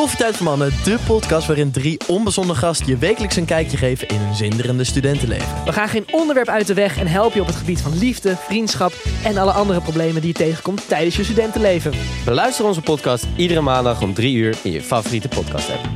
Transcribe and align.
Koffietijd 0.00 0.36
voor 0.36 0.46
Mannen, 0.46 0.70
de 0.84 0.98
podcast 1.06 1.46
waarin 1.46 1.70
drie 1.70 2.00
onbezonnen 2.08 2.56
gasten 2.56 2.86
je 2.86 2.96
wekelijks 2.96 3.36
een 3.36 3.44
kijkje 3.44 3.76
geven 3.76 4.08
in 4.08 4.16
hun 4.16 4.34
zinderende 4.34 4.84
studentenleven. 4.84 5.64
We 5.64 5.72
gaan 5.72 5.88
geen 5.88 6.06
onderwerp 6.10 6.48
uit 6.48 6.66
de 6.66 6.74
weg 6.74 6.98
en 6.98 7.06
helpen 7.06 7.34
je 7.34 7.40
op 7.40 7.46
het 7.46 7.56
gebied 7.56 7.80
van 7.80 7.98
liefde, 7.98 8.36
vriendschap 8.36 8.92
en 9.24 9.36
alle 9.36 9.52
andere 9.52 9.80
problemen 9.80 10.20
die 10.20 10.30
je 10.30 10.36
tegenkomt 10.36 10.88
tijdens 10.88 11.16
je 11.16 11.24
studentenleven. 11.24 11.92
Beluister 12.24 12.64
onze 12.64 12.80
podcast 12.80 13.26
iedere 13.36 13.60
maandag 13.60 14.02
om 14.02 14.14
3 14.14 14.36
uur 14.36 14.58
in 14.62 14.72
je 14.72 14.82
favoriete 14.82 15.28
podcast 15.28 15.70
app. 15.70 15.88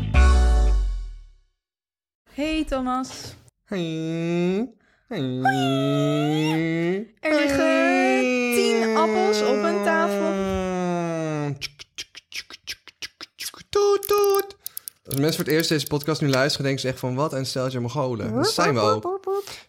Hey 2.35 2.65
Thomas. 2.69 3.09
Hey. 3.65 4.69
Er 7.21 7.35
liggen 7.35 8.21
tien 8.55 8.97
appels 8.97 9.43
op 9.43 9.63
een 9.63 9.85
tafel. 9.85 10.74
Toet, 13.95 14.09
toet. 14.09 14.57
Als 15.07 15.15
mensen 15.15 15.35
voor 15.35 15.45
het 15.45 15.55
eerst 15.55 15.69
deze 15.69 15.87
podcast 15.87 16.21
nu 16.21 16.29
luisteren, 16.29 16.67
denken 16.67 16.83
ze 16.83 16.89
echt 16.89 16.99
van 16.99 17.15
wat 17.15 17.33
een 17.33 17.47
steltje 17.47 17.81
Mongolen. 17.81 18.35
Dat 18.35 18.51
zijn 18.51 18.75
we 18.75 18.81
ook. 18.81 19.21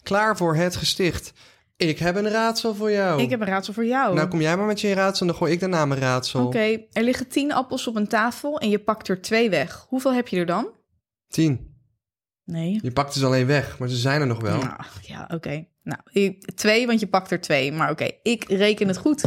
Klaar 0.02 0.36
voor 0.36 0.54
het 0.54 0.76
gesticht. 0.76 1.32
Ik 1.76 1.98
heb 1.98 2.16
een 2.16 2.28
raadsel 2.28 2.74
voor 2.74 2.90
jou. 2.90 3.22
Ik 3.22 3.30
heb 3.30 3.40
een 3.40 3.46
raadsel 3.46 3.72
voor 3.72 3.86
jou. 3.86 4.14
Nou, 4.14 4.28
kom 4.28 4.40
jij 4.40 4.56
maar 4.56 4.66
met 4.66 4.80
je 4.80 4.92
raadsel 4.92 5.20
en 5.20 5.26
dan 5.26 5.36
gooi 5.36 5.52
ik 5.52 5.60
daarna 5.60 5.86
mijn 5.86 6.00
raadsel. 6.00 6.46
Oké, 6.46 6.78
er 6.92 7.02
liggen 7.02 7.28
tien 7.28 7.52
appels 7.52 7.86
op 7.86 7.96
een 7.96 8.08
tafel 8.08 8.58
en 8.58 8.70
je 8.70 8.78
pakt 8.78 9.08
er 9.08 9.22
twee 9.22 9.50
weg. 9.50 9.86
Hoeveel 9.88 10.14
heb 10.14 10.28
je 10.28 10.36
er 10.36 10.46
dan? 10.46 10.70
Tien. 11.28 11.74
Nee. 12.44 12.78
Je 12.82 12.92
pakt 12.92 13.14
dus 13.14 13.24
alleen 13.24 13.46
weg, 13.46 13.78
maar 13.78 13.88
ze 13.88 13.96
zijn 13.96 14.20
er 14.20 14.26
nog 14.26 14.40
wel. 14.40 14.58
Nou, 14.58 14.80
ja, 15.02 15.28
oké. 15.34 15.66
Nou, 15.82 16.00
twee, 16.54 16.86
want 16.86 17.00
je 17.00 17.06
pakt 17.06 17.30
er 17.30 17.40
twee. 17.40 17.72
Maar 17.72 17.90
oké, 17.90 18.10
ik 18.22 18.44
reken 18.48 18.88
het 18.88 18.98
goed. 18.98 19.24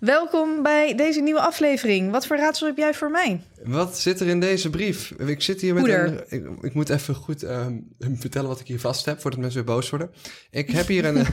Welkom 0.00 0.62
bij 0.62 0.94
deze 0.94 1.20
nieuwe 1.20 1.40
aflevering. 1.40 2.10
Wat 2.10 2.26
voor 2.26 2.36
raadsel 2.36 2.66
heb 2.66 2.76
jij 2.76 2.94
voor 2.94 3.10
mij? 3.10 3.40
Wat 3.64 3.98
zit 3.98 4.20
er 4.20 4.26
in 4.26 4.40
deze 4.40 4.70
brief? 4.70 5.10
Ik 5.10 5.42
zit 5.42 5.60
hier 5.60 5.74
met 5.74 5.82
Poeder. 5.82 6.24
een... 6.28 6.38
Ik, 6.38 6.62
ik 6.64 6.74
moet 6.74 6.88
even 6.88 7.14
goed 7.14 7.42
ehm, 7.42 7.78
vertellen 7.98 8.48
wat 8.48 8.60
ik 8.60 8.66
hier 8.66 8.80
vast 8.80 9.04
heb, 9.04 9.20
voordat 9.20 9.40
mensen 9.40 9.64
weer 9.64 9.74
boos 9.74 9.90
worden. 9.90 10.10
Ik 10.50 10.70
heb 10.70 10.86
hier 10.86 11.04
een, 11.04 11.16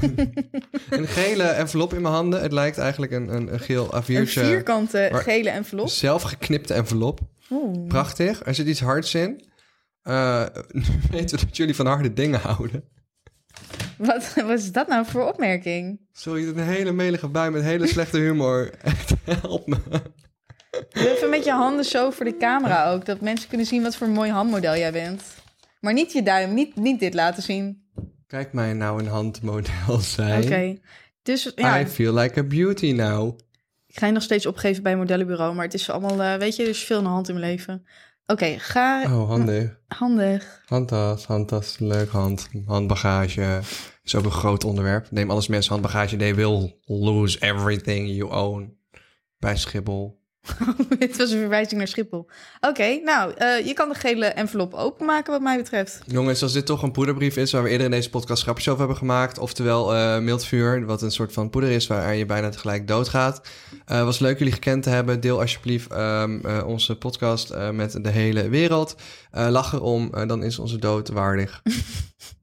een 0.89 1.07
gele 1.07 1.43
envelop 1.43 1.93
in 1.93 2.01
mijn 2.01 2.13
handen. 2.13 2.41
Het 2.41 2.51
lijkt 2.51 2.77
eigenlijk 2.77 3.11
een, 3.11 3.35
een, 3.35 3.53
een 3.53 3.59
geel 3.59 3.93
Een 3.93 4.03
A4'tje. 4.03 4.29
vierkante 4.29 5.09
gele 5.13 5.49
envelop. 5.49 5.89
Zelf 5.89 6.21
geknipte 6.21 6.73
envelop. 6.73 7.19
Oeh. 7.49 7.87
Prachtig. 7.87 8.45
Er 8.45 8.55
zit 8.55 8.67
iets 8.67 8.81
hards 8.81 9.15
in. 9.15 9.43
Eh, 10.01 10.45
nu 10.71 10.83
weten 11.11 11.39
we 11.39 11.45
dat 11.45 11.57
jullie 11.57 11.75
van 11.75 11.85
harde 11.85 12.13
dingen 12.13 12.39
houden. 12.39 12.83
Wat, 14.07 14.33
wat 14.33 14.59
is 14.59 14.71
dat 14.71 14.87
nou 14.87 15.05
voor 15.05 15.27
opmerking? 15.27 15.99
Sorry, 16.13 16.47
een 16.47 16.59
hele 16.59 16.91
melige 16.91 17.27
bui 17.27 17.51
met 17.51 17.63
hele 17.63 17.87
slechte 17.87 18.17
humor. 18.17 18.73
Help 19.41 19.67
me. 19.67 19.77
Doe 20.89 21.15
even 21.15 21.29
met 21.29 21.43
je 21.43 21.51
handen 21.51 21.85
zo 21.85 22.09
voor 22.09 22.25
de 22.25 22.37
camera 22.37 22.91
ook. 22.91 23.05
Dat 23.05 23.21
mensen 23.21 23.49
kunnen 23.49 23.67
zien 23.67 23.83
wat 23.83 23.95
voor 23.95 24.07
een 24.07 24.13
mooi 24.13 24.31
handmodel 24.31 24.75
jij 24.75 24.91
bent. 24.91 25.23
Maar 25.79 25.93
niet 25.93 26.11
je 26.11 26.23
duim, 26.23 26.53
niet, 26.53 26.75
niet 26.75 26.99
dit 26.99 27.13
laten 27.13 27.43
zien. 27.43 27.85
Kijk 28.27 28.53
mij 28.53 28.73
nou 28.73 28.99
een 28.99 29.07
handmodel 29.07 29.99
zijn. 29.99 30.43
Oké. 30.43 30.77
Dus 31.21 31.51
ja, 31.55 31.79
I 31.79 31.87
feel 31.87 32.13
like 32.13 32.39
a 32.39 32.43
beauty 32.43 32.91
now. 32.91 33.39
ik 33.87 33.99
ga 33.99 34.05
je 34.05 34.11
nog 34.11 34.23
steeds 34.23 34.45
opgeven 34.45 34.83
bij 34.83 34.91
een 34.91 34.97
modellenbureau. 34.97 35.55
Maar 35.55 35.65
het 35.65 35.73
is 35.73 35.89
allemaal, 35.89 36.21
eh, 36.21 36.39
weet 36.39 36.55
je, 36.55 36.63
er 36.63 36.69
is 36.69 36.83
veel 36.83 36.97
aan 36.97 37.03
de 37.03 37.09
hand 37.09 37.29
in 37.29 37.39
mijn 37.39 37.51
leven. 37.51 37.85
Oké, 38.31 38.59
ga... 38.59 39.03
Oh, 39.03 39.29
handig. 39.29 39.79
Handig. 39.87 40.63
Handtas, 40.65 41.25
handtas, 41.25 41.79
leuk 41.79 42.09
hand. 42.09 42.49
Handbagage 42.65 43.61
is 44.03 44.15
ook 44.15 44.25
een 44.25 44.31
groot 44.31 44.63
onderwerp. 44.63 45.11
Neem 45.11 45.31
alles 45.31 45.47
mensen 45.47 45.71
handbagage. 45.71 46.15
They 46.15 46.35
will 46.35 46.79
lose 46.85 47.39
everything 47.39 48.09
you 48.09 48.31
own. 48.31 48.77
Bij 49.37 49.57
Schiphol. 49.57 50.25
Dit 50.99 51.17
was 51.17 51.31
een 51.31 51.39
verwijzing 51.39 51.77
naar 51.77 51.87
Schiphol. 51.87 52.27
Oké, 52.61 52.99
nou, 53.03 53.33
eh, 53.33 53.65
je 53.65 53.73
kan 53.73 53.89
de 53.89 53.95
gele 53.95 54.25
envelop 54.25 54.73
openmaken 54.73 55.31
wat 55.31 55.41
mij 55.41 55.57
betreft. 55.57 56.01
Jongens, 56.05 56.43
als 56.43 56.53
dit 56.53 56.65
toch 56.65 56.83
een 56.83 56.91
poederbrief 56.91 57.37
is 57.37 57.51
waar 57.51 57.63
we 57.63 57.69
eerder 57.69 57.85
in 57.85 57.91
deze 57.91 58.09
podcast 58.09 58.43
grapjes 58.43 58.67
over 58.67 58.79
hebben 58.79 58.97
gemaakt. 58.97 59.37
Oftewel 59.39 59.95
eh 59.95 60.19
mildvuur, 60.19 60.85
wat 60.85 61.01
een 61.01 61.11
soort 61.11 61.33
van 61.33 61.49
poeder 61.49 61.71
is 61.71 61.87
waar 61.87 62.15
je 62.15 62.25
bijna 62.25 62.49
tegelijk 62.49 62.87
doodgaat. 62.87 63.41
Eh 63.85 64.03
was 64.03 64.19
leuk 64.19 64.37
jullie 64.37 64.53
gekend 64.53 64.83
te 64.83 64.89
hebben. 64.89 65.19
Deel 65.19 65.39
alsjeblieft 65.39 65.91
ehm, 65.91 66.39
eh, 66.45 66.67
onze 66.67 66.97
podcast 66.97 67.53
met 67.71 68.03
de 68.03 68.09
hele 68.09 68.49
wereld. 68.49 68.95
Lach 69.31 69.73
erom, 69.73 70.27
dan 70.27 70.43
is 70.43 70.59
onze 70.59 70.77
dood 70.77 71.09
waardig. 71.09 71.61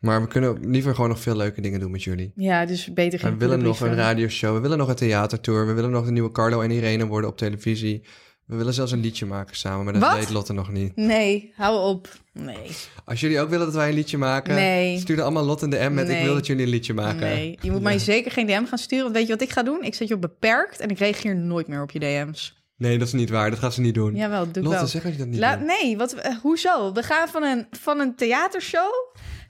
maar 0.00 0.20
we 0.22 0.28
kunnen 0.28 0.70
liever 0.70 0.94
gewoon 0.94 1.10
nog 1.10 1.20
veel 1.20 1.36
leuke 1.36 1.60
dingen 1.60 1.80
doen 1.80 1.90
met 1.90 2.02
jullie. 2.02 2.32
Ja, 2.34 2.66
dus 2.66 2.92
beter 2.92 3.18
geen 3.18 3.32
We 3.32 3.36
willen 3.38 3.62
nog 3.62 3.80
een 3.80 3.94
radioshow, 3.94 4.54
we 4.54 4.60
willen 4.60 4.78
nog 4.78 4.88
een 4.88 4.94
theatertour, 4.94 5.66
we 5.66 5.72
willen 5.72 5.90
nog 5.90 6.04
de 6.04 6.10
nieuwe 6.12 6.30
Carlo 6.32 6.60
en 6.60 6.70
Irene 6.70 7.06
worden 7.06 7.30
op 7.30 7.36
televisie. 7.36 8.02
We 8.46 8.56
willen 8.56 8.74
zelfs 8.74 8.92
een 8.92 9.00
liedje 9.00 9.26
maken 9.26 9.56
samen, 9.56 9.84
maar 9.84 9.92
dat 9.92 10.02
Wat? 10.02 10.14
weet 10.14 10.30
Lotte 10.30 10.52
nog 10.52 10.70
niet. 10.72 10.96
Nee, 10.96 11.52
hou 11.56 11.88
op. 11.88 12.08
Nee, 12.32 12.56
Als 13.04 13.20
jullie 13.20 13.40
ook 13.40 13.48
willen 13.50 13.66
dat 13.66 13.74
wij 13.74 13.88
een 13.88 13.94
liedje 13.94 14.18
maken, 14.18 14.54
Nee. 14.54 14.98
stuur 14.98 15.16
dan 15.16 15.24
allemaal 15.24 15.44
Lotte 15.44 15.64
in 15.64 15.70
de 15.70 15.88
M 15.90 15.94
met 15.94 16.08
ik 16.08 16.22
wil 16.22 16.34
dat 16.34 16.46
jullie 16.46 16.64
een 16.64 16.70
liedje 16.70 16.94
maken. 16.94 17.20
nee. 17.20 17.58
Je 17.62 17.70
moet 17.70 17.82
mij 17.82 17.98
zeker 17.98 18.30
geen 18.30 18.46
DM 18.46 18.64
gaan 18.64 18.78
sturen. 18.78 19.04
Want 19.04 19.16
weet 19.16 19.26
je 19.26 19.32
wat 19.32 19.42
ik 19.42 19.50
ga 19.50 19.62
doen? 19.62 19.82
Ik 19.82 19.94
zet 19.94 20.08
je 20.08 20.14
op 20.14 20.20
beperkt 20.20 20.80
en 20.80 20.88
ik 20.88 20.98
reageer 20.98 21.36
nooit 21.36 21.68
meer 21.68 21.82
op 21.82 21.90
je 21.90 21.98
DM's. 21.98 22.58
Nee, 22.76 22.98
dat 22.98 23.06
is 23.06 23.12
niet 23.12 23.30
waar. 23.30 23.50
Dat 23.50 23.58
gaat 23.58 23.74
ze 23.74 23.80
niet 23.80 23.94
doen. 23.94 24.14
Jawel, 24.14 24.50
doe 24.50 24.62
Lotte, 24.62 24.78
wel. 24.78 24.86
zeg 24.86 25.02
dat 25.02 25.12
je 25.12 25.18
dat 25.18 25.26
niet 25.26 25.38
La- 25.38 25.54
nee, 25.54 25.96
wat, 25.96 26.12
eh, 26.14 26.36
hoezo? 26.42 26.92
We 26.92 27.02
gaan 27.02 27.28
van 27.28 27.42
een, 27.42 27.66
van 27.70 28.00
een 28.00 28.14
theatershow 28.16 28.92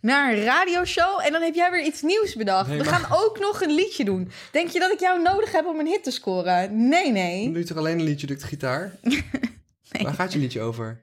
naar 0.00 0.32
een 0.32 0.42
radioshow 0.44 1.20
en 1.24 1.32
dan 1.32 1.42
heb 1.42 1.54
jij 1.54 1.70
weer 1.70 1.84
iets 1.84 2.02
nieuws 2.02 2.34
bedacht. 2.34 2.68
Nee, 2.68 2.78
We 2.78 2.84
maar- 2.84 2.94
gaan 2.94 3.18
ook 3.18 3.38
nog 3.38 3.62
een 3.62 3.70
liedje 3.74 4.04
doen. 4.04 4.30
Denk 4.52 4.70
je 4.70 4.78
dat 4.78 4.92
ik 4.92 5.00
jou 5.00 5.22
nodig 5.22 5.52
heb 5.52 5.66
om 5.66 5.78
een 5.78 5.86
hit 5.86 6.04
te 6.04 6.10
scoren? 6.10 6.88
Nee, 6.88 7.04
Dan 7.04 7.12
nee. 7.12 7.48
doe 7.50 7.58
je 7.58 7.64
toch 7.64 7.76
alleen 7.76 7.98
een 7.98 8.04
liedje, 8.04 8.26
doe 8.26 8.36
ik 8.36 8.42
de 8.42 8.48
gitaar? 8.48 8.92
Waar 10.02 10.14
gaat 10.14 10.32
je 10.32 10.38
liedje 10.38 10.60
over? 10.60 11.00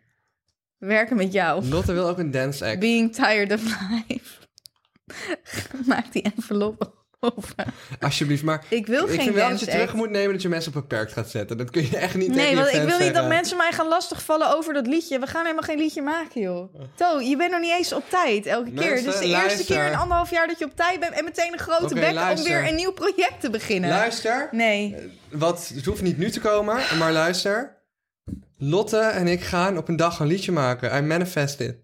Werken 0.77 1.17
met 1.17 1.33
jou. 1.33 1.65
Lotte 1.65 1.93
wil 1.93 2.07
ook 2.07 2.17
een 2.17 2.31
dance 2.31 2.65
act. 2.65 2.79
Being 2.79 3.13
tired 3.13 3.51
of 3.51 3.61
life. 4.07 4.35
Maak 5.85 6.11
die 6.11 6.21
envelop 6.21 6.96
Alsjeblieft, 7.99 8.43
maar 8.43 8.65
Ik 8.69 8.87
wil 8.87 9.03
ik 9.03 9.09
geen 9.09 9.19
vind 9.19 9.35
wel 9.35 9.49
dat 9.49 9.59
je 9.59 9.65
terug 9.65 9.93
moet 9.93 10.09
nemen 10.09 10.31
dat 10.33 10.41
je 10.41 10.49
mensen 10.49 10.75
op 10.75 10.81
beperkt 10.81 11.13
gaat 11.13 11.29
zetten. 11.29 11.57
Dat 11.57 11.69
kun 11.69 11.81
je 11.81 11.97
echt 11.97 12.15
niet 12.15 12.35
Nee, 12.35 12.55
want 12.55 12.73
ik 12.73 12.81
wil 12.81 12.99
niet 12.99 13.13
dat 13.13 13.27
mensen 13.27 13.57
mij 13.57 13.71
gaan 13.71 13.87
lastigvallen 13.87 14.55
over 14.55 14.73
dat 14.73 14.87
liedje. 14.87 15.19
We 15.19 15.27
gaan 15.27 15.41
helemaal 15.41 15.63
geen 15.63 15.77
liedje 15.77 16.01
maken, 16.01 16.41
joh. 16.41 16.75
To, 16.95 17.19
je 17.19 17.37
bent 17.37 17.51
nog 17.51 17.59
niet 17.59 17.71
eens 17.77 17.93
op 17.93 18.03
tijd 18.09 18.45
elke 18.45 18.71
keer. 18.71 18.89
Mensen, 18.89 19.13
is 19.13 19.19
de 19.19 19.25
eerste 19.25 19.65
keer 19.65 19.85
in 19.85 19.95
anderhalf 19.95 20.31
jaar 20.31 20.47
dat 20.47 20.59
je 20.59 20.65
op 20.65 20.75
tijd 20.75 20.99
bent... 20.99 21.13
en 21.13 21.23
meteen 21.23 21.53
een 21.53 21.59
grote 21.59 21.83
Oké, 21.83 21.93
bek 21.93 22.37
om 22.37 22.43
weer 22.43 22.67
een 22.67 22.75
nieuw 22.75 22.91
project 22.91 23.39
te 23.41 23.49
beginnen. 23.49 23.89
Luister, 23.89 24.47
Nee. 24.51 24.95
wat, 25.31 25.71
het 25.75 25.85
hoeft 25.85 26.01
niet 26.01 26.17
nu 26.17 26.29
te 26.29 26.39
komen, 26.39 26.81
maar 26.97 27.11
luister. 27.11 27.75
Lotte 28.57 28.99
en 28.99 29.27
ik 29.27 29.41
gaan 29.41 29.77
op 29.77 29.87
een 29.87 29.95
dag 29.95 30.19
een 30.19 30.27
liedje 30.27 30.51
maken. 30.51 30.97
I 30.97 31.01
manifest 31.01 31.59
it. 31.59 31.75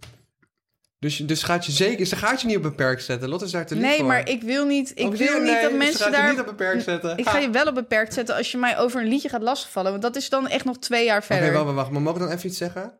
Dus, 1.03 1.17
dus 1.17 1.43
gaat 1.43 1.65
je 1.65 1.71
zeker, 1.71 2.05
ze 2.05 2.15
gaat 2.15 2.41
je 2.41 2.47
niet 2.47 2.55
op 2.55 2.61
beperkt 2.61 3.03
zetten. 3.03 3.29
Lotte 3.29 3.45
is 3.45 3.51
daar 3.51 3.65
te 3.65 3.75
lief 3.75 3.83
Nee, 3.83 3.97
voor. 3.97 4.05
maar 4.05 4.29
ik 4.29 4.41
wil 4.41 4.65
niet, 4.65 4.91
ik 4.95 5.13
wil 5.13 5.39
niet 5.41 5.61
dat 5.61 5.71
mensen 5.73 6.11
daar... 6.11 6.29
niet 6.29 6.39
op 6.39 6.45
beperkt 6.45 6.83
zetten. 6.83 7.17
Ik 7.17 7.27
ga 7.29 7.37
je 7.37 7.49
wel 7.49 7.65
op 7.67 7.75
beperkt 7.75 8.13
zetten 8.13 8.35
als 8.35 8.51
je 8.51 8.57
mij 8.57 8.77
over 8.77 9.01
een 9.01 9.07
liedje 9.07 9.29
gaat 9.29 9.41
lastigvallen. 9.41 9.91
Want 9.91 10.03
dat 10.03 10.15
is 10.15 10.29
dan 10.29 10.47
echt 10.47 10.65
nog 10.65 10.77
twee 10.79 11.05
jaar 11.05 11.17
Oké, 11.17 11.25
verder. 11.25 11.51
wacht, 11.51 11.63
wacht, 11.65 11.75
wacht. 11.75 11.91
Maar 11.91 12.01
mogen 12.01 12.19
we 12.21 12.25
dan 12.27 12.35
even 12.37 12.49
iets 12.49 12.57
zeggen? 12.57 12.99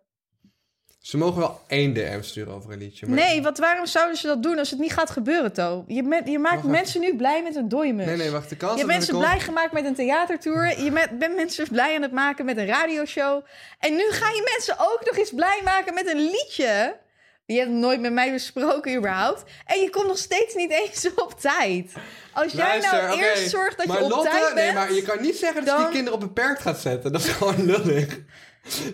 Ze 0.99 1.17
mogen 1.17 1.39
wel 1.39 1.61
één 1.67 1.93
DM 1.93 2.21
sturen 2.21 2.53
over 2.53 2.71
een 2.71 2.77
liedje. 2.79 3.07
Maar... 3.07 3.15
Nee, 3.15 3.41
want 3.41 3.57
waarom 3.57 3.85
zouden 3.85 4.17
ze 4.17 4.27
dat 4.27 4.43
doen 4.43 4.57
als 4.59 4.69
het 4.69 4.79
niet 4.79 4.93
gaat 4.93 5.09
gebeuren, 5.09 5.53
To? 5.53 5.83
Je, 5.87 6.21
je 6.25 6.39
maakt 6.39 6.55
Wacht, 6.55 6.67
mensen 6.67 7.01
nu 7.01 7.15
blij 7.15 7.43
met 7.43 7.55
een 7.55 7.69
dooimus. 7.69 8.05
Nee, 8.05 8.17
nee, 8.17 8.31
wacht. 8.31 8.49
De 8.49 8.55
kans 8.55 8.71
Je 8.71 8.77
hebt 8.77 8.89
mensen 8.91 9.13
komt- 9.13 9.25
blij 9.25 9.39
gemaakt 9.39 9.71
met 9.71 9.85
een 9.85 9.95
theatertour. 9.95 10.83
Je 10.83 10.91
met- 10.91 11.19
bent 11.19 11.35
mensen 11.35 11.67
blij 11.67 11.95
aan 11.95 12.01
het 12.01 12.11
maken 12.11 12.45
met 12.45 12.57
een 12.57 12.65
radioshow. 12.65 13.43
En 13.79 13.95
nu 13.95 14.03
ga 14.09 14.29
je 14.29 14.51
mensen 14.55 14.75
ook 14.79 15.01
nog 15.05 15.17
eens 15.17 15.31
blij 15.33 15.61
maken 15.63 15.93
met 15.93 16.07
een 16.07 16.19
liedje. 16.19 17.01
Je 17.45 17.57
hebt 17.57 17.71
nooit 17.71 18.01
met 18.01 18.13
mij 18.13 18.31
besproken 18.31 18.95
überhaupt. 18.95 19.43
En 19.65 19.79
je 19.79 19.89
komt 19.89 20.07
nog 20.07 20.17
steeds 20.17 20.55
niet 20.55 20.71
eens 20.71 21.09
op 21.15 21.39
tijd. 21.39 21.91
Als 22.33 22.51
jij 22.51 22.79
nou 22.79 23.19
eerst 23.21 23.49
zorgt 23.49 23.77
dat 23.77 23.85
maar 23.85 23.97
je 23.97 24.03
op 24.03 24.09
Lotte, 24.09 24.29
tijd 24.29 24.43
bent... 24.53 24.55
Nee, 24.55 24.73
maar 24.73 24.93
je 24.93 25.01
kan 25.01 25.21
niet 25.21 25.35
zeggen 25.35 25.65
dat 25.65 25.77
je 25.77 25.83
die 25.83 25.93
kinderen 25.93 26.13
op 26.13 26.19
beperkt 26.19 26.61
gaat 26.61 26.79
zetten. 26.79 27.11
Dat 27.11 27.21
is 27.21 27.29
gewoon 27.29 27.65
lullig. 27.65 28.19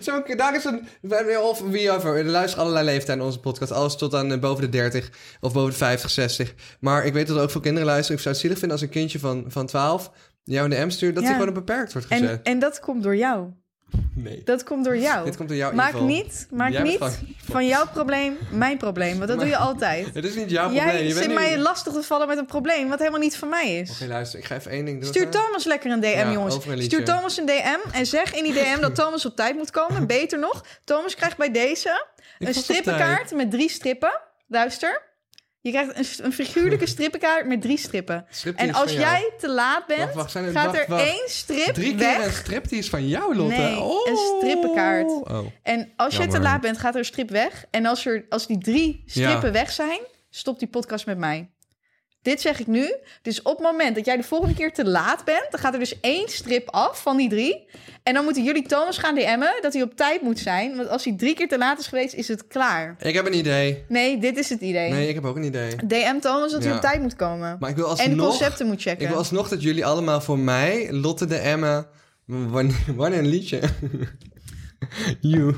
Zo, 0.00 0.22
daar 0.36 0.54
is 0.54 0.64
een... 0.64 0.88
Of 1.40 1.60
wie 1.60 1.90
over. 1.90 2.16
Er 2.16 2.24
luisteren 2.24 2.62
allerlei 2.64 2.86
leeftijden 2.86 3.18
in 3.18 3.26
onze 3.26 3.40
podcast. 3.40 3.72
Alles 3.72 3.96
tot 3.96 4.14
aan 4.14 4.32
eh, 4.32 4.38
boven 4.38 4.64
de 4.64 4.68
30 4.68 5.10
of 5.40 5.52
boven 5.52 5.70
de 5.70 5.76
50, 5.76 6.10
60. 6.10 6.54
Maar 6.80 7.04
ik 7.04 7.12
weet 7.12 7.26
dat 7.26 7.36
er 7.36 7.42
ook 7.42 7.50
veel 7.50 7.60
kinderen 7.60 7.88
luisteren. 7.88 8.16
Ik 8.16 8.22
zou 8.22 8.34
het 8.34 8.42
zielig 8.44 8.58
vinden 8.58 8.78
als 8.78 8.86
een 8.86 8.92
kindje 8.94 9.18
van, 9.18 9.44
van 9.48 9.66
12 9.66 10.10
jou 10.44 10.64
een 10.64 10.70
DM 10.70 10.90
stuurt... 10.90 11.14
dat 11.14 11.22
Ja. 11.22 11.28
hij 11.30 11.38
gewoon 11.38 11.56
op 11.56 11.64
beperkt 11.66 11.92
wordt 11.92 12.08
gezet. 12.08 12.28
en, 12.28 12.40
en 12.42 12.58
dat 12.58 12.80
komt 12.80 13.02
door 13.02 13.16
jou. 13.16 13.48
Nee. 14.14 14.42
Dat 14.44 14.64
komt 14.64 14.84
door 14.84 14.96
jou. 14.96 15.24
Dit 15.24 15.36
komt 15.36 15.48
door 15.48 15.56
jouw 15.58 15.72
maak 15.72 16.00
niet, 16.00 16.46
maak 16.50 16.72
Jij 16.72 16.82
niet 16.82 17.18
van 17.50 17.66
jouw 17.66 17.86
probleem 17.92 18.38
mijn 18.50 18.78
probleem. 18.78 19.16
Want 19.16 19.28
dat 19.28 19.38
doe 19.38 19.48
je 19.48 19.56
altijd. 19.56 20.08
Het 20.14 20.24
is 20.24 20.34
niet 20.34 20.50
jouw 20.50 20.68
probleem. 20.70 20.86
Jij 20.86 21.10
zit 21.10 21.26
nu- 21.28 21.34
mij 21.34 21.58
lastig 21.58 21.92
te 21.92 22.02
vallen 22.02 22.28
met 22.28 22.38
een 22.38 22.46
probleem 22.46 22.88
wat 22.88 22.98
helemaal 22.98 23.20
niet 23.20 23.36
van 23.36 23.48
mij 23.48 23.78
is. 23.78 23.90
Oké, 23.90 24.06
luister. 24.06 24.38
Ik 24.38 24.44
ga 24.44 24.54
even 24.54 24.70
één 24.70 24.84
ding 24.84 25.00
doen. 25.00 25.08
Stuur 25.08 25.28
Thomas 25.28 25.64
lekker 25.64 25.90
een 25.90 26.00
DM, 26.00 26.06
Ja, 26.06 26.32
jongens. 26.32 26.66
een. 26.66 26.82
Stuur 26.82 27.04
Thomas 27.04 27.38
een 27.38 27.46
DM 27.46 27.78
en 27.92 28.06
zeg 28.06 28.34
in 28.34 28.42
die 28.44 28.52
DM 28.52 28.80
dat 28.80 28.94
Thomas 29.00 29.26
op 29.26 29.36
tijd 29.36 29.56
moet 29.56 29.70
komen. 29.70 30.06
Beter 30.06 30.38
nog, 30.38 30.64
Thomas 30.84 31.14
krijgt 31.14 31.36
bij 31.36 31.50
deze 31.50 32.06
Ik 32.38 32.48
een 32.48 32.54
strippenkaart 32.54 33.34
met 33.34 33.50
drie 33.50 33.70
strippen. 33.70 34.20
Luister. 34.46 35.02
Je 35.62 35.70
krijgt 35.70 35.98
een, 35.98 36.24
een 36.24 36.32
figuurlijke 36.32 36.86
strippenkaart 36.94 37.46
met 37.46 37.62
drie 37.62 37.78
strippen. 37.78 38.26
En 38.56 38.72
als 38.72 38.90
jou. 38.92 39.02
jij 39.02 39.32
te 39.38 39.48
laat 39.50 39.86
bent, 39.86 40.00
Wacht, 40.00 40.14
wacht, 40.14 40.30
zijn 40.30 40.52
gaat 40.52 40.66
wacht, 40.76 40.88
er 40.88 40.98
één 40.98 41.28
strip 41.28 41.74
Drie 41.74 41.96
weg. 41.96 42.16
keer 42.16 42.26
een 42.26 42.32
striptease 42.32 42.90
van 42.90 43.08
jou, 43.08 43.36
Lotte? 43.36 43.54
Nee, 43.56 43.80
oh. 43.80 44.08
een 44.08 44.16
strippenkaart. 44.16 45.10
Oh. 45.10 45.38
En 45.62 45.92
als 45.96 46.16
je 46.16 46.26
te 46.26 46.40
laat 46.40 46.60
bent, 46.60 46.78
gaat 46.78 46.92
er 46.92 46.98
een 46.98 47.04
strip 47.04 47.30
weg. 47.30 47.64
En 47.70 47.86
als, 47.86 48.06
er, 48.06 48.24
als 48.28 48.46
die 48.46 48.58
drie 48.58 49.02
strippen 49.06 49.46
Ja. 49.46 49.52
weg 49.52 49.70
zijn, 49.70 50.00
stopt 50.30 50.58
die 50.58 50.68
podcast 50.68 51.06
met 51.06 51.18
mij. 51.18 51.50
Dit 52.22 52.40
zeg 52.40 52.60
ik 52.60 52.66
nu. 52.66 52.94
Dus 53.22 53.42
op 53.42 53.56
het 53.56 53.66
moment 53.66 53.94
dat 53.94 54.04
jij 54.04 54.16
de 54.16 54.22
volgende 54.22 54.54
keer 54.54 54.72
te 54.72 54.84
laat 54.84 55.24
bent, 55.24 55.46
dan 55.50 55.60
gaat 55.60 55.72
er 55.72 55.78
dus 55.78 56.00
één 56.00 56.28
strip 56.28 56.70
af 56.70 57.02
van 57.02 57.16
die 57.16 57.28
drie. 57.28 57.66
En 58.02 58.14
dan 58.14 58.24
moeten 58.24 58.44
jullie 58.44 58.66
Thomas 58.66 58.98
gaan 58.98 59.14
DM'en 59.14 59.58
dat 59.60 59.72
hij 59.72 59.82
op 59.82 59.96
tijd 59.96 60.22
moet 60.22 60.38
zijn. 60.38 60.76
Want 60.76 60.88
als 60.88 61.04
hij 61.04 61.14
drie 61.16 61.34
keer 61.34 61.48
te 61.48 61.58
laat 61.58 61.78
is 61.78 61.86
geweest, 61.86 62.14
is 62.14 62.28
het 62.28 62.46
klaar. 62.46 62.96
Ik 62.98 63.14
heb 63.14 63.26
een 63.26 63.36
idee. 63.36 63.84
Nee, 63.88 64.18
dit 64.18 64.38
is 64.38 64.48
het 64.48 64.60
idee. 64.60 64.90
Nee, 64.90 65.08
ik 65.08 65.14
heb 65.14 65.24
ook 65.24 65.36
een 65.36 65.44
idee. 65.44 65.76
DM 65.86 66.18
Thomas 66.20 66.52
dat 66.52 66.64
hij 66.64 66.72
op 66.72 66.80
tijd 66.80 67.00
moet 67.00 67.16
komen. 67.16 67.56
Maar 67.60 67.70
ik 67.70 67.76
wil 67.76 67.88
en 67.88 67.94
de 67.96 68.02
alsnog... 68.02 68.28
concepten 68.28 68.66
moet 68.66 68.82
checken. 68.82 69.02
Ik 69.02 69.08
wil 69.08 69.18
alsnog 69.18 69.48
dat 69.48 69.62
jullie 69.62 69.86
allemaal 69.86 70.20
voor 70.20 70.38
mij, 70.38 70.92
Lotte 70.92 71.26
de 71.26 71.36
Emma, 71.36 71.88
wanneer, 72.24 72.84
wanneer 72.96 73.18
een 73.18 73.28
liedje. 73.28 73.60
you, 75.20 75.54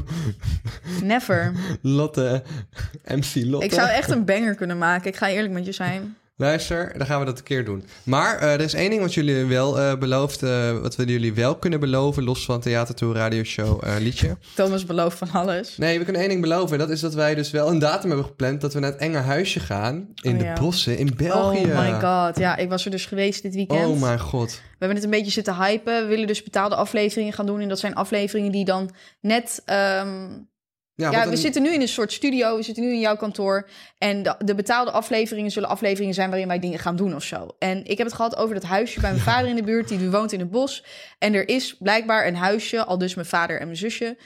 Never. 1.03 1.53
Lotte, 1.83 2.43
MC 3.05 3.35
Lotte. 3.35 3.67
Ik 3.67 3.73
zou 3.73 3.89
echt 3.89 4.11
een 4.11 4.25
banger 4.25 4.55
kunnen 4.55 4.79
maken. 4.79 5.09
Ik 5.09 5.17
ga 5.17 5.29
eerlijk 5.29 5.53
met 5.53 5.67
je 5.67 5.73
zijn. 5.73 6.17
Luister, 6.37 6.99
dan 6.99 7.07
gaan 7.07 7.19
we 7.21 7.25
dat 7.27 7.39
een 7.39 7.45
keer 7.45 7.65
doen. 7.65 7.85
Maar 8.05 8.39
eh, 8.39 8.53
er 8.53 8.61
is 8.61 8.75
één 8.75 8.91
ding 8.91 9.01
wat 9.03 9.15
jullie 9.15 9.45
wel 9.45 9.99
beloofd, 9.99 10.43
eh, 10.43 10.79
wat 10.79 10.97
we 10.97 11.05
jullie 11.05 11.35
wel 11.35 11.57
kunnen 11.57 11.81
beloven, 11.81 12.25
los 12.25 12.45
van 12.45 12.61
theatertour, 12.61 13.15
radioshow, 13.15 13.85
eh 13.85 13.95
liedje. 13.99 14.37
Thomas 14.55 14.85
belooft 14.87 15.19
van 15.19 15.31
alles. 15.33 15.77
Nee, 15.77 15.99
we 15.99 16.05
kunnen 16.05 16.23
één 16.23 16.31
ding 16.31 16.41
beloven. 16.43 16.79
Dat 16.79 16.91
is 16.91 17.01
dat 17.01 17.15
wij 17.15 17.35
dus 17.35 17.51
wel 17.51 17.69
een 17.69 17.79
datum 17.79 18.09
hebben 18.09 18.27
gepland 18.27 18.61
dat 18.61 18.75
we 18.75 18.81
naar 18.81 18.91
het 18.91 19.01
enge 19.01 19.19
huisje 19.19 19.61
gaan 19.61 20.09
in 20.23 20.33
Oh, 20.33 20.39
de 20.39 20.45
ja. 20.45 20.53
bossen 20.53 20.99
in 20.99 21.13
België. 21.17 21.65
Oh 21.65 21.79
my 21.79 22.01
god. 22.01 22.39
Ja, 22.39 22.57
ik 22.57 22.69
was 22.69 22.85
er 22.85 22.91
dus 22.91 23.07
geweest 23.07 23.43
dit 23.43 23.55
weekend. 23.55 23.87
Oh 23.87 24.01
mijn 24.01 24.21
god. 24.21 24.51
We 24.51 24.79
hebben 24.89 24.97
het 24.97 25.05
een 25.05 25.11
beetje 25.19 25.31
zitten 25.33 25.55
hypen. 25.57 26.03
We 26.03 26.09
willen 26.09 26.27
dus 26.27 26.43
betaalde 26.43 26.75
afleveringen 26.75 27.33
gaan 27.33 27.47
doen. 27.47 27.61
En 27.61 27.69
dat 27.69 27.79
zijn 27.79 27.95
afleveringen 27.95 28.53
die 28.53 28.65
dan 28.65 28.91
net... 29.21 29.63
ehm, 29.65 30.29
Ja, 31.11 31.25
we 31.25 31.31
een- 31.31 31.37
zitten 31.37 31.63
nu 31.63 31.73
in 31.73 31.81
een 31.81 31.89
soort 31.89 32.13
studio. 32.13 32.57
We 32.57 32.63
zitten 32.63 32.83
nu 32.85 32.93
in 32.93 33.01
jouw 33.01 33.17
kantoor. 33.17 33.69
En 33.99 34.23
de, 34.23 34.35
de 34.45 34.55
betaalde 34.55 34.91
afleveringen 34.91 35.51
zullen 35.51 35.69
afleveringen 35.69 36.15
zijn... 36.15 36.29
waarin 36.29 36.49
wij 36.49 36.59
dingen 36.59 36.79
gaan 36.79 36.97
doen 36.97 37.15
of 37.15 37.23
zo. 37.23 37.49
En 37.59 37.85
ik 37.85 37.97
heb 37.99 38.07
het 38.07 38.17
gehad 38.17 38.37
over 38.37 38.55
dat 38.55 38.65
huisje 38.65 39.01
bij 39.01 39.11
mijn 39.11 39.23
vader 39.33 39.49
in 39.49 39.57
de 39.57 39.63
buurt. 39.63 39.89
Die 39.89 40.11
woont 40.11 40.33
in 40.33 40.41
het 40.41 40.51
bos. 40.51 40.85
En 41.19 41.35
er 41.35 41.49
is 41.49 41.77
blijkbaar 41.79 42.27
een 42.27 42.37
huisje, 42.37 42.85
al 42.85 42.99
dus 42.99 43.15
mijn 43.15 43.27
vader 43.27 43.59
en 43.61 43.67
mijn 43.67 43.79
zusje... 43.79 44.17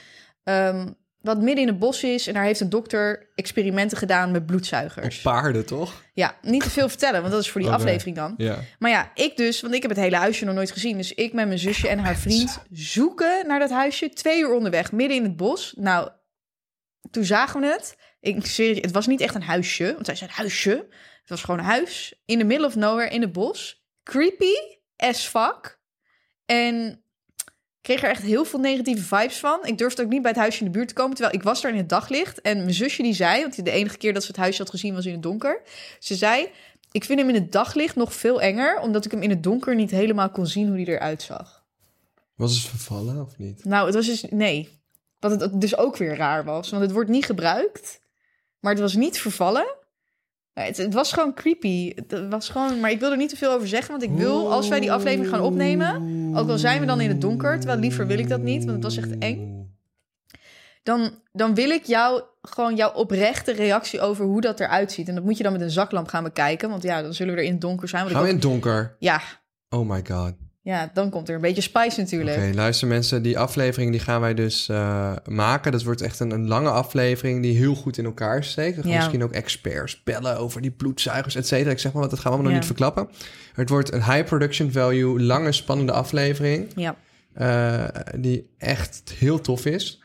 ehm, 0.43 0.87
wat 1.21 1.37
midden 1.41 1.61
in 1.63 1.67
het 1.67 1.79
bos 1.79 2.03
is. 2.03 2.27
En 2.27 2.33
daar 2.33 2.43
heeft 2.43 2.59
een 2.59 2.69
dokter 2.69 3.29
experimenten 3.35 3.97
gedaan 3.97 4.31
met 4.31 4.41
Op 4.41 4.47
bloedzuigers. 4.47 5.21
paarden, 5.21 5.65
toch? 5.65 6.03
Ja, 6.13 6.35
niet 6.41 6.63
te 6.63 6.69
veel 6.69 6.89
vertellen, 6.89 7.19
want 7.21 7.33
dat 7.33 7.41
is 7.41 7.49
voor 7.49 7.61
die 7.61 7.69
Oké. 7.69 7.79
aflevering 7.79 8.15
dan. 8.15 8.35
Maar 8.79 8.91
ja, 8.91 9.11
ik 9.13 9.37
dus, 9.37 9.61
want 9.61 9.73
ik 9.73 9.81
heb 9.81 9.91
het 9.91 9.99
hele 9.99 10.15
huisje 10.15 10.45
nog 10.45 10.55
nooit 10.55 10.71
gezien. 10.71 10.97
Dus 10.97 11.13
ik 11.13 11.33
met 11.33 11.47
mijn 11.47 11.59
zusje 11.59 11.87
en 11.87 11.99
haar 11.99 12.15
vriend 12.15 12.59
zoeken 12.71 13.47
naar 13.47 13.59
dat 13.59 13.69
huisje. 13.69 14.09
Twee 14.09 14.39
uur 14.41 14.53
onderweg, 14.53 14.91
midden 14.91 15.17
in 15.17 15.23
het 15.23 15.35
bos. 15.37 15.73
Nou, 15.77 16.09
toen 17.11 17.25
zagen 17.25 17.61
we 17.61 17.67
het. 17.67 17.97
Ik 18.19 18.45
zweer 18.45 18.75
het 18.75 18.91
was 18.91 19.07
niet 19.07 19.21
echt 19.21 19.35
een 19.35 19.41
huisje. 19.41 19.93
Want 19.93 20.05
wij 20.07 20.15
zijn 20.15 20.29
huisje. 20.29 20.87
Het 21.21 21.29
was 21.29 21.41
gewoon 21.41 21.59
een 21.59 21.65
huis 21.65 22.21
in 22.25 22.39
the 22.39 22.45
middle 22.45 22.65
of 22.65 22.75
nowhere 22.75 23.09
in 23.09 23.21
het 23.21 23.31
bos. 23.31 23.85
Creepy 24.03 24.53
as 24.95 25.25
fuck. 25.25 25.79
En 26.45 27.01
ik 27.45 27.93
kreeg 27.93 28.03
er 28.03 28.09
echt 28.09 28.21
heel 28.21 28.45
veel 28.45 28.59
negatieve 28.59 29.03
vibes 29.03 29.37
van. 29.37 29.59
Ik 29.65 29.77
durfde 29.77 30.03
ook 30.03 30.09
niet 30.09 30.21
bij 30.21 30.31
het 30.31 30.39
huisje 30.39 30.59
in 30.59 30.65
de 30.65 30.71
buurt 30.71 30.87
te 30.87 30.93
komen. 30.93 31.15
Terwijl 31.15 31.35
ik 31.35 31.43
was 31.43 31.61
daar 31.61 31.71
in 31.71 31.77
het 31.77 31.89
daglicht. 31.89 32.41
En 32.41 32.57
mijn 32.57 32.73
zusje 32.73 33.03
die 33.03 33.13
zei, 33.13 33.41
want 33.41 33.65
de 33.65 33.71
enige 33.71 33.97
keer 33.97 34.13
dat 34.13 34.21
ze 34.21 34.27
het 34.27 34.37
huisje 34.37 34.61
had 34.61 34.69
gezien 34.69 34.93
was 34.93 35.05
in 35.05 35.11
het 35.11 35.23
donker. 35.23 35.61
Ze 35.99 36.15
zei, 36.15 36.49
ik 36.91 37.03
vind 37.03 37.19
hem 37.19 37.29
in 37.29 37.35
het 37.35 37.51
daglicht 37.51 37.95
nog 37.95 38.13
veel 38.13 38.41
enger. 38.41 38.79
Omdat 38.79 39.05
ik 39.05 39.11
hem 39.11 39.21
in 39.21 39.29
het 39.29 39.43
donker 39.43 39.75
niet 39.75 39.91
helemaal 39.91 40.29
kon 40.29 40.47
zien 40.47 40.67
hoe 40.67 40.75
hij 40.75 40.85
eruit 40.85 41.21
zag. 41.21 41.65
Was 42.35 42.53
het 42.53 42.63
vervallen 42.63 43.21
of 43.21 43.37
niet? 43.37 43.65
Nou, 43.65 43.85
het 43.85 43.95
was 43.95 44.05
dus, 44.05 44.25
nee. 44.29 44.79
Wat 45.29 45.41
het 45.41 45.61
dus 45.61 45.77
ook 45.77 45.97
weer 45.97 46.15
raar 46.15 46.43
was. 46.43 46.69
Want 46.69 46.83
het 46.83 46.91
wordt 46.91 47.09
niet 47.09 47.25
gebruikt. 47.25 48.01
Maar 48.59 48.71
het 48.71 48.81
was 48.81 48.95
niet 48.95 49.19
vervallen. 49.19 49.75
Het, 50.53 50.77
het 50.77 50.93
was 50.93 51.13
gewoon 51.13 51.33
creepy. 51.33 51.93
Het 51.95 52.27
was 52.29 52.49
gewoon, 52.49 52.79
maar 52.79 52.91
ik 52.91 52.99
wil 52.99 53.11
er 53.11 53.17
niet 53.17 53.29
te 53.29 53.37
veel 53.37 53.51
over 53.51 53.67
zeggen. 53.67 53.91
Want 53.91 54.03
ik 54.03 54.11
wil, 54.11 54.51
als 54.51 54.67
wij 54.67 54.79
die 54.79 54.91
aflevering 54.91 55.29
gaan 55.29 55.41
opnemen... 55.41 56.15
Ook 56.35 56.49
al 56.49 56.57
zijn 56.57 56.79
we 56.79 56.85
dan 56.85 57.01
in 57.01 57.09
het 57.09 57.21
donker, 57.21 57.57
terwijl 57.57 57.79
liever 57.79 58.07
wil 58.07 58.19
ik 58.19 58.29
dat 58.29 58.41
niet, 58.41 58.65
want 58.65 58.75
het 58.75 58.83
was 58.83 58.97
echt 58.97 59.17
eng. 59.17 59.69
Dan, 60.83 61.11
dan 61.31 61.53
wil 61.53 61.69
ik 61.69 61.85
jou 61.85 62.21
gewoon 62.41 62.75
jouw 62.75 62.93
oprechte 62.93 63.51
reactie 63.51 64.01
over 64.01 64.25
hoe 64.25 64.41
dat 64.41 64.59
eruit 64.59 64.91
ziet. 64.91 65.07
En 65.07 65.15
dat 65.15 65.23
moet 65.23 65.37
je 65.37 65.43
dan 65.43 65.51
met 65.51 65.61
een 65.61 65.69
zaklamp 65.69 66.07
gaan 66.07 66.23
bekijken. 66.23 66.69
Want 66.69 66.83
ja, 66.83 67.01
dan 67.01 67.13
zullen 67.13 67.33
we 67.33 67.39
er 67.39 67.45
in 67.45 67.51
het 67.51 67.61
donker 67.61 67.87
zijn. 67.87 68.09
Gaan 68.09 68.21
we 68.21 68.27
in 68.27 68.33
het 68.33 68.43
donker? 68.43 68.95
ja, 68.99 69.21
Oh 69.69 69.89
my 69.89 70.03
god. 70.07 70.33
Ja, 70.67 70.89
dan 70.93 71.09
komt 71.09 71.29
er 71.29 71.35
een 71.35 71.41
beetje 71.41 71.61
spice 71.61 71.99
natuurlijk. 71.99 72.37
Oké, 72.37 72.51
luister 72.53 72.87
mensen, 72.87 73.21
die 73.21 73.39
aflevering 73.39 73.91
die 73.91 73.99
gaan 73.99 74.21
wij 74.21 74.33
dus 74.33 74.69
eh, 74.69 75.15
maken. 75.25 75.71
Dat 75.71 75.83
wordt 75.83 76.01
echt 76.01 76.19
een, 76.19 76.31
een 76.31 76.47
lange 76.47 76.69
aflevering 76.69 77.41
die 77.41 77.57
heel 77.57 77.75
goed 77.75 77.97
in 77.97 78.05
elkaar 78.05 78.43
steekt. 78.43 78.75
We 78.75 78.81
gaan 78.81 78.91
Ja. 78.91 78.97
misschien 78.97 79.23
ook 79.23 79.31
experts 79.31 80.03
bellen 80.03 80.37
over 80.37 80.61
die 80.61 80.71
bloedzuigers, 80.71 81.35
et 81.35 81.47
cetera. 81.47 81.71
Ik 81.71 81.79
zeg 81.79 81.91
maar 81.91 82.01
wat, 82.01 82.09
dat 82.09 82.19
gaan 82.19 82.31
we 82.31 82.37
allemaal 82.37 82.53
nog 82.53 82.61
niet 82.61 82.77
verklappen. 82.77 83.09
Het 83.53 83.69
wordt 83.69 83.93
een 83.93 84.03
high 84.03 84.23
production 84.23 84.71
value, 84.71 85.21
lange, 85.21 85.51
spannende 85.51 85.91
aflevering. 85.91 86.67
Ja, 86.75 86.95
eh, 87.33 88.03
die 88.19 88.49
echt 88.57 89.13
heel 89.17 89.41
tof 89.41 89.65
is. 89.65 90.03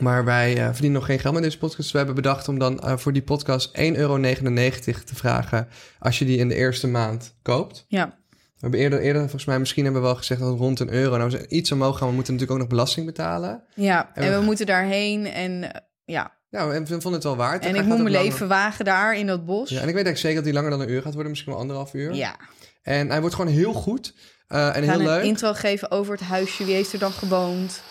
Maar 0.00 0.24
wij 0.24 0.56
eh, 0.56 0.64
verdienen 0.64 0.92
nog 0.92 1.06
geen 1.06 1.18
geld 1.18 1.34
met 1.34 1.42
deze 1.42 1.58
podcast. 1.58 1.82
Dus 1.82 1.90
we 1.92 1.96
hebben 1.96 2.16
bedacht 2.16 2.48
om 2.48 2.58
dan 2.58 2.98
voor 2.98 3.12
die 3.12 3.22
podcast 3.22 3.78
1,99 3.78 3.96
euro 3.96 4.20
te 4.20 5.14
vragen... 5.14 5.68
als 5.98 6.18
je 6.18 6.24
die 6.24 6.38
in 6.38 6.48
de 6.48 6.54
eerste 6.54 6.86
maand 6.88 7.34
koopt. 7.42 7.84
ja, 7.88 8.20
We 8.62 8.68
hebben 8.68 8.80
eerder, 8.80 9.00
eerder 9.00 9.20
volgens 9.22 9.44
mij, 9.44 9.58
misschien 9.58 9.84
hebben 9.84 10.02
we 10.02 10.08
wel 10.08 10.16
gezegd 10.16 10.40
dat 10.40 10.58
rond 10.58 10.80
een 10.80 10.92
euro. 10.92 11.16
Nou, 11.16 11.30
we 11.30 11.36
zijn 11.36 11.56
iets 11.56 11.72
omhoog 11.72 11.98
gaan. 11.98 12.08
We 12.08 12.14
moeten 12.14 12.32
natuurlijk 12.32 12.60
ook 12.60 12.66
nog 12.68 12.76
belasting 12.76 13.06
betalen. 13.06 13.62
ja. 13.74 14.10
En 14.14 14.22
En 14.22 14.38
we- 14.38 14.44
moeten 14.44 14.66
daarheen 14.66 15.26
en 15.26 15.72
eh, 15.72 15.80
ja. 16.04 16.32
Ja, 16.50 16.68
we 16.68 16.78
we 16.80 16.86
vonden 16.86 17.12
het 17.12 17.22
wel 17.22 17.36
waard. 17.36 17.64
En 17.64 17.74
ik 17.74 17.84
moet 17.84 17.88
mijn 17.98 18.10
langer. 18.10 18.22
leven 18.22 18.48
wagen 18.48 18.84
daar 18.84 19.16
in 19.16 19.26
dat 19.26 19.44
bos. 19.46 19.68
Ja, 19.70 19.80
en 19.80 19.88
ik 19.88 19.94
weet 19.94 20.04
eigenlijk 20.04 20.18
zeker 20.18 20.34
dat 20.36 20.44
die 20.44 20.52
langer 20.52 20.70
dan 20.70 20.80
een 20.80 20.90
uur 20.90 21.02
gaat 21.02 21.12
worden. 21.12 21.30
Misschien 21.30 21.52
wel 21.52 21.60
anderhalf 21.60 21.94
uur. 21.94 22.14
Ja. 22.14 22.36
En 22.82 23.10
hij 23.10 23.20
wordt 23.20 23.34
gewoon 23.34 23.52
heel 23.52 23.72
goed. 23.72 24.14
eh, 24.46 24.76
en 24.76 24.82
heel 24.82 24.92
een 24.92 25.02
leuk. 25.06 25.22
intro 25.22 25.52
geven 25.52 25.90
over 25.90 26.12
het 26.12 26.22
huisje. 26.22 26.64
Wie 26.64 26.74
heeft 26.74 26.92
er 26.92 26.98
dan 26.98 27.12
gewoond? 27.12 27.82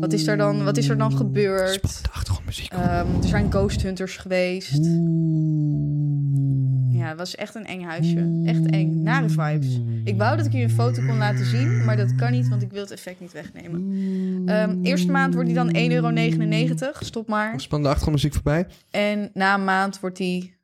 Wat 0.00 0.12
is 0.12 0.26
er 0.26 0.36
dan, 0.36 0.64
wat 0.64 0.76
is 0.76 0.88
er 0.88 0.98
dan 0.98 1.16
gebeurd? 1.16 1.72
Spannende 1.74 2.08
achtergrondmuziek. 2.12 2.72
Ehm, 2.72 3.06
er 3.22 3.28
zijn 3.28 3.52
ghost 3.52 3.82
hunters 3.82 4.16
geweest. 4.16 4.80
Ja, 6.98 7.08
het 7.08 7.18
was 7.18 7.34
echt 7.34 7.54
een 7.54 7.66
eng 7.66 7.82
huisje. 7.82 8.42
Echt 8.44 8.70
eng. 8.70 9.02
Nare 9.02 9.28
vibes. 9.28 9.80
Ik 10.04 10.16
wou 10.16 10.36
dat 10.36 10.46
ik 10.46 10.52
je 10.52 10.62
een 10.62 10.70
foto 10.70 11.02
kon 11.06 11.16
laten 11.16 11.44
zien, 11.44 11.84
maar 11.84 11.96
dat 11.96 12.14
kan 12.14 12.30
niet, 12.30 12.48
want 12.48 12.62
ik 12.62 12.70
wil 12.70 12.80
het 12.80 12.90
effect 12.90 13.20
niet 13.20 13.32
wegnemen. 13.32 13.92
Ehm, 14.46 14.82
eerste 14.82 15.10
maand 15.10 15.34
wordt 15.34 15.48
die 15.48 15.56
dan 15.56 15.74
1,99 15.76 16.80
euro. 16.80 16.98
Stop 17.00 17.28
maar. 17.28 17.60
Spannende 17.60 17.94
achtergrondmuziek 17.94 18.34
voorbij. 18.34 18.66
En 18.90 19.30
na 19.34 19.54
een 19.54 19.64
maand 19.64 20.00
wordt 20.00 20.16
die 20.16 20.56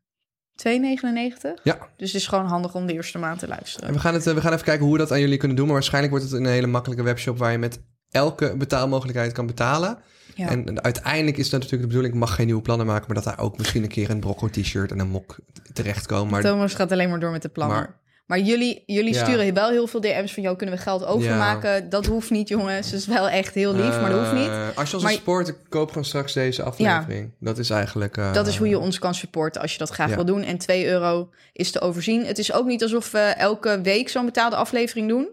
2,99. 0.54 1.60
Ja. 1.62 1.78
Dus 1.96 2.12
het 2.12 2.20
is 2.20 2.26
gewoon 2.26 2.46
handig 2.46 2.74
om 2.74 2.86
de 2.86 2.92
eerste 2.92 3.18
maand 3.18 3.38
te 3.38 3.48
luisteren. 3.48 3.88
En 3.88 3.94
we 3.94 4.00
gaan, 4.00 4.14
het, 4.14 4.26
eh, 4.26 4.34
we 4.34 4.40
gaan 4.40 4.52
even 4.52 4.64
kijken 4.64 4.84
hoe 4.84 4.92
we 4.92 4.98
dat 4.98 5.12
aan 5.12 5.20
jullie 5.20 5.38
kunnen 5.38 5.56
doen. 5.56 5.66
Maar 5.66 5.74
waarschijnlijk 5.74 6.12
wordt 6.12 6.30
het 6.30 6.40
een 6.40 6.46
hele 6.46 6.66
makkelijke 6.66 7.04
webshop 7.04 7.38
waar 7.38 7.52
je 7.52 7.58
met 7.58 7.80
elke 8.10 8.56
betaalmogelijkheid 8.56 9.32
kan 9.32 9.46
betalen. 9.46 9.98
Ja. 10.34 10.48
En 10.48 10.82
uiteindelijk 10.82 11.36
is 11.36 11.44
dat 11.50 11.52
natuurlijk 11.60 11.82
de 11.82 11.86
bedoeling, 11.88 12.14
ik 12.14 12.20
mag 12.20 12.34
geen 12.34 12.46
nieuwe 12.46 12.62
plannen 12.62 12.86
maken, 12.86 13.04
maar 13.06 13.14
dat 13.22 13.24
daar 13.36 13.44
ook 13.44 13.58
misschien 13.58 13.82
een 13.82 13.88
keer 13.88 14.10
een 14.10 14.20
brocco 14.20 14.48
t-shirt 14.48 14.90
en 14.90 14.98
een 14.98 15.08
mok 15.08 15.36
terechtkomen. 15.72 16.30
Maar 16.32 16.42
Thomas 16.42 16.74
gaat 16.74 16.92
alleen 16.92 17.08
maar 17.10 17.20
door 17.20 17.30
met 17.30 17.42
de 17.42 17.48
plannen. 17.48 17.76
Maar- 17.76 18.02
Maar, 18.26 18.38
jullie, 18.38 18.82
jullie 18.86 19.14
Ja. 19.14 19.24
sturen 19.24 19.54
wel 19.54 19.70
heel 19.70 19.86
veel 19.86 20.00
DM's 20.00 20.32
van... 20.32 20.42
jou 20.42 20.56
kunnen 20.56 20.74
we 20.76 20.80
geld 20.82 21.04
overmaken? 21.04 21.88
Dat 21.88 22.06
hoeft 22.06 22.30
niet, 22.30 22.48
jongens. 22.48 22.90
Dat 22.90 23.00
is 23.00 23.06
wel 23.06 23.28
echt 23.28 23.54
heel 23.54 23.74
lief, 23.74 24.00
maar 24.00 24.10
dat 24.10 24.18
hoeft 24.20 24.32
niet. 24.32 24.48
Eh, 24.48 24.68
als 24.74 24.88
je 24.88 24.94
ons 24.94 25.04
Maar- 25.04 25.12
support, 25.12 25.54
koop 25.68 25.88
gewoon 25.88 26.04
straks 26.04 26.32
deze 26.32 26.62
aflevering. 26.62 27.30
Dat 27.40 27.58
is 27.58 27.70
eigenlijk... 27.70 28.16
eh, 28.16 28.32
Dat 28.32 28.46
is 28.46 28.56
hoe 28.56 28.68
je 28.68 28.78
ons 28.78 28.98
kan 28.98 29.14
supporten 29.14 29.60
als 29.62 29.72
je 29.72 29.78
dat 29.78 29.90
graag 29.90 30.14
wil 30.14 30.24
doen. 30.24 30.42
En 30.42 30.58
2 30.58 30.86
euro 30.86 31.28
is 31.52 31.70
te 31.70 31.80
overzien. 31.80 32.24
Het 32.26 32.38
is 32.38 32.52
ook 32.52 32.66
niet 32.66 32.82
alsof 32.82 33.10
we 33.10 33.18
elke 33.18 33.80
week 33.82 34.08
zo'n 34.08 34.24
betaalde 34.24 34.56
aflevering 34.56 35.08
doen. 35.08 35.28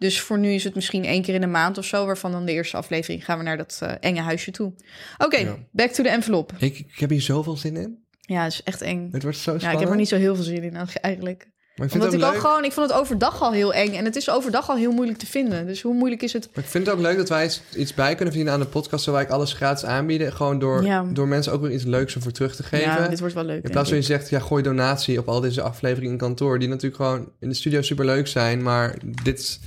Dus 0.00 0.20
voor 0.20 0.38
nu 0.38 0.50
is 0.52 0.64
het 0.64 0.74
misschien 0.74 1.04
één 1.04 1.22
keer 1.22 1.34
in 1.34 1.40
de 1.40 1.46
maand 1.46 1.78
of 1.78 1.84
zo... 1.84 2.06
waarvan 2.06 2.32
dan 2.32 2.44
de 2.46 2.52
eerste 2.52 2.76
aflevering 2.76 3.24
gaan 3.24 3.38
we 3.38 3.44
naar 3.44 3.56
dat 3.56 3.78
eh, 3.82 3.92
enge 4.00 4.20
huisje 4.20 4.50
toe. 4.50 4.72
Oké, 5.18 5.38
Ja. 5.38 5.56
back 5.70 5.90
to 5.90 6.02
the 6.02 6.08
envelop. 6.08 6.52
Ik, 6.58 6.78
ik 6.78 6.98
heb 6.98 7.10
hier 7.10 7.22
zoveel 7.22 7.56
zin 7.56 7.76
in. 7.76 8.04
Ja, 8.20 8.42
het 8.44 8.52
is 8.52 8.62
echt 8.62 8.80
eng. 8.82 9.08
Het 9.12 9.22
wordt 9.22 9.36
zo 9.36 9.42
spannend. 9.42 9.62
Ja, 9.62 9.72
ik 9.72 9.78
heb 9.78 9.88
er 9.88 9.96
niet 9.96 10.08
zo 10.08 10.16
heel 10.16 10.34
veel 10.34 10.44
zin 10.44 10.62
in 10.62 10.76
eigenlijk. 11.00 11.48
Maar 11.76 11.86
ik 11.88 11.92
vind 11.94 12.04
Omdat 12.04 12.20
het 12.20 12.30
ik 12.30 12.36
ook 12.36 12.40
gewoon... 12.50 12.64
Ik 12.64 12.72
vond 12.72 12.90
het 12.90 12.98
overdag 12.98 13.42
al 13.42 13.52
heel 13.52 13.74
eng. 13.74 13.92
En 13.94 14.04
het 14.04 14.16
is 14.16 14.30
overdag 14.30 14.68
al 14.70 14.76
heel 14.76 14.92
moeilijk 14.92 15.18
te 15.18 15.26
vinden. 15.26 15.66
Dus 15.66 15.82
hoe 15.82 15.94
moeilijk 15.94 16.22
is 16.22 16.32
het... 16.32 16.48
Maar 16.54 16.64
ik 16.64 16.70
vind 16.70 16.86
het 16.86 16.94
ook 16.94 17.00
leuk 17.00 17.16
dat 17.16 17.28
wij 17.28 17.50
iets- 17.76 17.94
bij 17.94 18.06
kunnen 18.14 18.26
verdienen 18.34 18.52
aan 18.52 18.60
de 18.60 18.66
podcast... 18.66 19.04
zodat 19.04 19.20
wij 19.22 19.30
alles 19.30 19.52
gratis 19.52 19.84
aanbieden. 19.84 20.32
Gewoon 20.32 20.58
door, 20.58 20.84
Ja. 20.84 21.02
door 21.12 21.28
mensen 21.28 21.52
ook 21.52 21.60
weer 21.60 21.70
iets 21.72 21.84
leuks 21.84 22.16
om 22.16 22.22
voor 22.22 22.32
terug 22.32 22.56
te 22.56 22.62
geven. 22.62 22.86
Ja, 22.86 23.08
dit 23.08 23.18
wordt 23.20 23.34
wel 23.34 23.44
leuk. 23.44 23.64
In 23.64 23.70
plaats 23.70 23.88
van 23.88 23.98
je 23.98 24.04
zegt, 24.04 24.28
ja, 24.28 24.38
gooi 24.40 24.62
donatie 24.62 25.18
op 25.18 25.28
al 25.28 25.40
deze 25.40 25.62
afleveringen 25.62 26.12
in 26.12 26.18
kantoor... 26.18 26.58
die 26.58 26.68
natuurlijk 26.68 26.96
gewoon 27.02 27.32
in 27.40 27.48
de 27.48 27.54
studio 27.54 27.82
super 27.82 28.04
leuk 28.04 28.26
zijn. 28.26 28.62
Maar 28.62 28.96
dit 29.22 29.60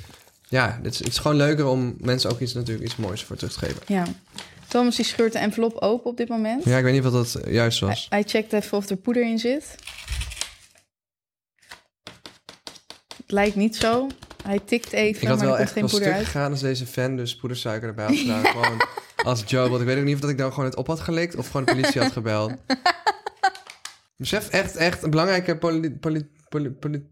ja, 0.53 0.79
het 0.83 0.93
is, 0.93 0.99
het 0.99 1.07
is 1.07 1.17
gewoon 1.17 1.37
leuker 1.37 1.65
om 1.65 1.95
mensen 1.97 2.31
ook 2.31 2.39
iets, 2.39 2.53
natuurlijk 2.53 2.85
iets 2.85 2.95
moois 2.95 3.23
voor 3.23 3.35
terug 3.35 3.53
te 3.53 3.59
geven. 3.59 3.81
Ja. 3.87 4.05
Thomas 4.67 4.95
die 4.95 5.05
scheurt 5.05 5.33
de 5.33 5.39
envelop 5.39 5.77
open 5.77 6.09
op 6.09 6.17
dit 6.17 6.29
moment. 6.29 6.63
Ja, 6.63 6.77
ik 6.77 6.83
weet 6.83 6.93
niet 6.93 7.03
wat 7.03 7.13
dat 7.13 7.35
eh, 7.35 7.53
juist 7.53 7.79
was. 7.79 8.07
Hij, 8.09 8.23
checkt 8.23 8.53
even 8.53 8.77
of 8.77 8.89
er 8.89 8.97
poeder 8.97 9.23
in 9.23 9.39
zit. 9.39 9.75
Het 13.17 13.31
lijkt 13.31 13.55
niet 13.55 13.75
zo. 13.75 14.07
Hij 14.43 14.59
tikt 14.65 14.91
even, 14.91 15.21
ik 15.21 15.27
had 15.27 15.37
maar 15.37 15.47
wel 15.47 15.57
echt 15.57 15.71
geen 15.71 15.81
wel 15.81 15.91
poeder 15.91 16.13
stuk 16.13 16.25
gegaan 16.25 16.51
als 16.51 16.61
deze 16.61 16.85
fan 16.85 17.15
dus 17.15 17.35
poedersuiker 17.35 17.87
erbij 17.87 18.05
had 18.05 18.15
gedaan. 18.15 18.45
Gewoon 18.55 18.85
als 19.15 19.43
Joe, 19.45 19.69
want 19.69 19.81
ik 19.81 19.87
weet 19.87 19.97
ook 19.97 20.03
niet 20.03 20.15
of 20.15 20.21
dat 20.21 20.29
ik 20.29 20.37
dan 20.37 20.49
gewoon 20.49 20.65
het 20.65 20.75
op 20.75 20.87
had 20.87 20.99
gelikt 20.99 21.35
of 21.35 21.47
gewoon 21.47 21.65
de 21.65 21.71
politie 21.71 22.01
had 22.01 22.11
gebeld. 22.11 22.51
Besef, 24.17 24.49
echt, 24.49 24.75
echt 24.75 25.03
een 25.03 25.09
belangrijke 25.09 25.57
poli 25.57 27.09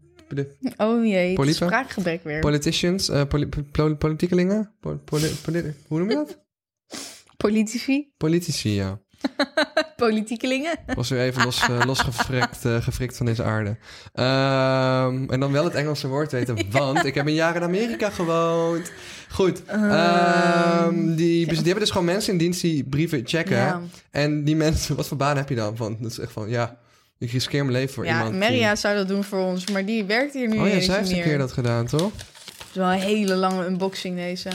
Oh 0.76 1.04
jee, 1.04 1.52
spraakgebrek 1.52 2.24
weer. 2.24 2.40
politicians, 2.40 3.10
poli, 3.28 3.48
poli- 3.72 3.94
politiekelingen. 3.94 4.72
Poli- 4.80 4.96
poli- 5.04 5.34
poli- 5.42 5.74
hoe 5.88 5.98
noem 5.98 6.08
je 6.08 6.14
dat? 6.14 6.38
Politici, 7.36 8.12
Politici, 8.16 8.74
ja. 8.74 9.00
politiekelingen. 9.96 10.74
Was 10.94 11.08
weer 11.08 11.20
even 11.20 11.44
los, 11.44 11.62
eh, 11.68 11.80
losgefrikt 11.86 12.64
eh, 12.64 12.82
gefrikt 12.82 13.16
van 13.16 13.26
deze 13.26 13.42
aarde. 13.42 13.76
Ehm, 14.12 15.30
en 15.30 15.40
dan 15.40 15.52
wel 15.52 15.64
het 15.64 15.74
Engelse 15.74 16.08
woord 16.08 16.32
weten, 16.32 16.70
want 16.70 17.04
ik 17.04 17.14
heb 17.14 17.26
een 17.26 17.34
jaar 17.34 17.56
in 17.56 17.62
Amerika 17.62 18.10
gewoond. 18.10 18.92
Goed, 19.30 19.64
ehm, 19.64 21.14
die, 21.14 21.46
die 21.46 21.54
hebben 21.56 21.78
dus 21.78 21.90
gewoon 21.90 22.06
mensen 22.06 22.32
in 22.32 22.38
dienst 22.38 22.60
die 22.60 22.84
brieven 22.84 23.22
checken. 23.24 23.56
Ja, 23.56 23.80
En 24.10 24.44
die 24.44 24.56
mensen, 24.56 24.96
wat 24.96 25.08
voor 25.08 25.16
baan 25.16 25.36
heb 25.36 25.48
je 25.48 25.54
dan? 25.54 25.76
Van, 25.76 25.96
dat 26.00 26.10
is 26.10 26.18
echt 26.18 26.32
van, 26.32 26.48
ja, 26.48 26.78
ik 27.22 27.30
riskeer 27.30 27.64
mijn 27.64 27.76
leven 27.76 27.94
voor 27.94 28.04
ja 28.04 28.16
iemand. 28.16 28.38
Maria 28.38 28.76
zou 28.76 28.96
dat 28.96 29.08
doen 29.08 29.24
voor 29.24 29.38
ons, 29.38 29.70
maar 29.70 29.84
die 29.84 30.04
werkt 30.04 30.34
hier 30.34 30.46
nu 30.46 30.52
Die... 30.52 30.60
Oh 30.60 30.68
ja, 30.68 30.80
zij 30.80 30.96
heeft 30.96 31.10
een 31.10 31.22
keer 31.22 31.38
dat 31.38 31.52
gedaan, 31.52 31.86
toch? 31.86 32.12
Het 32.12 32.66
is 32.70 32.76
wel 32.76 32.92
een 32.92 32.98
hele 32.98 33.34
lange 33.34 33.66
unboxing 33.66 34.16
deze. 34.16 34.48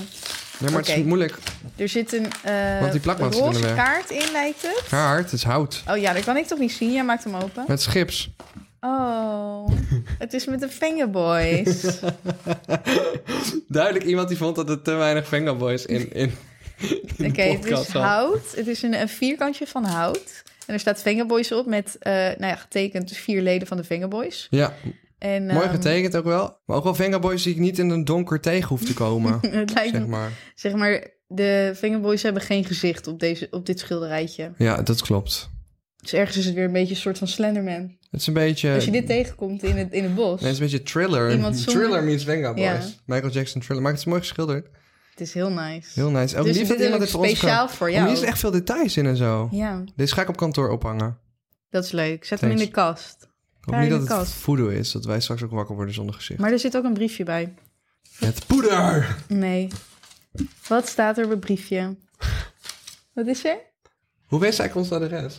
Nee, 0.59 0.71
maar 0.71 0.79
het 0.79 0.89
is 0.89 1.03
moeilijk. 1.03 1.37
Er 1.75 1.89
zit 1.89 2.13
een 2.13 2.27
Want 2.79 2.91
die 2.91 3.01
in 3.01 3.31
roze 3.31 3.73
kaart 3.75 4.09
in, 4.09 4.31
lijkt 4.31 4.61
het. 4.61 4.83
Hard, 4.89 5.23
het 5.23 5.33
is 5.33 5.43
hout. 5.43 5.83
Oh 5.89 5.97
ja, 5.97 6.13
dat 6.13 6.23
kan 6.23 6.37
ik 6.37 6.45
toch 6.45 6.59
niet 6.59 6.71
zien? 6.71 6.91
Jij 6.91 7.03
maakt 7.03 7.23
hem 7.23 7.35
open. 7.35 7.63
Met 7.67 7.81
schips. 7.81 8.29
Oh, 8.79 9.69
het 10.17 10.33
is 10.33 10.45
met 10.45 10.59
de 10.59 10.69
Fingerboys. 10.69 11.85
Duidelijk 13.67 14.05
iemand 14.05 14.27
die 14.27 14.37
vond 14.37 14.55
dat 14.55 14.69
er 14.69 14.81
te 14.81 14.91
weinig 14.91 15.27
Vengaboys 15.27 15.85
in, 15.85 16.13
in, 16.13 16.31
in 17.17 17.29
Oké, 17.29 17.41
het 17.41 17.65
is 17.65 17.87
hout. 17.87 18.55
Het 18.55 18.67
is 18.67 18.81
een, 18.81 19.01
een 19.01 19.09
vierkantje 19.09 19.67
van 19.67 19.83
hout. 19.83 20.43
En 20.67 20.73
er 20.73 20.79
staat 20.79 21.01
Fingerboys 21.01 21.51
op 21.51 21.65
met, 21.65 21.95
eh, 21.99 22.13
nou 22.13 22.45
ja, 22.45 22.55
getekend 22.55 23.07
dus 23.07 23.17
vier 23.17 23.41
leden 23.41 23.67
van 23.67 23.77
de 23.77 23.83
Fingerboys. 23.83 24.47
Ja, 24.49 24.73
En, 25.19 25.45
mooi 25.45 25.59
ehm, 25.65 25.69
getekend 25.69 26.15
ook 26.15 26.23
wel. 26.23 26.57
Maar 26.65 26.77
ook 26.77 26.83
wel 26.83 26.95
Vengaboys 26.95 27.43
die 27.43 27.53
ik 27.53 27.59
niet 27.59 27.79
in 27.79 27.89
een 27.89 28.05
donker 28.05 28.39
tegen 28.39 28.67
hoef 28.67 28.83
te 28.85 28.93
komen. 28.93 29.39
het 29.51 29.73
lijkt 29.73 29.95
zeg 29.95 30.05
maar. 30.05 30.31
zeg 30.55 30.73
maar, 30.73 31.07
de 31.27 31.73
Fingerboys 31.75 32.21
hebben 32.23 32.41
geen 32.41 32.65
gezicht 32.65 33.07
op, 33.07 33.19
deze, 33.19 33.47
op 33.51 33.65
dit 33.65 33.79
schilderijtje. 33.79 34.51
Ja, 34.57 34.81
dat 34.81 35.01
klopt. 35.01 35.49
Dus 36.01 36.13
ergens 36.13 36.37
is 36.37 36.45
het 36.45 36.53
weer 36.53 36.65
een 36.65 36.71
beetje 36.71 36.93
een 36.93 37.01
soort 37.01 37.17
van 37.17 37.27
Slenderman. 37.27 37.95
Het 38.09 38.19
is 38.21 38.27
een 38.27 38.33
beetje... 38.33 38.73
Als 38.73 38.85
je 38.85 38.91
dit 38.91 39.07
tegenkomt 39.07 39.63
in 39.63 39.77
het, 39.77 39.91
in 39.91 40.03
het 40.03 40.15
bos, 40.15 40.41
Nee, 40.41 40.49
het 40.49 40.61
is 40.61 40.73
een 40.73 40.77
beetje 40.77 40.83
thriller. 40.83 41.31
Iemand 41.31 41.57
zonder- 41.57 41.73
Thriller 41.73 42.03
meets 42.03 42.23
Vengaboys. 42.23 42.63
Ja. 42.63 42.81
Michael 43.05 43.31
Jackson 43.31 43.61
thriller. 43.61 43.81
Maar 43.83 43.91
het 43.91 44.01
is 44.01 44.07
mooi 44.07 44.19
geschilderd. 44.19 44.67
Het 45.17 45.27
is 45.27 45.33
heel 45.33 45.49
nice. 45.51 45.89
Heel 45.99 46.09
nice. 46.09 46.37
Ook 46.37 46.45
dus 46.45 46.57
lief 46.57 46.67
dat 46.67 46.79
is 46.79 46.85
iemand 46.85 47.09
voor 47.09 47.19
ons 47.19 47.29
speciaal 47.29 47.65
kan- 47.65 47.75
voor 47.75 47.87
Oh, 47.87 47.93
jou. 47.93 48.05
hier 48.05 48.15
zitten 48.15 48.31
echt 48.33 48.39
veel 48.41 48.51
details 48.51 48.97
in 48.97 49.05
en 49.05 49.17
zo. 49.17 49.47
Ja, 49.51 49.83
Deze 49.95 50.13
ga 50.13 50.21
ik 50.21 50.29
op 50.29 50.37
kantoor 50.37 50.69
ophangen. 50.69 51.17
dat 51.69 51.83
is 51.83 51.91
leuk. 51.91 52.25
Zet 52.25 52.41
hem 52.41 52.49
in 52.51 52.57
de 52.57 52.67
kast. 52.69 53.27
Ik 53.61 53.73
hoop 53.73 53.81
niet 53.81 53.89
dat 54.07 54.19
het 54.19 54.29
voodoo 54.29 54.67
is. 54.67 54.91
Dat 54.91 55.05
wij 55.05 55.19
straks 55.19 55.43
ook 55.43 55.51
wakker 55.51 55.75
worden 55.75 55.93
zonder 55.93 56.15
gezicht. 56.15 56.39
Maar 56.39 56.51
er 56.51 56.59
zit 56.59 56.77
ook 56.77 56.83
een 56.83 56.93
briefje 56.93 57.23
bij. 57.23 57.53
Het 58.19 58.47
poeder! 58.47 59.15
Nee. 59.27 59.67
Wat 60.67 60.87
staat 60.87 61.17
er 61.17 61.23
op 61.23 61.29
het 61.29 61.39
briefje? 61.39 61.95
Wat 63.13 63.27
is 63.27 63.45
er? 63.45 63.57
Hoe 64.25 64.39
wist 64.39 64.55
zij 64.55 64.73
ons 64.73 64.91
adres? 64.91 65.33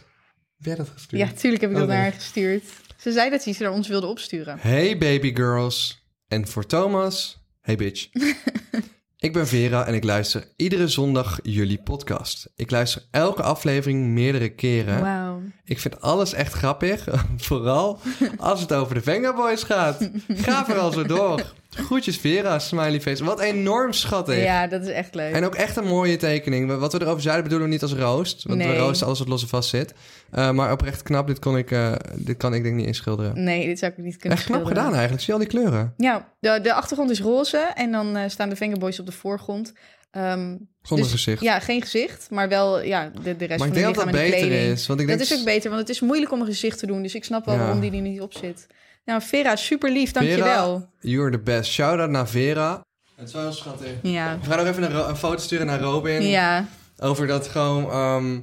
Heb 0.56 0.66
jij 0.66 0.74
dat 0.74 0.88
gestuurd? 0.88 1.22
Ja, 1.22 1.32
tuurlijk 1.36 1.60
heb 1.62 1.70
ik 1.70 1.76
dat 1.76 1.86
Oh, 1.86 1.92
naar 1.92 2.02
haar 2.02 2.12
gestuurd. 2.12 2.64
Ze 2.96 3.12
zei 3.12 3.30
dat 3.30 3.42
ze 3.42 3.48
iets 3.50 3.58
naar 3.58 3.70
ons 3.72 3.88
wilde 3.88 4.06
opsturen. 4.06 4.58
Hey 4.60 4.98
baby 4.98 5.34
girls. 5.34 6.06
En 6.28 6.48
voor 6.48 6.66
Thomas, 6.66 7.44
hey 7.60 7.76
bitch. 7.76 8.08
ik 9.20 9.32
ben 9.32 9.46
Vera 9.46 9.86
en 9.86 9.94
ik 9.94 10.04
luister 10.04 10.48
iedere 10.56 10.88
zondag 10.88 11.38
jullie 11.42 11.82
podcast. 11.82 12.48
Ik 12.56 12.70
luister 12.70 13.02
elke 13.10 13.42
aflevering 13.42 14.06
meerdere 14.06 14.48
keren. 14.48 15.00
Wauw. 15.00 15.27
Ik 15.64 15.78
vind 15.80 16.00
alles 16.00 16.32
echt 16.32 16.52
grappig. 16.52 17.04
Vooral 17.36 17.98
als 18.38 18.60
het 18.60 18.72
over 18.72 18.94
de 18.94 19.02
Vengaboys 19.02 19.62
gaat. 19.62 20.10
Ga 20.28 20.64
vooral 20.64 20.92
zo 20.92 21.02
door. 21.04 21.52
Groetjes 21.70 22.16
Vera, 22.16 22.58
smiley 22.58 23.00
face. 23.00 23.24
Wat 23.24 23.40
enorm 23.40 23.92
schattig. 23.92 24.42
Ja, 24.42 24.66
dat 24.66 24.82
is 24.82 24.88
echt 24.88 25.14
leuk. 25.14 25.32
En 25.34 25.44
ook 25.44 25.54
echt 25.54 25.76
een 25.76 25.86
mooie 25.86 26.16
tekening. 26.16 26.76
Wat 26.78 26.92
we 26.92 27.00
erover 27.02 27.22
zeiden 27.22 27.42
bedoelen 27.44 27.66
we 27.68 27.72
niet 27.74 27.82
als 27.82 27.92
roost. 27.94 28.42
Want 28.44 28.60
we 28.62 28.66
Nee. 28.66 28.78
roosten 28.78 29.06
alles 29.06 29.18
wat 29.18 29.28
los 29.28 29.42
en 29.42 29.48
vast 29.48 29.68
zit. 29.68 29.94
Eh, 30.30 30.50
maar 30.50 30.72
oprecht 30.72 31.02
knap. 31.02 31.26
Dit, 31.26 31.38
kon 31.38 31.56
ik, 31.56 31.70
eh, 31.70 31.92
dit 32.14 32.36
kan 32.36 32.54
ik 32.54 32.62
denk 32.62 32.74
niet 32.74 32.86
inschilderen. 32.86 33.44
Nee, 33.44 33.66
dit 33.66 33.78
zou 33.78 33.92
ik 33.96 33.98
niet 33.98 34.16
kunnen 34.16 34.38
Echt 34.38 34.46
knap 34.46 34.58
schilderen. 34.60 34.82
gedaan 34.84 34.98
eigenlijk. 34.98 35.22
Zie 35.24 35.34
je 35.34 35.40
al 35.40 35.46
die 35.48 35.58
kleuren? 35.60 35.94
Ja, 35.96 36.28
de, 36.40 36.60
de 36.62 36.72
achtergrond 36.74 37.10
is 37.10 37.20
roze 37.20 37.58
en 37.74 37.92
dan 37.92 38.16
eh, 38.16 38.28
staan 38.28 38.48
de 38.48 38.56
Fingerboys 38.56 39.00
op 39.00 39.06
de 39.06 39.12
voorgrond. 39.12 39.72
Ehm, 40.10 40.56
Zonder 40.82 41.06
dus- 41.06 41.14
gezicht. 41.14 41.42
Ja, 41.42 41.58
geen 41.60 41.80
gezicht, 41.82 42.30
maar 42.30 42.48
wel 42.48 42.82
ja, 42.82 43.10
de, 43.22 43.36
de 43.36 43.44
rest 43.44 43.48
maar 43.48 43.58
van 43.58 43.66
ik 43.68 43.74
denk 43.74 43.86
het 43.86 43.94
dat 43.94 44.04
dat 44.04 44.04
lichaam 44.04 44.08
en 44.08 44.12
de 44.12 44.30
beter 44.30 44.46
kleding. 44.48 44.72
is. 44.72 44.86
Want 44.86 45.00
ik 45.00 45.08
Dat 45.08 45.20
is 45.20 45.38
ook 45.38 45.44
beter, 45.44 45.68
want 45.70 45.80
het 45.80 45.90
is 45.90 46.00
moeilijk 46.00 46.32
om 46.32 46.40
een 46.40 46.46
gezicht 46.46 46.78
te 46.78 46.86
doen. 46.86 47.02
Dus 47.02 47.14
ik 47.14 47.24
snap 47.24 47.44
wel 47.44 47.54
Ja. 47.54 47.60
waarom 47.60 47.80
die 47.80 47.92
er 47.92 48.00
niet 48.00 48.20
op 48.20 48.32
zit. 48.34 48.66
Nou, 49.04 49.22
Vera, 49.22 49.56
super 49.56 49.90
lief, 49.92 50.12
Vera, 50.12 50.20
dankjewel. 50.26 50.88
You're 51.00 51.30
the 51.30 51.38
best. 51.38 51.70
Shout-out 51.70 52.10
naar 52.10 52.28
Vera. 52.28 52.84
Het 53.16 53.26
is 53.28 53.32
wel 53.34 53.42
heel 53.42 53.52
schattig. 53.52 53.88
Ja. 54.02 54.38
We 54.42 54.46
gaan 54.48 54.58
nog 54.58 54.66
even 54.66 54.82
een, 54.82 55.08
een 55.08 55.16
foto 55.16 55.42
sturen 55.42 55.66
naar 55.66 55.80
Robin. 55.80 56.22
Ja. 56.22 56.66
Over 56.98 57.26
dat 57.26 57.46
gewoon... 57.48 57.90
ehm, 57.90 58.40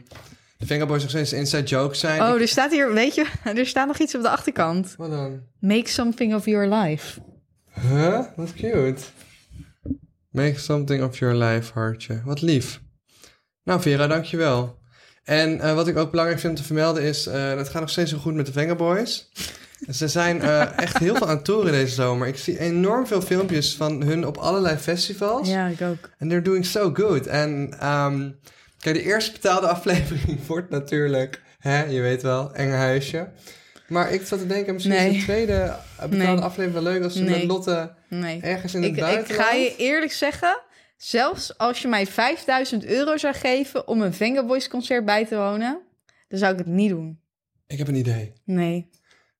de 0.58 0.66
Fingerboys 0.66 1.02
nog 1.02 1.10
steeds 1.10 1.34
inside 1.34 1.64
jokes 1.64 2.00
zijn. 2.00 2.22
Oh, 2.22 2.36
Ik- 2.36 2.42
er 2.42 2.48
staat 2.48 2.72
hier, 2.72 2.94
weet 2.94 3.16
je, 3.16 3.26
er 3.56 3.66
staat 3.66 3.88
nog 3.88 3.98
iets 3.98 4.16
op 4.16 4.22
de 4.22 4.30
achterkant. 4.30 4.94
Wat 4.98 5.10
dan? 5.10 5.40
Make 5.60 5.90
something 5.90 6.36
of 6.36 6.46
your 6.46 6.74
life. 6.76 7.20
Huh? 7.90 8.20
Wat 8.36 8.54
cute. 8.54 9.02
Make 10.36 10.60
something 10.60 11.04
of 11.04 11.18
your 11.18 11.36
life, 11.36 11.74
hartje. 11.74 12.22
Wat 12.26 12.42
lief. 12.42 12.82
Nou, 13.64 13.82
Vera, 13.82 14.08
dankjewel. 14.08 14.80
En 15.24 15.60
eh, 15.60 15.74
wat 15.74 15.88
ik 15.88 15.98
ook 15.98 16.10
belangrijk 16.12 16.40
vind 16.40 16.52
om 16.54 16.60
te 16.60 16.66
vermelden 16.66 17.04
is... 17.04 17.28
eh 17.28 17.56
het 17.56 17.70
gaat 17.70 17.82
nog 17.82 17.90
steeds 17.90 18.12
zo 18.12 18.18
goed 18.18 18.34
met 18.34 18.46
de 18.46 18.52
Vengaboys. 18.52 19.30
Ze 20.00 20.08
zijn 20.08 20.42
eh, 20.42 20.78
echt 20.80 20.98
heel 20.98 21.16
veel 21.16 21.28
aan 21.28 21.36
het 21.36 21.46
toeren 21.46 21.72
deze 21.72 21.94
zomer. 21.94 22.28
Ik 22.28 22.38
zie 22.38 22.60
enorm 22.60 23.08
veel 23.08 23.22
filmpjes 23.22 23.76
van 23.76 24.04
hun 24.04 24.28
op 24.28 24.38
allerlei 24.38 24.78
festivals. 24.78 25.48
Ja, 25.48 25.68
ik 25.68 25.82
ook. 25.82 26.10
En 26.18 26.28
they're 26.28 26.44
doing 26.44 26.66
so 26.66 26.94
good. 26.94 27.28
En 27.28 27.76
ehm, 27.80 28.30
kijk, 28.80 28.96
de 28.96 29.04
eerste 29.04 29.32
betaalde 29.32 29.68
aflevering 29.78 30.46
wordt 30.46 30.70
natuurlijk... 30.70 31.42
Hè, 31.60 31.84
je 31.84 32.02
weet 32.02 32.22
wel, 32.22 32.54
enge 32.54 32.74
huisje. 32.76 33.28
Maar 33.88 34.12
ik 34.14 34.26
zat 34.26 34.40
te 34.40 34.48
denken, 34.48 34.74
misschien 34.74 34.96
is 34.96 35.18
de 35.18 35.24
tweede 35.24 35.76
betaalde 35.96 36.16
Nee. 36.18 36.28
aflevering 36.28 36.74
wel 36.74 36.94
leuk... 36.94 37.04
als 37.04 37.14
ze 37.14 37.22
Nee. 37.24 37.38
met 37.38 37.44
Lotte 37.44 37.94
ergens 38.42 38.74
in 38.74 38.82
het 38.82 38.90
Ik, 38.92 38.96
ik 38.98 39.02
buitenland... 39.04 39.44
ga 39.48 39.54
je 39.54 39.76
eerlijk 39.78 40.12
zeggen, 40.12 40.62
zelfs 40.98 41.58
als 41.58 41.82
je 41.82 41.88
mij 41.88 42.08
5000 42.08 42.86
euro 42.86 43.18
zou 43.18 43.34
geven 43.34 43.88
om 43.88 44.02
een 44.02 44.14
Vengaboys 44.14 44.68
concert 44.68 45.06
bij 45.06 45.26
te 45.26 45.36
wonen, 45.36 45.82
dan 46.28 46.40
zou 46.40 46.52
ik 46.54 46.58
het 46.58 46.68
niet 46.68 46.90
doen. 46.90 47.20
Ik 47.68 47.78
heb 47.78 47.88
een 47.88 47.96
idee. 47.96 48.34
Nee, 48.44 48.90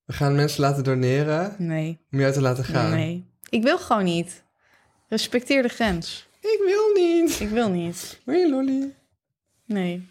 We 0.04 0.12
gaan 0.12 0.34
mensen 0.34 0.60
laten 0.60 0.84
doneren 0.84 1.54
nee, 1.58 2.00
om 2.12 2.18
je 2.18 2.24
uit 2.24 2.34
te 2.34 2.40
laten 2.40 2.64
gaan. 2.64 2.90
nee. 2.90 3.30
Ik 3.48 3.62
wil 3.62 3.78
gewoon 3.78 4.04
niet. 4.04 4.42
Respecteer 5.08 5.62
de 5.62 5.68
grens. 5.68 6.28
Ik 6.40 6.60
wil 6.66 6.92
niet. 7.04 7.40
Ik 7.40 7.48
wil 7.48 7.68
niet. 7.70 8.20
Wil 8.24 8.38
je 8.38 8.50
lolly? 8.50 8.94
Nee. 9.64 10.08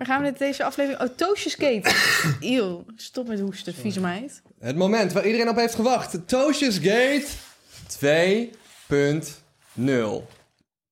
Waar 0.00 0.08
gaan 0.08 0.18
we 0.20 0.24
met 0.30 0.38
deze 0.38 0.64
aflevering? 0.64 1.02
Oh, 1.02 1.16
Toosjeskate. 1.16 1.90
Eeuw, 2.40 2.84
stop 2.96 3.28
met 3.28 3.40
hoesten, 3.40 3.74
vieze 3.74 4.00
meid. 4.00 4.42
Het 4.60 4.76
moment 4.76 5.12
waar 5.12 5.26
iedereen 5.26 5.48
op 5.48 5.56
heeft 5.56 5.74
gewacht. 5.74 6.18
Toosjesgate 6.28 7.26
2.0. 9.74 9.86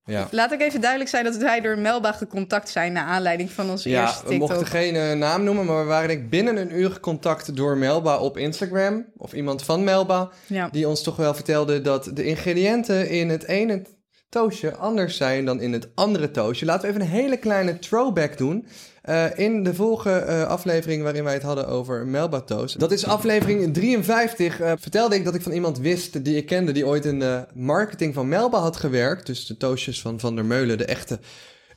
Ja. 0.04 0.28
Laat 0.30 0.52
ik 0.52 0.60
even 0.60 0.80
duidelijk 0.80 1.10
zijn 1.10 1.24
dat 1.24 1.36
wij 1.36 1.60
door 1.60 1.78
Melba 1.78 2.12
gecontact 2.12 2.68
zijn... 2.68 2.92
naar 2.92 3.04
aanleiding 3.04 3.50
van 3.50 3.70
onze 3.70 3.88
Ja, 3.88 4.02
eerste 4.02 4.22
we 4.22 4.28
TikTok. 4.28 4.48
mochten 4.48 4.66
geen 4.66 4.96
eh, 4.96 5.12
naam 5.12 5.42
noemen, 5.44 5.64
maar 5.64 5.78
we 5.78 5.84
waren 5.88 6.08
denk 6.08 6.20
ik 6.20 6.30
binnen 6.30 6.56
een 6.56 6.78
uur 6.78 7.00
contact 7.00 7.56
door 7.56 7.76
Melba 7.76 8.18
op 8.18 8.36
Instagram. 8.36 9.06
Of 9.16 9.32
iemand 9.32 9.64
van 9.64 9.84
Melba, 9.84 10.30
Ja. 10.46 10.68
die 10.72 10.88
ons 10.88 11.02
toch 11.02 11.16
wel 11.16 11.34
vertelde 11.34 11.80
dat 11.80 12.10
de 12.14 12.24
ingrediënten 12.24 13.08
in 13.08 13.28
het 13.28 13.44
ene 13.44 13.82
toastje 14.28 14.76
anders 14.76 15.16
zijn 15.16 15.44
dan 15.44 15.60
in 15.60 15.72
het 15.72 15.88
andere 15.94 16.30
toastje. 16.30 16.66
Laten 16.66 16.82
we 16.82 16.88
even 16.88 17.00
een 17.00 17.22
hele 17.22 17.36
kleine 17.36 17.78
throwback 17.78 18.38
doen. 18.38 18.66
Eh, 19.08 19.26
in 19.34 19.62
de 19.62 19.74
vorige 19.74 20.10
eh, 20.10 20.42
aflevering 20.42 21.02
waarin 21.02 21.24
wij 21.24 21.32
het 21.32 21.42
hadden 21.42 21.68
over 21.68 22.06
Melba 22.06 22.40
toast. 22.40 22.80
Dat 22.80 22.92
is 22.92 23.06
aflevering 23.06 23.74
53. 23.74 24.60
eh, 24.60 24.72
vertelde 24.78 25.14
ik 25.14 25.24
dat 25.24 25.34
ik 25.34 25.42
van 25.42 25.52
iemand 25.52 25.78
wist 25.78 26.24
die 26.24 26.36
ik 26.36 26.46
kende 26.46 26.72
die 26.72 26.86
ooit 26.86 27.04
in 27.04 27.18
de 27.18 27.46
marketing 27.54 28.14
van 28.14 28.28
Melba 28.28 28.58
had 28.58 28.76
gewerkt. 28.76 29.26
Dus 29.26 29.46
de 29.46 29.56
toastjes 29.56 30.00
van 30.00 30.20
Van 30.20 30.34
der 30.34 30.44
Meulen, 30.44 30.78
de 30.78 30.84
echte 30.84 31.18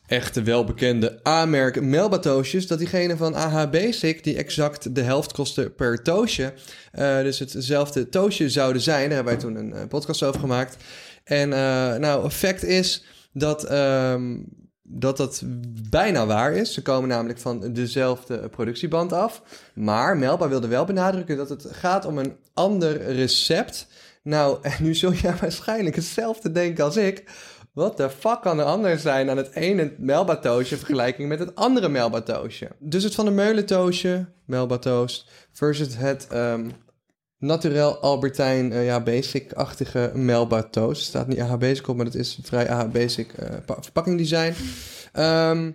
echte 0.07 0.41
welbekende 0.41 1.19
A-merk 1.27 1.81
Melba 1.81 2.19
toastjes, 2.19 2.67
dat 2.67 2.77
diegene 2.77 3.17
van 3.17 3.35
AH 3.35 3.69
Basic, 3.69 4.23
die 4.23 4.37
exact 4.37 4.95
de 4.95 5.01
helft 5.01 5.31
kostte 5.31 5.69
per 5.69 6.03
toastje, 6.03 6.53
eh, 6.91 7.21
dus 7.21 7.39
hetzelfde 7.39 8.09
toastje 8.09 8.49
zouden 8.49 8.81
zijn. 8.81 9.09
Daar 9.09 9.15
hebben 9.15 9.33
wij 9.33 9.41
toen 9.41 9.55
een 9.55 9.87
podcast 9.87 10.23
over 10.23 10.39
gemaakt. 10.39 10.77
En 11.23 11.49
nou, 11.99 12.29
fact 12.29 12.63
is 12.63 13.05
dat, 13.33 13.63
ehm, 13.63 14.37
dat 14.93 15.17
dat 15.17 15.43
bijna 15.89 16.25
waar 16.25 16.53
is. 16.53 16.73
Ze 16.73 16.81
komen 16.81 17.09
namelijk 17.09 17.39
van 17.39 17.73
dezelfde 17.73 18.49
productieband 18.49 19.13
af. 19.13 19.41
Maar 19.73 20.17
Melba 20.17 20.49
wilde 20.49 20.67
wel 20.67 20.85
benadrukken 20.85 21.37
dat 21.37 21.49
het 21.49 21.67
gaat 21.71 22.05
om 22.05 22.17
een 22.17 22.35
ander 22.53 23.01
recept 23.13 23.87
Nou, 24.23 24.57
en 24.61 24.73
nu 24.79 24.95
zul 24.95 25.13
jij 25.13 25.35
waarschijnlijk 25.35 25.95
hetzelfde 25.95 26.51
denken 26.51 26.83
als 26.83 26.97
ik. 26.97 27.23
Wat 27.73 27.97
de 27.97 28.09
fuck 28.09 28.41
kan 28.41 28.59
er 28.59 28.65
anders 28.65 29.01
zijn 29.01 29.29
aan 29.29 29.37
het 29.37 29.55
ene 29.55 29.93
Melba-toastje... 29.97 30.75
in 30.75 30.81
vergelijking 30.81 31.29
met 31.29 31.39
het 31.39 31.55
andere 31.55 31.89
Melba-toastje? 31.89 32.69
Dus 32.79 33.03
het 33.03 33.15
Van 33.15 33.25
der 33.25 33.33
Meulen-toastje, 33.33 34.25
Melba-toast... 34.45 35.29
versus 35.51 35.95
het 35.95 36.27
ehm 36.27 36.69
Naturel 37.41 37.97
Albertijn, 37.97 38.71
eh, 38.71 38.85
ja, 38.85 38.99
basic-achtige 38.99 40.11
Melba-toast. 40.13 41.01
Er 41.01 41.07
staat 41.07 41.27
niet 41.27 41.39
AH 41.39 41.57
Basic 41.57 41.87
op, 41.87 41.95
maar 41.95 42.05
dat 42.05 42.15
is 42.15 42.39
vrij 42.43 42.69
AH 42.69 42.91
Basic 42.91 43.33
eh, 43.33 43.49
pa- 43.65 43.77
verpakkingdesign. 43.81 44.53
Ehm 45.13 45.71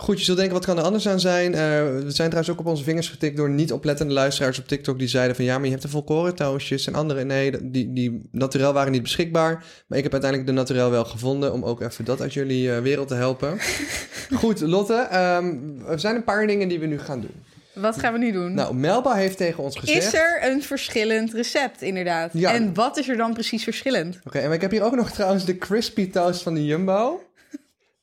Goed, 0.00 0.18
je 0.18 0.24
zult 0.24 0.36
denken, 0.36 0.54
wat 0.56 0.64
kan 0.64 0.78
er 0.78 0.84
anders 0.84 1.08
aan 1.08 1.20
zijn? 1.20 1.54
Eh, 1.54 1.60
we 1.60 2.04
zijn 2.06 2.28
trouwens 2.30 2.50
ook 2.50 2.58
op 2.60 2.66
onze 2.66 2.84
vingers 2.84 3.08
getikt 3.08 3.36
door 3.36 3.50
niet 3.50 3.72
oplettende 3.72 4.12
luisteraars 4.12 4.58
op 4.58 4.68
TikTok... 4.68 4.98
die 4.98 5.08
zeiden 5.08 5.36
van, 5.36 5.44
ja, 5.44 5.54
maar 5.54 5.64
je 5.64 5.70
hebt 5.70 5.82
de 5.82 5.88
volkoren 5.88 6.34
toastjes 6.34 6.86
en 6.86 6.94
andere... 6.94 7.24
Nee, 7.24 7.70
die, 7.70 7.92
die 7.92 8.28
naturel 8.32 8.72
waren 8.72 8.92
niet 8.92 9.02
beschikbaar. 9.02 9.64
Maar 9.86 9.98
ik 9.98 10.04
heb 10.04 10.12
uiteindelijk 10.12 10.50
de 10.50 10.56
naturel 10.56 10.90
wel 10.90 11.04
gevonden... 11.04 11.52
om 11.52 11.64
ook 11.64 11.80
even 11.80 12.04
dat 12.04 12.20
uit 12.20 12.32
jullie 12.32 12.70
wereld 12.70 13.08
te 13.08 13.14
helpen. 13.14 13.58
Goed, 14.40 14.60
Lotte, 14.60 15.06
ehm, 15.10 15.54
er 15.88 16.00
zijn 16.00 16.16
een 16.16 16.24
paar 16.24 16.46
dingen 16.46 16.68
die 16.68 16.80
we 16.80 16.86
nu 16.86 16.98
gaan 16.98 17.20
doen. 17.20 17.42
Wat 17.80 17.98
gaan 17.98 18.12
we 18.12 18.18
nu 18.18 18.32
doen? 18.32 18.54
Nou, 18.54 18.74
Melba 18.74 19.14
heeft 19.14 19.36
tegen 19.36 19.62
ons 19.62 19.76
gezegd... 19.78 20.06
is 20.06 20.14
er 20.14 20.38
een 20.50 20.62
verschillend 20.62 21.32
recept, 21.32 21.82
inderdaad? 21.82 22.30
Ja. 22.32 22.52
En 22.52 22.74
wat 22.74 22.96
is 22.96 23.08
er 23.08 23.16
dan 23.16 23.32
precies 23.32 23.64
verschillend? 23.64 24.18
Oké, 24.24 24.38
en 24.38 24.52
ik 24.52 24.60
heb 24.60 24.70
hier 24.70 24.82
ook 24.82 24.94
nog 24.96 25.10
trouwens 25.10 25.44
de 25.44 25.58
crispy 25.58 26.10
toast 26.10 26.42
van 26.42 26.54
de 26.54 26.64
Jumbo. 26.64 27.22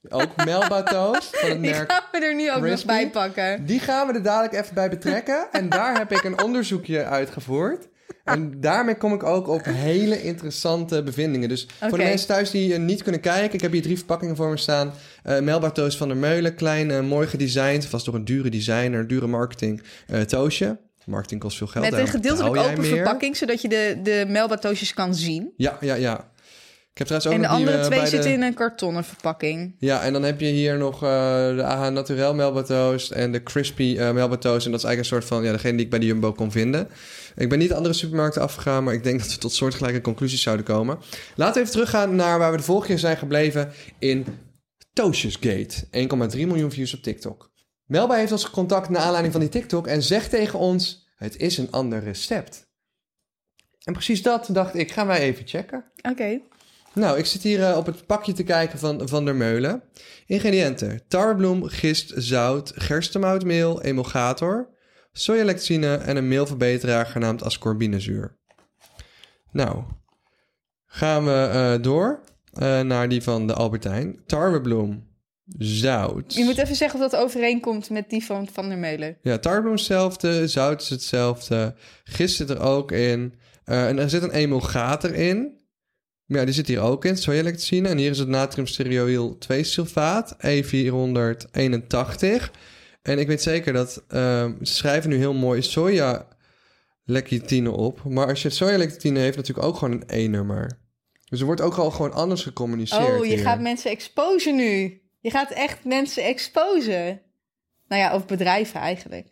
Ook 0.10 0.36
Melba 0.46 0.84
toast 0.84 1.38
van 1.40 1.50
het 1.50 1.62
Die 1.62 1.72
merk. 1.72 1.92
gaan 1.92 2.04
we 2.12 2.26
er 2.26 2.36
nu 2.36 2.52
ook 2.52 2.62
nog 2.66 2.86
bij 2.86 3.10
pakken. 3.10 3.66
Die 3.66 3.80
gaan 3.80 4.08
we 4.08 4.14
er 4.14 4.24
dadelijk 4.24 4.54
even 4.54 4.76
bij 4.76 4.90
betrekken. 4.90 5.48
En 5.52 5.70
daar 5.70 5.98
heb 5.98 6.12
ik 6.12 6.24
een 6.24 6.42
onderzoekje 6.44 7.04
uitgevoerd. 7.06 7.88
En 8.26 8.54
daarmee 8.62 8.98
kom 8.98 9.14
ik 9.14 9.24
ook 9.24 9.48
op 9.48 9.66
hele 9.66 10.22
interessante 10.22 11.04
bevindingen. 11.04 11.50
Dus 11.50 11.68
voor 11.80 11.98
de 11.98 12.04
mensen 12.04 12.28
thuis 12.28 12.52
die 12.52 12.74
eh, 12.74 12.80
niet 12.80 13.04
kunnen 13.04 13.22
kijken... 13.22 13.54
ik 13.54 13.62
heb 13.62 13.72
hier 13.72 13.82
drie 13.82 13.98
verpakkingen 13.98 14.36
voor 14.36 14.50
me 14.50 14.58
staan. 14.58 14.94
Melba 15.42 15.72
toast 15.72 15.98
van 15.98 16.08
der 16.08 16.18
Meulen. 16.18 16.56
Klein, 16.56 16.92
eh, 16.92 17.02
mooi 17.02 17.28
gedesigned. 17.28 17.86
Vast 17.86 18.06
door 18.06 18.16
een 18.16 18.26
dure 18.26 18.50
designer, 18.50 19.08
dure 19.08 19.28
marketing 19.28 19.82
toastje. 20.28 20.78
Marketing 21.06 21.42
kost 21.42 21.58
veel 21.58 21.68
geld. 21.68 21.90
Met 21.90 22.00
een 22.00 22.08
gedeeltelijk 22.08 22.56
open 22.56 22.82
meer. 22.82 22.90
verpakking, 22.90 23.38
zodat 23.38 23.62
je 23.62 23.68
de, 23.68 24.00
de 24.04 24.26
Melba-toastjes 24.28 24.94
kan 24.94 25.16
zien. 25.16 25.54
Ja, 25.58 25.78
ja, 25.82 25.96
ja. 25.96 26.34
Ik 26.96 27.08
heb 27.08 27.08
trouwens 27.20 27.28
ook 27.28 27.34
en 27.34 27.42
de 27.42 27.48
nog 27.48 27.68
andere 27.70 27.78
eh, 27.78 27.86
twee 27.86 28.00
de- 28.00 28.08
zitten 28.08 28.32
in 28.32 28.42
een 28.42 28.54
kartonnen 28.54 29.04
verpakking. 29.04 29.76
Ja, 29.80 30.02
en 30.02 30.14
dan 30.14 30.24
heb 30.24 30.40
je 30.40 30.46
hier 30.48 30.78
nog 30.78 30.94
eh, 31.04 31.10
de 31.56 31.64
AH 31.64 31.92
Naturel 31.92 32.34
Melba 32.36 32.62
Toast 32.62 33.12
en 33.12 33.32
de 33.32 33.44
Crispy 33.44 33.96
eh 34.00 34.12
Melba 34.12 34.38
Toast. 34.38 34.66
En 34.66 34.72
dat 34.72 34.80
is 34.80 34.86
eigenlijk 34.86 34.98
een 34.98 35.06
soort 35.06 35.26
van, 35.26 35.44
ja, 35.44 35.52
degene 35.52 35.76
die 35.76 35.84
ik 35.86 35.90
bij 35.90 36.00
de 36.00 36.06
Jumbo 36.06 36.32
kon 36.32 36.52
vinden. 36.52 36.88
Ik 37.36 37.50
ben 37.50 37.60
niet 37.60 37.70
de 37.70 37.76
andere 37.76 37.94
supermarkten 37.94 38.42
afgegaan, 38.42 38.84
maar 38.84 38.94
ik 38.94 39.04
denk 39.04 39.20
dat 39.20 39.32
we 39.34 39.38
tot 39.38 39.54
soortgelijke 39.54 40.02
conclusies 40.02 40.42
zouden 40.42 40.66
komen. 40.66 40.98
Laten 41.36 41.54
we 41.54 41.60
even 41.60 41.72
teruggaan 41.72 42.16
naar 42.16 42.40
waar 42.40 42.52
we 42.52 42.58
de 42.58 42.64
vorige 42.64 42.88
keer 42.88 43.00
zijn 43.00 43.18
gebleven 43.18 43.72
in 44.00 44.26
Toastjesgate. 44.94 45.76
1,3 45.92 46.48
miljoen 46.48 46.72
views 46.72 46.94
op 46.94 47.02
TikTok. 47.04 47.52
Melba 47.86 48.16
heeft 48.16 48.32
ons 48.32 48.44
gecontact 48.44 48.90
naar 48.90 49.02
aanleiding 49.02 49.32
van 49.34 49.42
die 49.42 49.50
TikTok 49.52 49.88
en 49.88 50.04
zegt 50.04 50.30
tegen 50.30 50.60
ons, 50.60 51.08
het 51.16 51.38
is 51.38 51.58
een 51.58 51.72
ander 51.72 52.04
recept. 52.04 52.68
En 53.84 53.94
precies 53.94 54.22
dat 54.22 54.48
dacht 54.52 54.76
ik, 54.76 54.92
gaan 54.92 55.08
wij 55.08 55.20
even 55.20 55.48
checken. 55.48 55.84
Oké. 56.12 56.40
Nou, 56.96 57.18
ik 57.18 57.26
zit 57.26 57.42
hier 57.42 57.64
eh, 57.64 57.78
op 57.78 57.86
het 57.86 58.06
pakje 58.06 58.34
te 58.34 58.44
kijken 58.44 58.80
van 58.80 59.08
Van 59.08 59.26
der 59.26 59.36
Meulen. 59.36 59.84
Ingrediënten. 60.26 61.02
Tarwebloem, 61.08 61.66
gist, 61.66 62.14
zout, 62.16 62.72
gerstemoutmeel, 62.76 63.82
emulgator, 63.82 64.70
sojalectine 65.12 65.96
en 65.96 66.18
een 66.18 66.28
meelverbeteraar 66.28 67.06
genaamd 67.06 67.44
ascorbinezuur. 67.44 68.38
Nou, 69.52 69.84
gaan 70.86 71.26
we 71.26 71.32
eh, 71.32 71.84
door 71.84 72.20
eh, 72.54 72.82
naar 72.82 73.10
die 73.10 73.24
van 73.24 73.48
de 73.48 73.54
Albertijn. 73.54 74.20
Tarwebloem, 74.26 75.08
zout. 75.58 76.34
Je 76.34 76.44
moet 76.44 76.58
even 76.58 76.76
zeggen 76.76 77.02
of 77.02 77.12
dat 77.12 77.22
overeenkomt 77.22 77.90
met 77.90 78.10
die 78.10 78.26
van 78.26 78.48
Van 78.52 78.70
der 78.70 78.78
Meulen. 78.78 79.18
Ja, 79.22 79.38
tarwebloem 79.38 79.74
hetzelfde, 79.74 80.48
zout 80.48 80.82
is 80.82 80.90
hetzelfde, 80.90 81.76
gist 82.04 82.36
zit 82.36 82.50
er 82.50 82.60
ook 82.62 82.92
in. 82.92 83.34
En 83.64 84.00
er 84.00 84.10
zit 84.10 84.24
een 84.24 84.32
emulgator 84.32 85.14
in. 85.14 85.64
Ja, 86.28 86.46
die 86.46 86.54
zit 86.54 86.68
hier 86.68 86.82
ook 86.82 87.06
in, 87.06 87.18
sojalectine. 87.18 87.90
En 87.90 87.98
hier 87.98 88.10
is 88.10 88.20
het 88.20 88.28
natriumstearoïl 88.28 89.38
2-sulfaat, 89.40 90.36
E481. 90.38 92.52
En 93.02 93.20
ik 93.20 93.28
weet 93.28 93.42
zeker 93.42 93.74
dat, 93.74 94.04
ehm, 94.08 94.54
ze 94.64 94.74
schrijven 94.74 95.10
nu 95.10 95.18
heel 95.18 95.34
mooi 95.34 95.62
soja 95.62 96.28
lecitine 97.04 97.72
op. 97.72 98.04
Maar 98.04 98.28
als 98.28 98.42
je 98.42 98.50
sojalectine 98.50 99.20
heeft, 99.20 99.38
natuurlijk 99.38 99.68
ook 99.68 99.78
gewoon 99.78 99.94
een 99.94 100.04
E-nummer. 100.08 100.80
Dus 101.30 101.40
er 101.40 101.46
wordt 101.46 101.62
ook 101.62 101.76
al 101.76 101.92
gewoon 101.92 102.14
anders 102.14 102.44
gecommuniceerd 102.44 103.20
Oh, 103.20 103.26
je 103.26 103.34
hier. 103.34 103.44
gaat 103.44 103.60
mensen 103.60 103.92
exposen 103.92 104.56
nu. 104.56 105.02
Je 105.20 105.30
gaat 105.30 105.52
echt 105.52 105.84
mensen 105.84 106.24
exposen. 106.24 107.22
Nou 107.88 108.02
ja, 108.02 108.16
of 108.16 108.26
bedrijven 108.26 108.80
eigenlijk. 108.80 109.28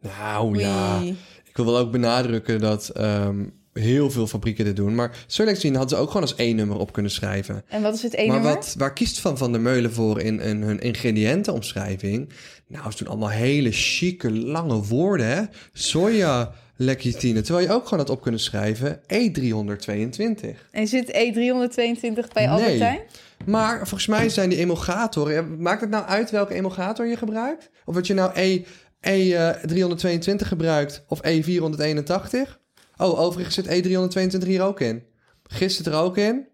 Nou 0.00 0.58
ja, 0.58 1.00
ik 1.44 1.56
wil 1.56 1.64
wel 1.64 1.78
ook 1.78 1.92
benadrukken 1.92 2.60
dat 2.60 2.88
ehm, 2.88 3.46
heel 3.78 4.10
veel 4.10 4.26
fabrieken 4.26 4.64
dit 4.64 4.76
doen. 4.76 4.94
Maar 4.94 5.24
sojalectine 5.26 5.76
hadden 5.76 5.96
ze 5.96 6.02
ook 6.02 6.10
gewoon 6.10 6.22
als 6.22 6.34
één 6.34 6.56
nummer 6.56 6.78
op 6.78 6.92
kunnen 6.92 7.12
schrijven. 7.12 7.64
En 7.68 7.82
wat 7.82 7.94
is 7.94 8.02
het 8.02 8.14
één 8.14 8.28
maar 8.28 8.36
nummer? 8.36 8.54
wat, 8.54 8.74
waar 8.78 8.92
kiest 8.92 9.20
Van 9.20 9.38
Van 9.38 9.52
der 9.52 9.60
Meulen 9.60 9.92
voor 9.92 10.20
in, 10.20 10.40
in 10.40 10.62
hun 10.62 10.80
ingrediëntenomschrijving? 10.80 12.28
Nou, 12.66 12.90
ze 12.90 12.98
doen 12.98 13.08
allemaal 13.08 13.28
hele 13.28 13.72
chique, 13.72 14.32
lange 14.32 14.82
woorden, 14.82 15.26
hè? 15.26 15.42
Soja 15.72 16.52
lecitine. 16.76 17.40
Terwijl 17.40 17.66
je 17.66 17.72
ook 17.72 17.84
gewoon 17.84 17.98
had 17.98 18.10
op 18.10 18.22
kunnen 18.22 18.40
schrijven 18.40 19.00
E322. 19.00 20.56
En 20.70 20.86
zit 20.86 21.06
E322 21.06 22.32
bij 22.32 22.46
Nee. 22.46 22.48
Albertijn? 22.48 23.00
Maar 23.44 23.76
volgens 23.76 24.06
mij 24.06 24.28
zijn 24.28 24.48
die 24.48 24.58
emulgatoren... 24.58 25.62
Maakt 25.62 25.80
het 25.80 25.90
nou 25.90 26.06
uit 26.06 26.30
welke 26.30 26.54
emulgator 26.54 27.06
je 27.06 27.16
gebruikt? 27.16 27.70
Of 27.84 27.94
dat 27.94 28.06
je 28.06 28.14
nou 28.14 28.30
E, 28.34 28.64
E322 29.00 30.46
gebruikt 30.46 31.04
of 31.08 31.20
E481? 31.26 32.64
Oh, 32.96 33.20
overigens 33.20 33.54
zit 33.54 33.66
E322 33.66 34.46
hier 34.46 34.62
ook 34.62 34.80
in. 34.80 35.02
Gist 35.42 35.76
zit 35.76 35.86
er 35.86 35.94
ook 35.94 36.16
in. 36.16 36.46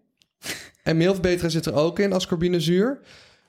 En 0.83 0.97
meelverbeteraar 0.97 1.51
zit 1.51 1.65
er 1.65 1.73
ook 1.73 1.99
in, 1.99 2.13
ascorbinezuur. 2.13 2.99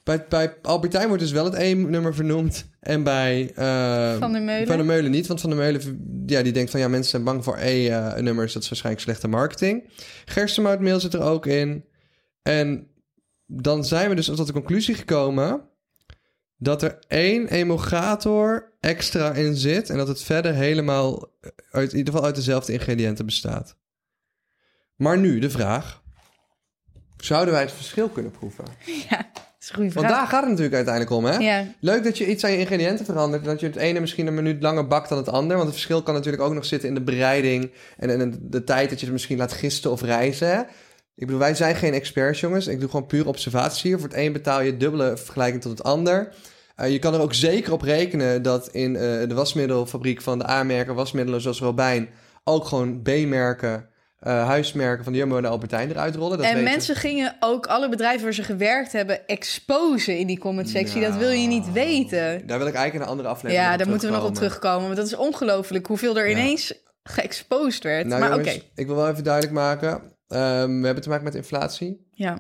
Bij, 0.05 0.27
bij 0.29 0.57
Albertijn 0.63 1.07
wordt 1.07 1.23
dus 1.23 1.33
wel 1.33 1.45
het 1.45 1.55
E-nummer 1.55 2.15
vernoemd. 2.15 2.69
En 2.81 3.03
bij 3.03 3.53
eh, 3.55 4.19
Van 4.19 4.33
der 4.33 4.43
Meulen? 4.43 4.67
Van 4.67 4.77
der 4.77 4.87
Meulen 4.87 5.11
niet. 5.11 5.27
Want 5.27 5.41
Van 5.41 5.51
der 5.51 5.59
Meulen 5.59 5.81
ja, 6.27 6.43
die 6.43 6.53
denkt 6.53 6.71
van... 6.71 6.81
ja, 6.81 6.89
mensen 6.89 7.11
zijn 7.11 7.25
bang 7.25 7.45
voor 7.45 7.57
E-nummers. 7.57 8.53
dat 8.53 8.63
is 8.63 8.69
waarschijnlijk 8.69 9.05
slechte 9.05 9.29
marketing. 9.29 9.91
Gerstemoutmeel 10.25 11.01
zit 11.01 11.15
er 11.15 11.23
ook 11.23 11.47
in. 11.47 11.85
En 12.43 12.87
dan 13.47 13.85
zijn 13.85 14.09
we 14.09 14.15
dus 14.15 14.27
tot 14.27 14.47
de 14.47 14.53
conclusie 14.53 14.95
gekomen... 14.95 15.63
dat 16.57 16.83
er 16.83 16.99
één 17.09 17.49
emulgator 17.49 18.73
extra 18.85 19.33
in 19.33 19.57
zit... 19.57 19.91
en 19.91 19.97
dat 19.97 20.09
het 20.09 20.23
verder 20.23 20.55
helemaal... 20.55 21.29
Uit, 21.71 21.93
in 21.93 21.99
ieder 21.99 22.13
geval 22.13 22.27
uit 22.27 22.37
dezelfde 22.37 22.73
ingrediënten 22.73 23.27
bestaat. 23.27 23.77
Maar 24.97 25.19
nu 25.19 25.39
de 25.39 25.51
vraag... 25.51 26.03
Zouden 27.17 27.55
wij 27.55 27.63
het 27.63 27.73
verschil 27.73 28.09
kunnen 28.09 28.33
proeven? 28.33 28.65
Ja, 29.11 29.17
dat 29.33 29.43
is 29.61 29.69
een 29.69 29.75
goede 29.75 29.93
Want 29.93 30.09
daar 30.09 30.27
gaat 30.27 30.41
het 30.41 30.49
natuurlijk 30.49 30.75
uiteindelijk 30.75 31.15
om, 31.15 31.25
hè? 31.25 31.37
Ja, 31.37 31.67
Leuk 31.81 32.05
dat 32.05 32.19
je 32.19 32.27
iets 32.27 32.45
aan 32.45 32.51
je 32.51 32.59
ingrediënten 32.59 33.05
verandert. 33.05 33.43
En 33.43 33.49
dat 33.49 33.61
je 33.61 33.67
het 33.67 33.77
ene 33.77 34.01
misschien 34.01 34.27
een 34.27 34.35
minuut 34.35 34.63
langer 34.63 34.87
bakt 34.87 35.09
dan 35.09 35.19
het 35.19 35.29
ander. 35.29 35.57
Want 35.57 35.69
het 35.69 35.75
verschil 35.75 36.03
kan 36.03 36.15
natuurlijk 36.15 36.43
ook 36.43 36.55
nog 36.55 36.65
zitten 36.65 36.89
in 36.89 36.95
de 36.95 37.03
bereiding. 37.03 37.73
En 37.97 38.31
de, 38.31 38.49
de 38.49 38.65
tijd 38.65 38.89
dat 38.89 38.99
je 38.99 39.05
het 39.05 39.15
misschien 39.15 39.39
laat 39.39 39.53
gisten 39.53 39.91
of 39.91 40.03
rijzen. 40.03 40.49
hè. 40.49 40.61
Ik 41.17 41.27
bedoel, 41.27 41.39
wij 41.39 41.55
zijn 41.55 41.77
geen 41.77 41.93
experts, 41.93 42.41
jongens. 42.41 42.67
Ik 42.67 42.81
doe 42.81 42.91
gewoon 42.91 43.07
puur 43.07 43.27
observatie 43.27 43.91
hier. 43.91 43.99
Voor 44.01 44.09
het 44.09 44.19
een 44.19 44.33
betaal 44.33 44.61
je 44.61 44.77
dubbele 44.77 45.17
vergelijking 45.17 45.63
tot 45.63 45.79
het 45.79 45.87
ander. 45.87 46.35
Eh, 46.75 46.91
je 46.93 46.99
kan 46.99 47.15
er 47.15 47.21
ook 47.21 47.35
zeker 47.35 47.73
op 47.73 47.83
rekenen 47.83 48.43
dat 48.43 48.69
in 48.69 48.97
eh, 48.97 49.03
de 49.29 49.35
wasmiddelfabriek 49.35 50.21
van 50.23 50.39
de 50.39 50.49
A-merken 50.51 50.95
wasmiddelen 50.95 51.41
zoals 51.41 51.61
Robijn 51.61 52.09
ook 52.45 52.65
gewoon 52.65 53.03
B-merken, 53.03 53.89
eh, 54.21 54.47
huismerken 54.47 55.05
van 55.05 55.13
de 55.13 55.19
Jumbo 55.19 55.37
en 55.37 55.43
de 55.43 55.49
Albertijn 55.49 55.91
eruit 55.91 56.15
rollen. 56.15 56.37
Dat 56.39 56.47
en 56.47 56.55
weten- 56.55 56.71
mensen 56.71 56.97
gingen 56.97 57.37
ook 57.41 57.67
alle 57.67 57.89
bedrijven 57.89 58.23
waar 58.25 58.33
ze 58.35 58.43
gewerkt 58.43 58.93
hebben 58.93 59.27
exposen 59.27 60.19
in 60.19 60.27
die 60.27 60.39
comment 60.39 60.69
sectie. 60.69 61.01
Dat 61.01 61.17
wil 61.17 61.31
je 61.31 61.47
niet 61.47 61.73
weten. 61.73 62.47
Daar 62.47 62.59
wil 62.59 62.67
ik 62.67 62.75
eigenlijk 62.75 62.95
in 62.95 63.01
een 63.01 63.07
andere 63.07 63.29
aflevering 63.29 63.69
Ja, 63.71 63.77
daar 63.77 63.89
moeten 63.89 64.09
we 64.09 64.15
nog 64.17 64.25
op 64.27 64.35
terugkomen. 64.35 64.83
Want 64.85 64.97
dat 64.97 65.07
is 65.07 65.17
ongelooflijk 65.17 65.87
hoeveel 65.87 66.19
er 66.19 66.29
Ja. 66.29 66.37
ineens 66.37 66.75
geëxposed 67.03 67.83
werd. 67.83 68.07
Nou 68.07 68.21
maar 68.21 68.35
oké. 68.39 68.61
ik 68.75 68.87
wil 68.87 68.97
wel 68.97 69.09
even 69.09 69.25
duidelijk 69.25 69.55
maken. 69.55 70.03
ehm, 70.29 70.79
we 70.81 70.85
hebben 70.85 71.03
te 71.03 71.09
maken 71.09 71.25
met 71.25 71.35
inflatie. 71.35 72.07
Ja. 72.13 72.39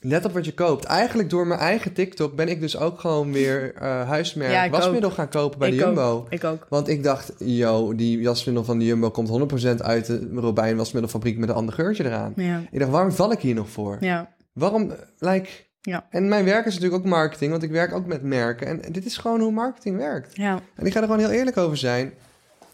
Let 0.00 0.24
op 0.24 0.32
wat 0.32 0.44
je 0.44 0.54
koopt. 0.54 0.84
Eigenlijk 0.84 1.30
door 1.30 1.46
mijn 1.46 1.60
eigen 1.60 1.92
TikTok 1.92 2.34
ben 2.34 2.48
ik 2.48 2.60
dus 2.60 2.76
ook 2.76 3.00
gewoon 3.00 3.32
weer 3.32 3.74
eh 3.74 4.08
huismerk 4.08 4.52
Ja, 4.52 4.70
wasmiddel 4.70 5.10
gaan 5.10 5.28
kopen 5.28 5.58
bij 5.58 5.68
ik 5.68 5.78
de 5.78 5.84
Jumbo. 5.84 6.10
Ook. 6.10 6.26
Ik 6.32 6.44
ook. 6.44 6.66
Want 6.68 6.88
ik 6.88 7.02
dacht, 7.02 7.32
yo, 7.38 7.94
die 7.94 8.24
wasmiddel 8.24 8.64
van 8.64 8.78
de 8.78 8.84
Jumbo 8.84 9.10
komt 9.10 9.52
100% 9.78 9.82
uit 9.82 10.06
de 10.06 10.28
Robijn 10.34 10.76
wasmiddelfabriek 10.76 11.38
met 11.38 11.48
een 11.48 11.54
ander 11.54 11.74
geurtje 11.74 12.04
eraan. 12.04 12.32
Ja. 12.36 12.62
Ik 12.70 12.78
dacht, 12.78 12.90
waarom 12.90 13.12
val 13.12 13.32
ik 13.32 13.38
hier 13.38 13.54
nog 13.54 13.68
voor? 13.68 13.96
Ja. 14.00 14.34
Waarom, 14.52 14.92
like... 15.18 15.48
Ja. 15.80 16.06
En 16.10 16.28
mijn 16.28 16.44
werk 16.44 16.66
is 16.66 16.74
natuurlijk 16.74 17.02
ook 17.02 17.08
marketing, 17.08 17.50
want 17.50 17.62
ik 17.62 17.70
werk 17.70 17.94
ook 17.94 18.06
met 18.06 18.22
merken. 18.22 18.66
En 18.66 18.92
dit 18.92 19.04
is 19.04 19.16
gewoon 19.16 19.40
hoe 19.40 19.52
marketing 19.52 19.96
werkt. 19.96 20.36
ja. 20.36 20.60
En 20.74 20.86
ik 20.86 20.92
ga 20.92 20.98
er 21.00 21.06
gewoon 21.06 21.20
heel 21.20 21.30
eerlijk 21.30 21.56
over 21.56 21.76
zijn. 21.76 22.12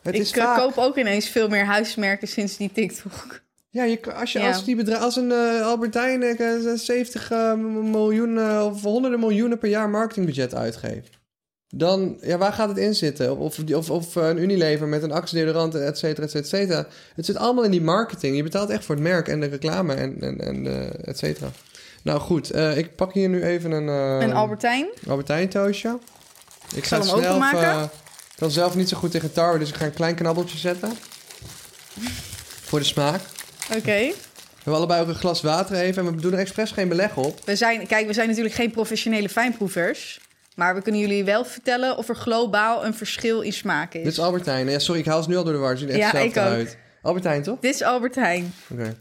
Het 0.03 0.15
ik 0.15 0.21
is 0.21 0.33
eh, 0.33 0.45
vaak... 0.45 0.59
koop 0.59 0.77
ook 0.77 0.97
ineens 0.97 1.29
veel 1.29 1.49
meer 1.49 1.65
huismerken 1.65 2.29
sinds 2.29 2.57
die 2.57 2.71
TikTok. 2.73 3.43
Ja, 3.75 3.85
je, 3.85 4.15
als, 4.15 4.33
je, 4.33 4.39
Ja. 4.39 4.49
als, 4.49 4.65
die 4.65 4.77
bedrijf, 4.77 5.01
als 5.01 5.17
een 5.17 5.33
eh 5.33 5.61
Albertijn 5.63 6.23
eh, 6.23 6.73
70 6.75 7.31
eh, 7.31 7.55
miljoen 7.55 8.39
eh, 8.39 8.65
of 8.73 8.83
honderden 8.83 9.21
miljoenen 9.21 9.59
per 9.59 9.69
jaar 9.69 9.89
marketingbudget 9.91 10.55
uitgeeft. 10.55 11.19
Dan, 11.69 12.19
ja, 12.21 12.39
waar 12.39 12.53
gaat 12.53 12.69
het 12.69 12.79
in 12.79 12.95
zitten? 12.95 13.37
Of, 13.39 13.59
of, 13.75 13.91
of 13.91 14.17
eh, 14.17 14.29
een 14.29 14.39
Unilever 14.43 14.87
met 14.89 15.03
een 15.03 15.13
actiedeodorant, 15.13 15.75
et 15.75 15.99
cetera, 15.99 16.27
et 16.27 16.31
cetera, 16.31 16.41
et 16.41 16.49
cetera. 16.49 16.87
Het 17.15 17.25
zit 17.27 17.37
allemaal 17.37 17.65
in 17.65 17.71
die 17.71 17.83
marketing. 17.83 18.37
Je 18.37 18.43
betaalt 18.43 18.71
echt 18.71 18.85
voor 18.85 18.95
het 18.95 19.05
merk 19.05 19.29
en 19.29 19.41
de 19.41 19.47
reclame 19.47 19.95
en, 19.95 20.17
en, 20.21 20.41
en 20.41 20.67
eh, 20.67 21.09
et 21.09 21.19
cetera. 21.19 21.51
Nou 22.03 22.21
goed, 22.21 22.57
ik 22.57 22.97
pak 22.97 23.13
hier 23.13 23.29
nu 23.29 23.43
even 23.45 23.71
een, 23.71 23.87
Een 24.23 24.33
Albertijn. 24.33 24.87
Albertijn 25.09 25.49
toastje. 25.49 25.99
Ik 26.75 26.85
zal 26.85 27.03
ga 27.03 27.07
hem 27.09 27.21
zelf, 27.23 27.35
openmaken. 27.35 27.83
ik 27.85 28.37
kan 28.37 28.51
zelf 28.51 28.75
niet 28.77 28.89
zo 28.89 28.97
goed 28.97 29.11
tegen 29.11 29.33
tarwe, 29.33 29.59
dus 29.59 29.69
ik 29.69 29.75
ga 29.75 29.85
een 29.85 29.93
klein 29.93 30.15
knabbeltje 30.15 30.59
zetten. 30.59 30.93
Voor 32.63 32.79
de 32.79 32.85
smaak. 32.85 33.21
Oké. 33.69 33.81
We 33.85 34.71
hebben 34.71 34.75
allebei 34.75 35.03
ook 35.03 35.09
een 35.09 35.21
glas 35.21 35.43
water 35.43 35.77
even 35.77 36.07
en 36.07 36.15
we 36.15 36.21
doen 36.21 36.33
er 36.33 36.39
expres 36.39 36.71
geen 36.71 36.89
beleg 36.89 37.17
op. 37.17 37.41
We 37.45 37.57
zijn, 37.57 37.87
kijk, 37.87 38.07
we 38.07 38.13
zijn 38.13 38.29
natuurlijk 38.29 38.55
geen 38.55 38.71
professionele 38.71 39.29
fijnproevers. 39.29 40.21
Maar 40.57 40.75
we 40.75 40.83
kunnen 40.83 41.01
jullie 41.01 41.25
wel 41.25 41.45
vertellen 41.45 41.97
of 41.97 42.09
er 42.09 42.17
globaal 42.17 42.85
een 42.85 42.95
verschil 42.95 43.41
in 43.41 43.53
smaak 43.53 43.95
is. 43.95 44.03
Dit 44.03 44.13
is 44.13 44.19
Albertijn. 44.21 44.69
Ja, 44.71 44.79
sorry, 44.79 45.01
ik 45.01 45.07
haal 45.07 45.23
ze 45.23 45.29
nu 45.29 45.37
al 45.37 45.45
door 45.45 45.53
de 45.53 45.59
war. 45.59 45.77
Ze 45.79 45.87
echt 45.87 45.97
Ja, 45.99 46.13
ik 46.21 46.29
ook. 46.29 46.37
uit. 46.37 46.79
Albertijn, 47.03 47.43
toch? 47.43 47.59
Dit 47.61 47.75
is 47.75 47.83
Albertijn. 47.83 48.55
Oké. 48.71 48.97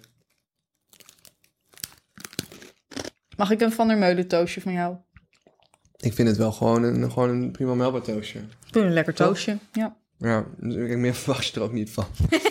Mag 3.38 3.52
ik 3.52 3.62
een 3.62 3.72
Van 3.72 3.88
der 3.88 3.98
Meulen 3.98 4.28
toastje 4.28 4.62
van 4.62 4.72
jou? 4.74 4.96
Ik 5.98 6.14
vind 6.14 6.28
het 6.28 6.38
wel 6.38 6.52
gewoon 6.52 6.84
een, 6.84 7.12
gewoon 7.12 7.30
een 7.30 7.52
prima 7.52 7.74
melba-toastje. 7.74 8.40
Ik 8.40 8.46
vind 8.72 8.86
een 8.86 8.94
lekker 8.94 9.14
toastje. 9.14 9.58
Ja. 9.72 9.96
Ja, 10.18 10.46
ik- 10.60 10.98
meer 10.98 11.14
verwacht 11.24 11.46
je 11.48 11.56
er 11.56 11.62
ook 11.62 11.72
niet 11.74 11.90
van. 11.90 12.06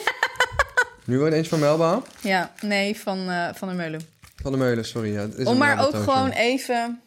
nu 1.05 1.19
wordt 1.19 1.35
eentje 1.35 1.51
van 1.51 1.59
Melba. 1.59 2.03
Ja, 2.21 2.53
nee, 2.61 2.99
van, 2.99 3.31
eh, 3.31 3.49
van 3.55 3.69
der 3.69 3.77
Meulen. 3.77 4.01
Van 4.43 4.53
de 4.53 4.59
Meulen, 4.59 4.85
sorry. 4.85 5.13
Ja, 5.13 5.27
is 5.37 5.47
Om 5.47 5.59
maar 5.59 5.87
ook 5.87 5.95
gewoon 5.95 6.31
even... 6.31 7.01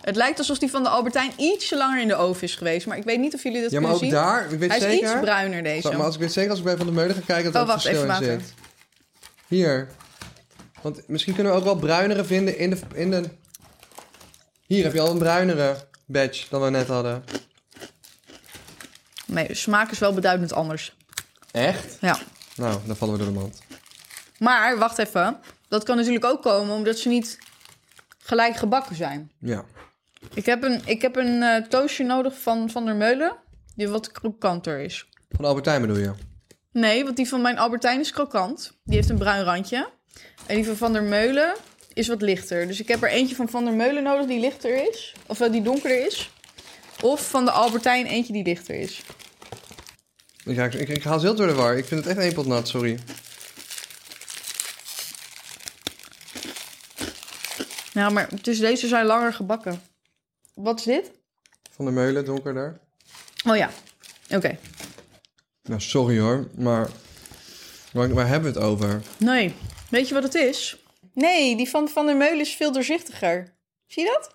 Het 0.00 0.16
lijkt 0.16 0.38
alsof 0.38 0.58
die 0.58 0.70
van 0.70 0.82
de 0.82 0.88
Albertijn 0.88 1.32
ietsje 1.36 1.76
langer 1.76 2.00
in 2.00 2.08
de 2.08 2.14
oven 2.14 2.42
is 2.42 2.54
geweest. 2.54 2.86
Maar 2.86 2.96
ik 2.96 3.04
weet 3.04 3.18
niet 3.18 3.34
of 3.34 3.42
jullie 3.42 3.62
dat 3.62 3.70
Ja, 3.70 3.80
maar 3.80 3.92
ook 3.92 3.98
kunnen 3.98 4.16
zien. 4.16 4.24
daar, 4.24 4.52
ik 4.52 4.58
weet 4.58 4.68
Hij 4.68 4.78
is 4.78 4.84
zeker... 4.84 5.10
iets 5.10 5.20
bruiner, 5.20 5.62
deze. 5.62 5.88
Maar 5.88 6.06
als 6.06 6.14
ik 6.14 6.20
weet 6.20 6.32
zeker 6.32 6.50
als 6.50 6.58
ik 6.58 6.64
bij 6.64 6.76
Van 6.76 6.86
de 6.86 6.92
Meulen 6.92 7.14
ga 7.14 7.20
kijken 7.26 7.52
dat 7.52 7.62
Oh, 7.62 7.68
wacht, 7.68 7.82
verschil 7.82 8.04
even 8.04 8.22
in 8.22 8.40
zit. 8.40 8.54
Hier. 9.46 9.88
Want 10.82 11.08
misschien 11.08 11.34
kunnen 11.34 11.52
we 11.52 11.58
ook 11.58 11.64
wel 11.64 11.76
bruinere 11.76 12.24
vinden 12.24 12.58
in 12.58 12.70
de, 12.70 12.78
in 12.94 13.10
de... 13.10 13.24
Hier 14.66 14.84
heb 14.84 14.92
je 14.92 15.00
al 15.00 15.10
een 15.10 15.18
bruinere 15.18 15.76
badge 16.06 16.44
dan 16.50 16.62
we 16.62 16.70
net 16.70 16.88
hadden. 16.88 17.24
Nee, 19.26 19.46
de 19.46 19.54
smaak 19.54 19.90
is 19.90 19.98
wel 19.98 20.14
beduidend 20.14 20.52
anders. 20.52 20.96
Echt? 21.50 21.96
Ja. 22.00 22.18
Nou, 22.56 22.80
dan 22.86 22.96
vallen 22.96 23.18
we 23.18 23.24
door 23.24 23.32
de 23.32 23.38
mand. 23.38 23.58
Maar, 24.38 24.78
wacht 24.78 24.98
even. 24.98 25.40
Dat 25.68 25.84
kan 25.84 25.96
natuurlijk 25.96 26.24
ook 26.24 26.42
komen 26.42 26.74
omdat 26.74 26.98
ze 26.98 27.08
niet 27.08 27.38
gelijk 28.18 28.56
gebakken 28.56 28.96
zijn. 28.96 29.30
Ja. 29.40 29.64
Ik 30.34 30.46
heb 30.46 30.62
een, 30.62 30.80
ik 30.84 31.02
heb 31.02 31.16
een 31.16 31.42
eh, 31.42 31.62
toastje 31.62 32.04
nodig 32.04 32.38
van 32.38 32.70
Van 32.70 32.84
der 32.84 32.94
Meulen. 32.94 33.36
Die 33.74 33.88
wat 33.88 34.12
krokanter 34.12 34.80
is. 34.80 35.08
Van 35.30 35.44
Albertijn 35.44 35.80
bedoel 35.80 35.96
je? 35.96 36.12
Nee, 36.72 37.04
want 37.04 37.16
die 37.16 37.28
van 37.28 37.40
mijn 37.40 37.58
Albertijn 37.58 38.00
is 38.00 38.10
krokant. 38.10 38.78
Die 38.84 38.96
heeft 38.96 39.08
een 39.08 39.18
bruin 39.18 39.42
randje. 39.42 39.88
En 40.46 40.54
die 40.54 40.66
van 40.66 40.76
Van 40.76 40.92
der 40.92 41.02
Meulen 41.02 41.54
is 41.92 42.08
wat 42.08 42.22
lichter. 42.22 42.66
Dus 42.66 42.80
ik 42.80 42.88
heb 42.88 43.02
er 43.02 43.08
eentje 43.08 43.34
van 43.34 43.48
Van 43.48 43.64
der 43.64 43.74
Meulen 43.74 44.02
nodig 44.02 44.26
die 44.26 44.40
lichter 44.40 44.88
is. 44.88 45.14
Of 45.26 45.40
eh, 45.40 45.50
die 45.50 45.62
donkerder 45.62 46.06
is. 46.06 46.30
Of 47.02 47.30
van 47.30 47.44
de 47.44 47.50
Albertijn 47.50 48.06
eentje 48.06 48.32
die 48.32 48.44
lichter 48.44 48.74
is. 48.74 49.02
Ja, 50.48 50.64
ik, 50.64 50.74
ik, 50.74 50.88
ik 50.88 51.02
haal 51.02 51.18
ze 51.18 51.26
heel 51.26 51.34
door 51.34 51.46
de 51.46 51.54
war. 51.54 51.76
Ik 51.76 51.84
vind 51.84 52.04
het 52.04 52.10
echt 52.10 52.18
één 52.18 52.34
pot 52.34 52.46
nat, 52.46 52.68
sorry. 52.68 52.98
Ja, 57.92 58.10
maar 58.10 58.28
dus 58.42 58.58
deze 58.58 58.88
zijn 58.88 59.06
langer 59.06 59.32
gebakken. 59.32 59.82
Wat 60.54 60.78
is 60.78 60.84
dit? 60.84 61.10
Van 61.70 61.84
de 61.84 61.90
Meulen, 61.90 62.24
donkerder. 62.24 62.80
Oh 63.46 63.56
ja. 63.56 63.70
Oké. 64.30 64.58
Nou, 65.62 65.80
sorry 65.80 66.18
hoor, 66.18 66.48
maar... 66.54 66.88
Waar, 67.92 68.14
waar 68.14 68.28
hebben 68.28 68.52
we 68.52 68.58
het 68.58 68.68
over? 68.68 69.02
Nee. 69.16 69.54
Weet 69.90 70.08
je 70.08 70.14
wat 70.14 70.22
het 70.22 70.34
is? 70.34 70.76
Nee, 71.12 71.56
die 71.56 71.68
van 71.68 71.88
Van 71.88 72.06
der 72.06 72.16
Meulen 72.16 72.40
is 72.40 72.54
veel 72.54 72.72
doorzichtiger. 72.72 73.54
Zie 73.86 74.04
je 74.04 74.10
dat? 74.10 74.34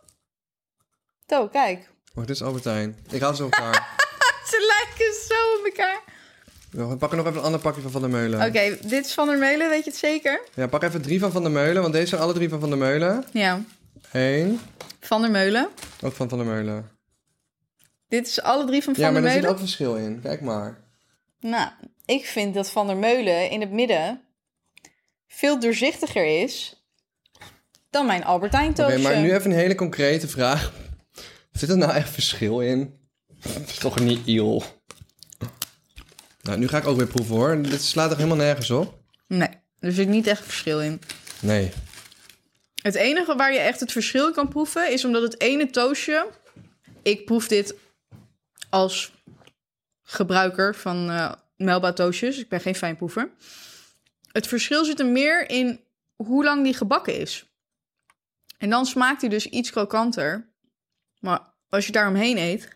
Zo, 1.27 1.47
kijk. 1.47 1.89
Wacht, 2.13 2.27
dit 2.27 2.35
is 2.35 2.43
Albertijn. 2.43 2.97
Ik 3.09 3.21
haal 3.21 3.35
ze 3.35 3.43
elkaar. 3.43 3.95
Ze 4.45 4.85
lijken 4.85 5.02
zo 5.33 5.59
op 5.59 5.65
elkaar. 5.65 6.01
We 6.89 6.97
pakken 6.97 7.17
nog 7.17 7.27
even 7.27 7.37
een 7.39 7.45
ander 7.45 7.59
pakje 7.59 7.81
van 7.81 7.91
Van 7.91 8.01
der 8.01 8.09
Meulen. 8.09 8.47
Oké, 8.47 8.77
dit 8.81 9.05
is 9.05 9.13
Van 9.13 9.27
der 9.27 9.37
Meulen, 9.37 9.69
weet 9.69 9.83
je 9.83 9.89
het 9.89 9.99
zeker? 9.99 10.41
Ja, 10.53 10.67
pak 10.67 10.83
even 10.83 11.01
drie 11.01 11.19
van 11.19 11.31
Van 11.31 11.41
der 11.43 11.51
Meulen, 11.51 11.81
want 11.81 11.93
deze 11.93 12.07
zijn 12.07 12.21
alle 12.21 12.33
drie 12.33 12.49
van 12.49 12.59
Van 12.59 12.69
der 12.69 12.77
Meulen. 12.77 13.25
Ja. 13.31 13.61
Eén, 14.11 14.59
Van 14.99 15.21
der 15.21 15.31
Meulen. 15.31 15.69
ook 16.01 16.13
van 16.13 16.29
Van 16.29 16.37
der 16.37 16.47
Meulen. 16.47 16.89
Dit 18.07 18.27
is 18.27 18.41
alle 18.41 18.65
drie 18.65 18.83
van 18.83 18.93
Van 18.95 19.03
ja, 19.03 19.11
maar 19.11 19.21
der 19.21 19.29
er 19.29 19.35
zit 19.35 19.41
Meulen. 19.41 19.59
ook 19.59 19.67
verschil 19.67 19.95
in. 19.95 20.21
Kijk 20.21 20.41
maar. 20.41 20.77
Nou, 21.39 21.69
ik 22.05 22.25
vind 22.25 22.53
dat 22.53 22.69
Van 22.69 22.87
der 22.87 22.97
Meulen 22.97 23.49
in 23.49 23.61
het 23.61 23.71
midden 23.71 24.21
veel 25.27 25.59
doorzichtiger 25.59 26.41
is 26.41 26.83
dan 27.89 28.05
mijn 28.05 28.23
Albertijn 28.23 28.69
Oké, 28.69 28.73
toastje. 28.75 29.01
maar 29.01 29.17
nu 29.21 29.33
even 29.33 29.51
een 29.51 29.57
hele 29.57 29.75
concrete 29.75 30.27
vraag. 30.27 30.73
Zit 31.51 31.69
er 31.69 31.77
nou 31.77 31.91
echt 31.93 32.09
verschil 32.09 32.59
in? 32.61 32.99
Dat 33.53 33.67
is 33.69 33.77
toch 33.77 33.99
niet 33.99 34.25
iel? 34.25 34.63
Nou, 36.43 36.57
nu 36.57 36.67
ga 36.67 36.77
ik 36.77 36.87
ook 36.87 36.97
weer 36.97 37.07
proeven 37.07 37.35
hoor. 37.35 37.61
Dit 37.61 37.81
slaat 37.83 38.11
er 38.11 38.15
helemaal 38.17 38.37
nergens 38.37 38.69
op. 38.69 38.99
Nee, 39.27 39.49
er 39.79 39.91
zit 39.91 40.07
niet 40.07 40.27
echt 40.27 40.43
verschil 40.43 40.81
in. 40.81 41.01
Nee. 41.41 41.71
Het 42.81 42.95
enige 42.95 43.35
waar 43.35 43.53
je 43.53 43.59
echt 43.59 43.79
het 43.79 43.91
verschil 43.91 44.31
kan 44.31 44.47
proeven 44.47 44.91
is 44.91 45.05
omdat 45.05 45.21
het 45.21 45.41
ene 45.41 45.69
toastje. 45.69 46.29
Ik 47.01 47.25
proef 47.25 47.47
dit 47.47 47.75
als 48.69 49.11
gebruiker 50.03 50.75
van 50.75 51.09
eh 51.09 51.31
Melba 51.55 51.93
toastjes. 51.93 52.37
Ik 52.37 52.49
ben 52.49 52.61
geen 52.61 52.75
fijnproever. 52.75 53.31
Het 54.31 54.47
verschil 54.47 54.85
zit 54.85 54.99
er 54.99 55.05
meer 55.05 55.49
in 55.49 55.79
hoe 56.15 56.43
lang 56.43 56.63
die 56.63 56.73
gebakken 56.73 57.17
is. 57.19 57.45
En 58.57 58.69
dan 58.69 58.85
smaakt 58.85 59.21
hij 59.21 59.29
dus 59.29 59.45
iets 59.45 59.71
krokanter. 59.71 60.53
Maar 61.19 61.39
als 61.69 61.85
je 61.85 61.91
daaromheen 61.91 62.37
eet, 62.37 62.67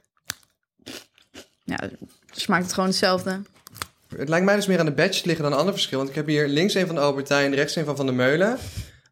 ja, 1.63 1.89
smaakt 2.32 2.63
het 2.63 2.73
gewoon 2.73 2.89
hetzelfde. 2.89 3.41
Het 4.17 4.30
lijkt 4.30 4.45
mij 4.45 4.56
dus 4.56 4.67
meer 4.67 4.80
aan 4.80 4.86
de 4.86 4.91
badges 4.91 5.23
liggen 5.23 5.43
dan 5.43 5.53
een 5.53 5.58
ander 5.60 5.73
verschil. 5.73 5.97
Want 5.97 6.10
ik 6.10 6.15
heb 6.15 6.27
hier 6.27 6.47
links 6.47 6.73
een 6.73 6.86
van 6.86 6.95
de 6.95 7.01
Albertijn, 7.01 7.56
rechts 7.56 7.75
een 7.75 7.86
van 7.86 7.95
Van 7.95 8.06
der 8.06 8.15
Meulen. 8.15 8.58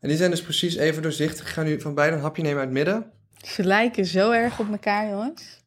En 0.01 0.09
die 0.09 0.17
zijn 0.17 0.31
dus 0.31 0.41
precies 0.41 0.75
even 0.75 1.01
doorzichtig. 1.01 1.45
Ik 1.45 1.53
ga 1.53 1.63
nu 1.63 1.81
van 1.81 1.93
beide 1.93 2.15
een 2.15 2.21
hapje 2.21 2.41
nemen 2.41 2.57
uit 2.59 2.67
het 2.67 2.77
midden. 2.77 3.11
Ze 3.45 3.63
lijken 3.63 4.05
zo 4.05 4.31
erg 4.31 4.59
op 4.59 4.71
elkaar, 4.71 5.09
jongens. 5.09 5.63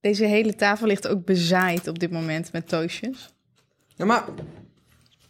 Deze 0.00 0.24
hele 0.24 0.54
tafel 0.54 0.86
ligt 0.86 1.08
ook 1.08 1.24
bezaaid 1.24 1.88
op 1.88 1.98
dit 1.98 2.10
moment 2.10 2.52
met 2.52 2.68
toastjes. 2.68 3.34
Ja, 3.96 4.04
maar... 4.04 4.24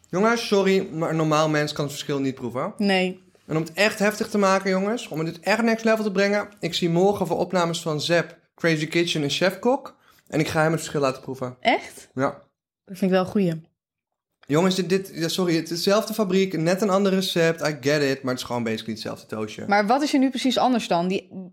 Jongens, 0.09 0.46
sorry, 0.46 0.88
maar 0.92 1.11
een 1.11 1.16
normaal 1.16 1.48
mens 1.48 1.72
kan 1.72 1.85
het 1.85 1.92
verschil 1.92 2.20
niet 2.20 2.35
proeven. 2.35 2.72
Nee, 2.76 3.20
En 3.46 3.57
om 3.57 3.62
het 3.62 3.72
echt 3.72 3.98
heftig 3.98 4.28
te 4.28 4.38
maken, 4.38 4.70
jongens, 4.70 5.09
om 5.09 5.18
het 5.18 5.40
echt 5.40 5.62
next 5.62 5.85
level 5.85 6.05
te 6.05 6.12
brengen, 6.12 6.48
ik 6.61 6.74
zie 6.74 6.88
morgen 6.90 7.26
voor 7.26 7.38
opnames 7.38 7.81
van 7.83 8.00
Zep, 8.00 8.38
Crazy 8.55 8.87
Kitchen 8.87 9.22
en 9.22 9.31
Chefkok. 9.31 9.96
En 10.28 10.40
ik 10.40 10.48
ga 10.48 10.62
hem 10.62 10.70
het 10.70 10.81
verschil 10.81 11.00
laten 11.00 11.22
proeven. 11.22 11.57
echt? 11.61 12.09
Ja. 12.14 12.42
Dat 12.92 13.00
vind 13.00 13.11
ik 13.11 13.16
wel 13.16 13.26
een 13.26 13.33
goeie. 13.33 13.61
Jongens, 14.46 14.74
dit, 14.74 14.88
dit, 14.88 15.11
ja, 15.14 15.28
sorry, 15.28 15.55
het 15.55 15.70
is 15.70 15.76
dezelfde 15.76 16.14
fabriek, 16.14 16.59
net 16.59 16.83
een 16.83 16.90
ander 16.90 17.12
recept, 17.12 17.61
I 17.61 17.76
get 17.81 18.02
it, 18.02 18.22
maar 18.22 18.33
het 18.33 18.40
is 18.40 18.46
gewoon 18.46 18.62
basically 18.62 18.92
hetzelfde 18.92 19.26
toastje. 19.26 19.64
Maar 19.66 19.87
wat 19.87 20.02
is 20.02 20.12
er 20.12 20.18
nu 20.18 20.31
precies 20.31 20.59
anders 20.59 20.88
dan? 20.88 21.09
Die... 21.09 21.52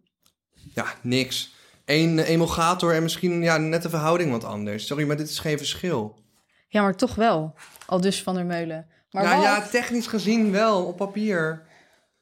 Ja, 0.73 0.85
niks. 1.01 1.53
Eén 1.85 2.19
eh, 2.19 2.29
emulgator 2.29 2.93
en 2.93 3.03
misschien 3.03 3.41
ja, 3.41 3.57
net 3.57 3.81
de 3.81 3.89
verhouding 3.89 4.31
wat 4.31 4.43
anders. 4.43 4.87
Sorry, 4.87 5.07
maar 5.07 5.17
dit 5.17 5.29
is 5.29 5.39
geen 5.39 5.57
verschil. 5.57 6.19
Ja, 6.67 6.81
maar 6.81 6.95
toch 6.95 7.15
wel. 7.15 7.53
Al 7.85 8.01
dus 8.01 8.23
Van 8.23 8.35
der 8.35 8.45
Meulen. 8.45 8.87
Maar, 9.11 9.23
ja, 9.23 9.35
wat, 9.35 9.43
ja, 9.43 9.61
technisch 9.61 10.07
gezien 10.07 10.51
wel, 10.51 10.85
op 10.85 10.97
papier. 10.97 11.65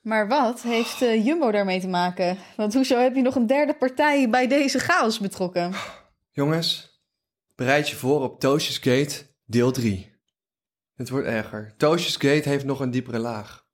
maar 0.02 0.28
wat 0.28 0.62
heeft 0.62 1.02
eh, 1.02 1.26
Jumbo 1.26 1.52
daarmee 1.52 1.80
te 1.80 1.88
maken? 1.88 2.38
Want 2.56 2.74
hoezo 2.74 2.98
heb 2.98 3.16
je 3.16 3.22
nog 3.22 3.36
een 3.36 3.48
derde 3.48 3.74
partij 3.74 4.30
bij 4.30 4.48
deze 4.48 4.80
chaos 4.80 5.20
betrokken? 5.20 5.74
Jongens, 6.32 6.97
bereid 7.58 7.90
je 7.90 7.96
voor 7.96 8.22
op 8.22 8.40
Toastjesgate 8.40 9.26
deel 9.46 9.72
3. 9.72 10.16
Het 10.96 11.10
wordt 11.10 11.28
erger. 11.28 11.74
Toastjesgate 11.78 12.50
heeft 12.50 12.66
nog 12.66 12.80
een 12.80 12.92
diepere 12.92 13.20
laag. 13.20 13.66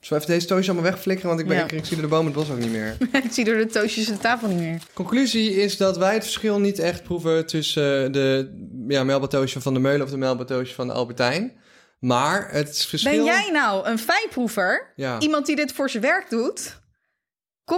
Zullen 0.00 0.18
we 0.18 0.24
even 0.24 0.38
deze 0.40 0.46
toastje 0.54 0.72
allemaal 0.72 0.90
wegflikkeren? 0.90 1.28
Want 1.30 1.40
ik, 1.40 1.46
ben, 1.48 1.56
Ja. 1.56 1.64
ik, 1.64 1.72
ik 1.72 1.84
zie 1.84 1.96
door 1.96 2.04
de 2.04 2.10
boom 2.10 2.24
het 2.24 2.34
bos 2.34 2.50
ook 2.50 2.58
niet 2.58 2.70
meer. 2.70 2.96
ik 3.24 3.32
zie 3.32 3.44
door 3.44 3.56
de 3.56 3.66
toastjes 3.66 4.06
de 4.06 4.18
tafel 4.18 4.48
niet 4.48 4.58
meer. 4.58 4.82
Conclusie 4.92 5.54
is 5.54 5.76
dat 5.76 5.96
wij 5.96 6.14
het 6.14 6.22
verschil 6.22 6.60
niet 6.60 6.78
echt 6.78 7.02
proeven 7.02 7.46
tussen 7.46 8.06
eh, 8.06 8.12
de 8.12 8.54
ja, 8.88 9.04
melbatoosje 9.04 9.60
van 9.60 9.74
de 9.74 9.80
Meulen 9.80 10.02
of 10.02 10.10
de 10.10 10.16
melbatoosje 10.16 10.74
van 10.74 10.86
de 10.86 10.92
Albertijn. 10.92 11.60
Maar 11.98 12.50
het 12.50 12.86
verschil... 12.86 13.12
Ben 13.12 13.24
jij 13.24 13.50
nou 13.52 13.86
een 13.86 13.98
fijnproever? 13.98 14.92
Ja. 14.96 15.20
Iemand 15.20 15.46
die 15.46 15.56
dit 15.56 15.72
voor 15.72 15.90
zijn 15.90 16.02
werk 16.02 16.30
doet? 16.30 16.80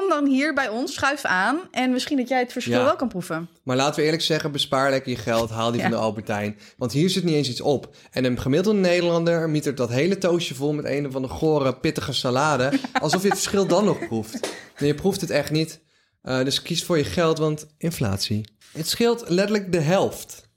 Kom 0.01 0.09
dan 0.09 0.27
hier 0.27 0.55
bij 0.55 0.69
ons, 0.69 0.95
schuif 0.95 1.25
aan. 1.25 1.59
En 1.71 1.93
misschien 1.93 2.17
dat 2.17 2.29
jij 2.29 2.39
het 2.39 2.53
verschil 2.53 2.79
Ja. 2.79 2.85
wel 2.85 2.97
kan 2.97 3.09
proeven. 3.09 3.49
Maar 3.63 3.77
laten 3.77 3.97
we 4.01 4.05
eerlijk 4.05 4.23
zeggen, 4.23 4.53
bespaar 4.53 4.91
lekker 4.91 5.11
je 5.11 5.17
geld, 5.19 5.51
haal 5.51 5.71
die 5.71 5.77
Ja. 5.81 5.83
van 5.89 5.97
de 5.97 6.03
Albertijn. 6.03 6.59
Want 6.77 6.93
hier 6.93 7.11
zit 7.11 7.25
niet 7.25 7.35
eens 7.35 7.49
iets 7.49 7.61
op. 7.61 7.97
En 8.11 8.25
een 8.25 8.41
gemiddelde 8.41 8.79
Nederlander 8.79 9.51
mietert 9.51 9.77
dat 9.77 9.89
hele 9.91 10.19
toastje 10.19 10.55
vol 10.55 10.73
met 10.73 10.85
een 10.85 11.07
of 11.07 11.15
andere 11.15 11.35
gore, 11.35 11.75
pittige 11.77 12.13
salade. 12.13 12.73
Alsof 13.01 13.23
je 13.23 13.29
het 13.29 13.37
verschil 13.39 13.67
dan 13.67 13.85
nog 13.85 14.07
proeft. 14.07 14.41
Nee, 14.79 14.89
je 14.89 14.95
proeft 14.95 15.21
het 15.21 15.31
echt 15.31 15.51
niet. 15.51 15.81
Eh, 16.23 16.45
dus 16.45 16.63
kies 16.63 16.85
voor 16.85 16.99
je 16.99 17.05
geld, 17.05 17.39
want 17.39 17.67
inflatie. 17.79 18.45
Het 18.73 18.89
scheelt 18.89 19.29
letterlijk 19.29 19.73
de 19.73 19.81
helft. 19.81 20.49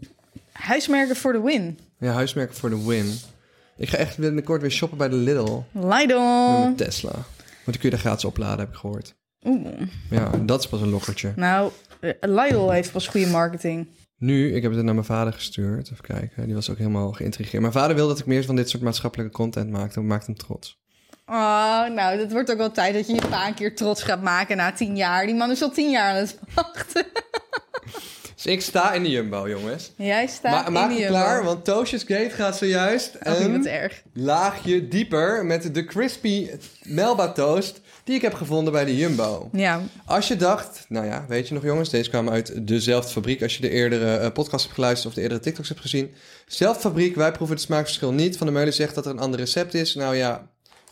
Huismerken 0.52 1.15
voor 1.15 1.34
de 1.34 1.41
win. 1.41 1.80
Ja, 2.00 2.12
huismerken 2.12 2.56
voor 2.56 2.69
de 2.69 2.86
win. 2.86 3.19
Ik 3.78 3.89
ga 3.89 3.97
echt 3.97 4.17
binnenkort 4.17 4.62
weer 4.62 4.71
shoppen 4.71 4.97
bij 4.97 5.10
de 5.10 5.15
Lidl. 5.15 5.62
Lidl. 5.71 6.76
Tesla. 6.76 7.12
Want 7.12 7.26
die 7.65 7.78
kun 7.80 7.89
je 7.89 7.95
er 7.95 8.02
gratis 8.02 8.26
opladen, 8.26 8.60
heb 8.60 8.69
ik 8.69 8.76
gehoord. 8.76 9.15
Oeh. 9.47 9.81
Ja, 10.10 10.31
dat 10.45 10.60
is 10.60 10.67
pas 10.67 10.81
een 10.81 10.89
lokkertje. 10.89 11.33
Nou, 11.36 11.71
eh, 11.99 12.12
Lidl 12.21 12.69
heeft 12.69 12.91
pas 12.91 13.07
goede 13.07 13.27
marketing. 13.27 13.88
Nu, 14.17 14.55
ik 14.55 14.62
heb 14.62 14.71
het 14.71 14.83
naar 14.83 14.93
mijn 14.93 15.05
vader 15.05 15.33
gestuurd. 15.33 15.91
Even 15.91 16.03
kijken, 16.03 16.45
die 16.45 16.55
was 16.55 16.69
ook 16.69 16.77
helemaal 16.77 17.12
geïntrigeerd. 17.12 17.62
Mijn 17.62 17.73
vader 17.73 17.95
wil 17.95 18.07
dat 18.07 18.19
ik 18.19 18.25
meer 18.25 18.43
van 18.45 18.55
dit 18.55 18.69
soort 18.69 18.83
maatschappelijke 18.83 19.31
content 19.33 19.69
maak. 19.69 19.93
Dat 19.93 20.03
maakt 20.03 20.25
hem 20.25 20.36
trots. 20.36 20.79
Oh, 21.25 21.88
nou, 21.88 22.19
het 22.19 22.31
wordt 22.31 22.51
ook 22.51 22.57
wel 22.57 22.71
tijd 22.71 22.93
dat 22.93 23.07
je 23.07 23.13
je 23.13 23.27
pa 23.29 23.47
een 23.47 23.53
keer 23.53 23.75
trots 23.75 24.03
gaat 24.03 24.21
maken 24.21 24.57
na 24.57 24.71
tien 24.71 24.95
jaar. 24.95 25.25
Die 25.25 25.36
man 25.36 25.51
is 25.51 25.62
al 25.62 25.71
tien 25.71 25.89
jaar 25.89 26.10
aan 26.10 26.15
het 26.15 26.39
wachten. 26.53 27.05
Dus 28.38 28.45
ik 28.45 28.62
sta 28.62 28.93
in 28.93 29.04
de 29.04 29.10
Jumbo, 29.10 29.50
jongens. 29.50 29.91
Jij 29.95 30.28
staat 30.28 30.52
Ma 30.52 30.67
in 30.67 30.73
maak 30.73 30.89
het 30.89 30.97
Jumbo. 30.97 31.13
klaar, 31.13 31.43
want 31.43 31.65
Toastjes 31.65 32.02
Gate 32.04 32.30
gaat 32.30 32.58
zojuist 32.58 33.17
Oh, 33.23 33.39
een 33.39 33.67
erg. 33.67 34.02
laagje 34.13 34.88
dieper 34.88 35.45
met 35.45 35.73
de 35.76 35.86
crispy 35.86 36.50
Melba 36.84 37.32
toast 37.32 37.82
die 38.04 38.15
ik 38.15 38.21
heb 38.21 38.34
gevonden 38.34 38.73
bij 38.73 38.86
de 38.86 38.97
Jumbo. 38.97 39.50
Ja, 39.52 39.82
Als 40.06 40.28
je 40.28 40.36
dacht, 40.36 40.86
nou 40.89 41.06
ja, 41.06 41.26
weet 41.28 41.47
je 41.47 41.54
nog 41.54 41.63
jongens, 41.63 41.89
deze 41.89 42.10
kwam 42.10 42.30
uit 42.30 42.67
dezelfde 42.67 43.12
fabriek. 43.12 43.41
Als 43.41 43.56
je 43.56 43.62
de 43.62 43.69
eerdere 43.69 44.15
eh, 44.17 44.32
podcast 44.32 44.63
hebt 44.63 44.76
geluisterd 44.76 45.08
of 45.10 45.13
de 45.13 45.21
eerdere 45.21 45.41
TikToks 45.41 45.67
hebt 45.69 45.82
gezien. 45.82 46.12
Zelfde 46.47 46.82
fabriek, 46.82 47.15
wij 47.15 47.32
proeven 47.32 47.56
het 47.56 47.65
smaakverschil 47.65 48.12
niet. 48.12 48.38
Van 48.38 48.47
der 48.47 48.56
Meulen 48.56 48.73
zegt 48.73 48.95
dat 48.95 49.06
er 49.06 49.12
een 49.12 49.19
ander 49.19 49.39
recept 49.39 49.73
is. 49.73 49.95
Nou 49.95 50.15
ja, 50.15 50.47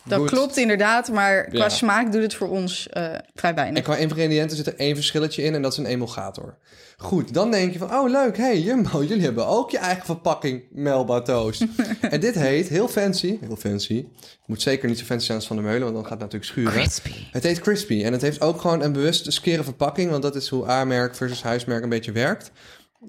dat 0.08 0.18
goed. 0.18 0.30
klopt 0.30 0.56
inderdaad. 0.56 1.10
Maar 1.12 1.44
qua 1.44 1.58
Ja. 1.58 1.68
smaak 1.68 2.12
doet 2.12 2.22
het 2.22 2.34
voor 2.34 2.48
ons 2.48 2.88
eh, 2.88 3.14
vrij 3.34 3.54
weinig. 3.54 3.76
En 3.78 3.82
qua 3.84 3.96
ingrediënten 3.96 4.56
zit 4.56 4.66
er 4.66 4.76
één 4.76 4.94
verschilletje 4.94 5.42
in 5.42 5.54
en 5.54 5.62
dat 5.62 5.72
is 5.72 5.78
een 5.78 5.86
emulgator. 5.86 6.56
Goed, 6.98 7.34
dan 7.34 7.50
denk 7.50 7.72
je 7.72 7.78
van, 7.78 7.94
oh 7.94 8.10
leuk, 8.10 8.36
hey 8.36 8.58
Jumbo, 8.60 9.02
jullie 9.08 9.24
hebben 9.24 9.46
ook 9.46 9.70
je 9.70 9.78
eigen 9.78 10.04
verpakking 10.04 10.62
Melba 10.70 11.20
toast. 11.20 11.64
en 12.00 12.20
dit 12.20 12.34
heet, 12.34 12.68
heel 12.68 12.88
fancy, 12.88 13.38
heel 13.40 13.56
fancy. 13.56 13.96
Het 14.20 14.38
moet 14.46 14.62
zeker 14.62 14.88
niet 14.88 14.98
zo 14.98 15.04
fancy 15.04 15.24
zijn 15.24 15.38
als 15.38 15.46
Van 15.46 15.56
der 15.56 15.64
Meulen, 15.64 15.82
want 15.82 15.94
dan 15.94 16.02
gaat 16.06 16.20
het 16.20 16.20
natuurlijk 16.20 16.50
schuren. 16.50 16.72
Crispy. 16.72 17.10
Het 17.30 17.42
heet 17.42 17.60
Crispy 17.60 18.04
en 18.04 18.12
het 18.12 18.22
heeft 18.22 18.40
ook 18.40 18.60
gewoon 18.60 18.82
een 18.82 18.92
bewust 18.92 19.32
skere 19.32 19.62
verpakking, 19.64 20.10
want 20.10 20.22
dat 20.22 20.36
is 20.36 20.48
hoe 20.48 20.68
A-merk 20.68 21.14
versus 21.14 21.42
huismerk 21.42 21.82
een 21.82 21.88
beetje 21.88 22.12
werkt. 22.12 22.50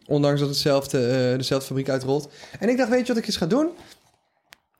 Ondanks 0.05 0.39
dat 0.39 0.49
hetzelfde, 0.49 1.07
eh, 1.07 1.37
dezelfde 1.37 1.67
fabriek 1.67 1.89
uitrolt. 1.89 2.29
En 2.59 2.69
ik 2.69 2.77
dacht, 2.77 2.89
weet 2.89 3.01
je 3.01 3.07
wat 3.07 3.17
ik 3.17 3.27
eens 3.27 3.37
ga 3.37 3.45
doen? 3.45 3.69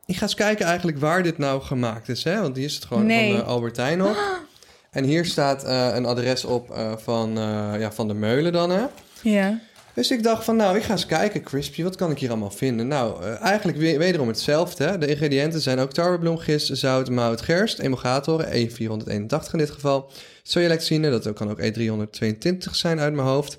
Ik 0.08 0.16
ga 0.16 0.22
eens 0.22 0.36
kijken 0.36 0.66
eigenlijk 0.66 0.98
waar 1.00 1.24
dit 1.24 1.38
nou 1.38 1.62
gemaakt 1.62 2.10
is, 2.10 2.24
hè? 2.24 2.42
Want 2.42 2.56
hier 2.56 2.66
is 2.66 2.76
het 2.76 2.86
gewoon 2.86 3.06
Nee. 3.06 3.32
van 3.32 3.42
eh, 3.42 3.48
Albertijn 3.48 4.04
op. 4.04 4.18
En 4.92 5.04
hier 5.04 5.26
staat 5.26 5.64
eh, 5.64 5.90
een 5.94 6.06
adres 6.06 6.46
op 6.46 6.72
eh, 6.72 6.98
van, 6.98 7.32
ja, 7.80 7.92
van 7.92 8.08
de 8.08 8.14
Meulen 8.14 8.52
dan, 8.52 8.70
hè? 8.70 8.86
Ja. 9.22 9.60
Dus 9.94 10.12
ik 10.12 10.24
dacht 10.24 10.44
van, 10.44 10.56
nou, 10.56 10.78
ik 10.78 10.84
ga 10.84 10.92
eens 10.92 11.06
kijken, 11.06 11.44
Crispy, 11.44 11.84
wat 11.84 11.96
kan 11.96 12.12
ik 12.12 12.20
hier 12.20 12.30
allemaal 12.30 12.52
vinden? 12.52 12.88
Nou, 12.88 13.24
eigenlijk 13.24 13.78
weer, 13.78 13.98
wederom 13.98 14.28
hetzelfde. 14.28 14.84
Hè? 14.84 14.98
De 14.98 15.08
ingrediënten 15.08 15.62
zijn 15.62 15.80
ook 15.80 15.94
tarwebloem, 15.94 16.38
gist, 16.38 16.78
zout, 16.78 17.10
mout, 17.10 17.42
gerst, 17.42 17.80
emulgatoren, 17.80 18.46
E481 18.70 19.52
in 19.52 19.58
dit 19.58 19.70
geval. 19.70 20.12
Sojalexine, 20.44 21.10
dat 21.10 21.34
kan 21.34 21.50
ook 21.50 21.62
E322 21.62 22.58
zijn 22.72 23.00
uit 23.00 23.14
mijn 23.14 23.28
hoofd. 23.28 23.58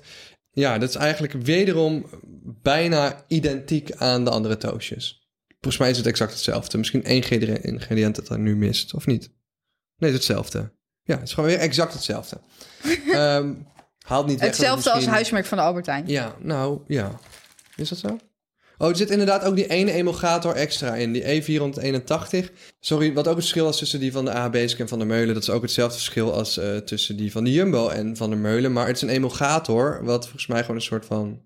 Ja, 0.51 0.77
dat 0.77 0.89
is 0.89 0.95
eigenlijk 0.95 1.33
wederom 1.33 2.05
bijna 2.61 3.23
identiek 3.27 3.91
aan 3.95 4.23
de 4.23 4.29
andere 4.29 4.57
toastjes. 4.57 5.18
Volgens 5.59 5.77
mij 5.77 5.89
is 5.89 5.97
het 5.97 6.05
exact 6.05 6.31
hetzelfde. 6.31 6.77
Misschien 6.77 7.03
één 7.03 7.29
ingrediënt 7.61 8.15
dat 8.15 8.29
er 8.29 8.39
nu 8.39 8.55
mist, 8.55 8.93
of 8.93 9.05
niet? 9.05 9.29
Nee, 9.97 10.11
het 10.11 10.19
is 10.21 10.27
hetzelfde. 10.27 10.71
Ja, 11.03 11.15
het 11.15 11.27
is 11.27 11.33
gewoon 11.33 11.49
weer 11.49 11.59
exact 11.59 11.93
hetzelfde. 11.93 12.39
Ehm 13.11 13.53
haalt 14.09 14.27
niet 14.27 14.39
weg 14.39 14.49
Hetzelfde 14.49 14.91
als 14.91 15.05
huismerk 15.05 15.45
van 15.45 15.57
de 15.57 15.63
Albertijn. 15.63 16.07
ja, 16.07 16.35
nou 16.39 16.79
ja. 16.87 17.19
Is 17.75 17.89
dat 17.89 17.97
zo? 17.97 18.17
Oh, 18.77 18.89
er 18.89 18.95
zit 18.95 19.09
inderdaad 19.09 19.43
ook 19.43 19.55
die 19.55 19.67
ene 19.67 19.91
emulgator 19.91 20.55
extra 20.55 20.95
in, 20.95 21.11
die 21.11 21.23
E481. 21.23 22.51
Sorry, 22.79 23.13
wat 23.13 23.27
ook 23.27 23.35
het 23.35 23.43
verschil 23.43 23.69
is 23.69 23.77
tussen 23.77 23.99
die 23.99 24.11
van 24.11 24.25
de 24.25 24.31
AB's 24.31 24.75
en 24.75 24.87
van 24.87 24.99
de 24.99 25.05
Meulen. 25.05 25.33
Dat 25.33 25.43
is 25.43 25.49
ook 25.49 25.61
hetzelfde 25.61 25.95
verschil 25.95 26.33
als 26.33 26.57
eh, 26.57 26.77
tussen 26.77 27.17
die 27.17 27.31
van 27.31 27.43
de 27.43 27.51
Jumbo 27.51 27.87
en 27.87 28.17
van 28.17 28.29
de 28.29 28.35
Meulen. 28.35 28.73
Maar 28.73 28.87
het 28.87 28.95
is 28.95 29.01
een 29.01 29.09
emulgator, 29.09 30.03
wat 30.03 30.23
volgens 30.23 30.47
mij 30.47 30.61
gewoon 30.61 30.75
een 30.75 30.81
soort 30.81 31.05
van... 31.05 31.41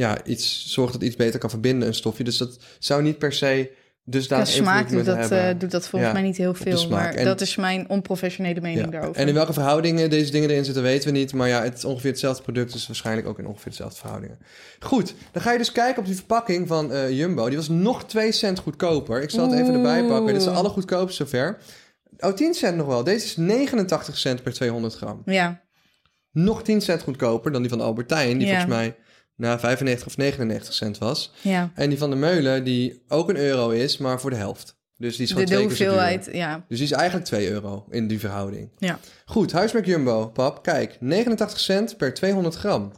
Ja, 0.00 0.24
iets 0.24 0.64
zorgt 0.72 0.92
dat 0.92 1.02
iets 1.02 1.16
beter 1.16 1.38
kan 1.40 1.50
verbinden, 1.50 1.88
een 1.88 1.94
stofje. 1.94 2.24
Dus 2.24 2.38
dat 2.38 2.58
zou 2.78 3.02
niet 3.02 3.18
per 3.18 3.32
se 3.32 3.70
dus 4.04 4.28
daar 4.28 4.46
smaak 4.46 4.88
doet 4.90 5.04
dat, 5.04 5.30
eh, 5.30 5.48
doet 5.58 5.70
dat 5.70 5.88
volgens 5.88 6.10
Ja, 6.12 6.12
mij 6.18 6.22
niet 6.28 6.36
heel 6.36 6.54
veel. 6.54 6.88
Maar 6.88 7.14
En- 7.14 7.24
dat 7.24 7.40
is 7.40 7.56
mijn 7.56 7.88
onprofessionele 7.88 8.60
mening 8.60 8.84
Ja. 8.84 8.90
daarover. 8.90 9.16
En 9.22 9.28
in 9.28 9.34
welke 9.34 9.52
verhoudingen 9.52 10.10
deze 10.10 10.30
dingen 10.30 10.50
erin 10.50 10.64
zitten, 10.64 10.82
weten 10.82 11.12
we 11.12 11.18
niet. 11.18 11.32
Maar 11.32 11.48
ja, 11.48 11.62
het 11.62 11.76
is 11.76 11.84
ongeveer 11.84 12.10
hetzelfde 12.10 12.42
product, 12.42 12.72
dus 12.72 12.86
waarschijnlijk 12.86 13.26
ook 13.28 13.38
in 13.38 13.46
ongeveer 13.46 13.70
dezelfde 13.70 13.98
verhoudingen. 13.98 14.38
Goed, 14.80 15.14
dan 15.32 15.42
ga 15.42 15.52
je 15.52 15.58
dus 15.58 15.72
kijken 15.72 15.98
op 16.00 16.06
die 16.06 16.14
verpakking 16.16 16.68
van 16.68 16.92
eh, 16.92 17.10
Jumbo. 17.10 17.46
Die 17.48 17.56
was 17.56 17.68
nog 17.68 18.04
2 18.04 18.32
cent 18.32 18.58
goedkoper. 18.58 19.22
Ik 19.22 19.30
zal 19.30 19.50
het 19.50 19.60
even 19.60 19.74
erbij 19.74 20.04
pakken. 20.04 20.26
Dit 20.26 20.36
is 20.36 20.42
de 20.44 20.48
Oeh. 20.48 20.58
allergoedkoopste 20.58 21.24
zover. 21.24 21.58
Oh, 22.18 22.32
10 22.32 22.54
cent 22.54 22.76
nog 22.76 22.86
wel. 22.86 23.04
Deze 23.04 23.24
is 23.24 23.36
89 23.36 24.18
cent 24.18 24.42
per 24.42 24.52
200 24.52 24.94
gram. 24.94 25.22
Ja, 25.24 25.60
Nog 26.32 26.62
10 26.62 26.80
cent 26.80 27.02
goedkoper 27.02 27.52
dan 27.52 27.60
die 27.60 27.70
van 27.70 27.80
Albertijn, 27.80 28.38
die 28.38 28.46
Ja. 28.46 28.52
volgens 28.58 28.74
mij 28.76 28.96
na 29.40 29.58
95 29.58 30.06
of 30.06 30.16
99 30.16 30.74
cent 30.74 30.98
was. 30.98 31.32
ja. 31.42 31.70
En 31.74 31.88
die 31.88 31.98
van 31.98 32.10
de 32.10 32.16
Meulen, 32.16 32.64
die 32.64 33.02
ook 33.08 33.28
een 33.28 33.36
euro 33.36 33.70
is, 33.70 33.98
maar 33.98 34.20
voor 34.20 34.30
de 34.30 34.36
helft. 34.36 34.78
Dus 34.96 35.16
die 35.16 35.24
is 35.24 35.30
gewoon 35.30 35.44
de 35.44 35.50
twee 35.52 35.64
hoeveelheid, 35.64 36.28
ja. 36.32 36.64
Dus 36.68 36.78
die 36.78 36.86
is 36.86 36.92
eigenlijk 36.92 37.24
2 37.24 37.50
euro 37.50 37.86
in 37.90 38.06
die 38.06 38.20
verhouding. 38.20 38.70
Ja. 38.78 38.98
Goed, 39.24 39.52
huismerk 39.52 39.86
Jumbo, 39.86 40.26
pap. 40.26 40.62
Kijk, 40.62 40.96
89 41.00 41.60
cent 41.60 41.96
per 41.96 42.14
200 42.14 42.54
gram. 42.54 42.92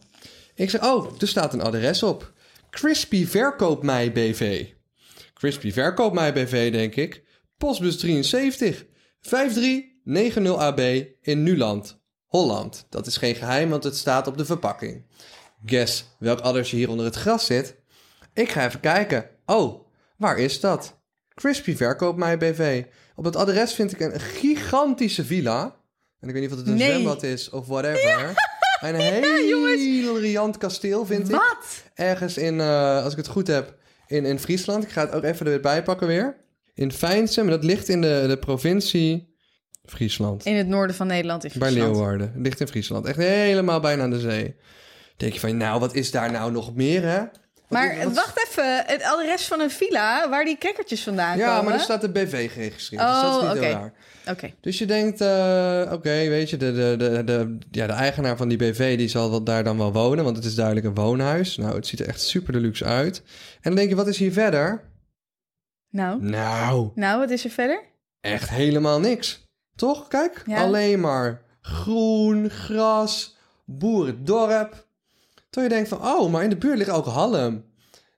Ik 0.54 0.70
zeg, 0.70 0.82
oh, 0.82 1.12
er 1.18 1.28
staat 1.28 1.52
een 1.52 1.62
adres 1.62 2.02
op. 2.02 2.32
Crispy 2.70 3.26
Verkoop 3.26 3.82
Mij 3.82 4.12
BV. 4.12 4.66
Crispy 5.34 5.72
Verkoop 5.72 6.12
Mij 6.14 6.32
BV, 6.32 6.72
denk 6.72 6.94
ik. 6.94 7.22
Postbus 7.56 7.98
73 7.98 8.84
5390 9.20 10.56
AB 10.56 10.80
in 11.20 11.42
Nuland, 11.42 12.00
Holland. 12.26 12.86
Dat 12.88 13.06
is 13.06 13.16
geen 13.16 13.34
geheim, 13.34 13.70
want 13.70 13.84
het 13.84 13.96
staat 13.96 14.26
op 14.26 14.38
de 14.38 14.44
verpakking. 14.44 15.04
Guess 15.66 16.04
welk 16.18 16.40
adresje 16.40 16.76
hier 16.76 16.88
onder 16.90 17.06
het 17.06 17.14
gras 17.16 17.46
zit? 17.46 17.74
Ik 18.34 18.48
ga 18.50 18.66
even 18.66 18.80
kijken. 18.80 19.26
Oh, 19.46 19.86
waar 20.16 20.38
is 20.38 20.60
dat? 20.60 21.00
Crispy 21.34 21.76
Verkoop 21.76 22.16
Mij 22.16 22.38
BV. 22.38 22.84
Op 23.16 23.24
het 23.24 23.36
adres 23.36 23.74
vind 23.74 23.92
ik 23.92 24.00
een 24.00 24.20
gigantische 24.20 25.24
villa. 25.24 25.76
En 26.20 26.28
ik 26.28 26.34
weet 26.34 26.42
niet 26.42 26.52
of 26.52 26.58
het 26.58 26.66
een 26.66 26.74
Nee. 26.74 26.90
zwembad 26.90 27.22
is 27.22 27.50
of 27.50 27.66
whatever. 27.66 28.32
Een 28.82 28.94
heel 28.94 30.18
riant 30.20 30.58
kasteel 30.58 31.06
vind 31.06 31.28
ik. 31.28 31.34
Wat? 31.34 31.82
Ergens 31.94 32.36
in, 32.36 32.60
eh, 32.60 33.02
als 33.04 33.12
ik 33.12 33.16
het 33.18 33.28
goed 33.28 33.46
heb, 33.46 33.74
in, 34.06 34.24
in 34.24 34.38
Friesland. 34.38 34.84
Ik 34.84 34.90
ga 34.90 35.00
het 35.00 35.12
ook 35.12 35.22
even 35.22 35.46
erbij 35.46 35.82
pakken 35.82 36.06
weer. 36.06 36.36
In 36.74 36.92
Fijnsem, 36.92 37.46
dat 37.46 37.64
ligt 37.64 37.88
in 37.88 38.00
de, 38.00 38.24
de 38.28 38.36
provincie 38.38 39.34
Friesland. 39.84 40.44
In 40.44 40.54
het 40.56 40.66
noorden 40.66 40.96
van 40.96 41.06
Nederland 41.06 41.44
in 41.44 41.50
Bij 41.58 41.68
Friesland. 41.68 41.94
Leeuwarden. 41.96 42.32
Het 42.32 42.42
ligt 42.42 42.60
in 42.60 42.68
Friesland. 42.68 43.06
Echt 43.06 43.16
helemaal 43.18 43.80
bijna 43.80 44.02
aan 44.02 44.10
de 44.10 44.20
zee. 44.20 44.56
Denk 45.22 45.32
je 45.34 45.40
van, 45.40 45.56
nou, 45.56 45.80
wat 45.80 45.94
is 45.94 46.10
daar 46.10 46.30
nou 46.30 46.52
nog 46.52 46.74
meer, 46.74 47.02
hè? 47.02 47.18
Wat 47.18 47.30
Maar 47.80 47.96
is- 47.96 48.04
wat- 48.04 48.14
wacht 48.14 48.46
even, 48.48 48.82
het 48.86 49.02
adres 49.02 49.46
van 49.46 49.60
een 49.60 49.70
villa 49.70 50.28
waar 50.28 50.44
die 50.44 50.58
crackertjes 50.58 51.02
vandaan 51.02 51.36
Ja, 51.38 51.48
komen. 51.48 51.64
maar 51.64 51.74
er 51.74 51.80
staat 51.80 52.00
de 52.00 52.10
BV 52.10 52.52
geregistreerd. 52.52 53.02
dus 53.02 53.10
dat 53.20 53.30
is 53.30 53.36
Oh, 53.36 53.42
niet 53.52 53.62
heel 53.62 53.70
oké. 53.70 53.80
raar. 53.80 53.92
Oké. 54.30 54.52
Dus 54.60 54.78
je 54.78 54.86
denkt, 54.86 55.20
eh, 55.20 55.92
oké, 55.92 56.28
weet 56.28 56.50
je, 56.50 56.56
de, 56.56 56.72
de, 56.72 56.94
de, 56.98 57.24
de, 57.24 57.58
ja, 57.70 57.86
de 57.86 57.92
eigenaar 57.92 58.36
van 58.36 58.48
die 58.48 58.58
BV 58.58 58.96
die 58.96 59.08
zal 59.08 59.44
daar 59.44 59.64
dan 59.64 59.78
wel 59.78 59.92
wonen, 59.92 60.24
want 60.24 60.36
het 60.36 60.44
is 60.44 60.54
duidelijk 60.54 60.86
een 60.86 60.94
woonhuis. 60.94 61.56
Nou, 61.56 61.74
het 61.74 61.86
ziet 61.86 62.00
er 62.00 62.08
echt 62.08 62.20
super 62.20 62.52
deluxe 62.52 62.84
uit. 62.84 63.22
En 63.54 63.60
dan 63.62 63.74
denk 63.74 63.88
je, 63.88 63.94
wat 63.96 64.06
is 64.08 64.18
hier 64.18 64.32
verder? 64.32 64.90
Nou, 65.90 66.22
Nou, 66.22 66.90
nou, 66.94 67.18
wat 67.18 67.30
is 67.30 67.44
er 67.44 67.50
verder? 67.50 67.82
echt 68.20 68.48
helemaal 68.50 69.00
niks. 69.00 69.46
Toch? 69.76 70.08
Kijk, 70.08 70.42
Ja. 70.46 70.62
alleen 70.62 71.00
maar 71.00 71.42
groen, 71.60 72.50
gras, 72.50 73.36
boerendorp. 73.64 74.86
Toen 75.52 75.62
je 75.62 75.68
denkt 75.68 75.88
van, 75.88 76.02
oh, 76.06 76.30
maar 76.30 76.42
in 76.42 76.50
de 76.50 76.56
buurt 76.56 76.78
ligt 76.78 76.90
ook 76.90 77.06
Halm. 77.06 77.64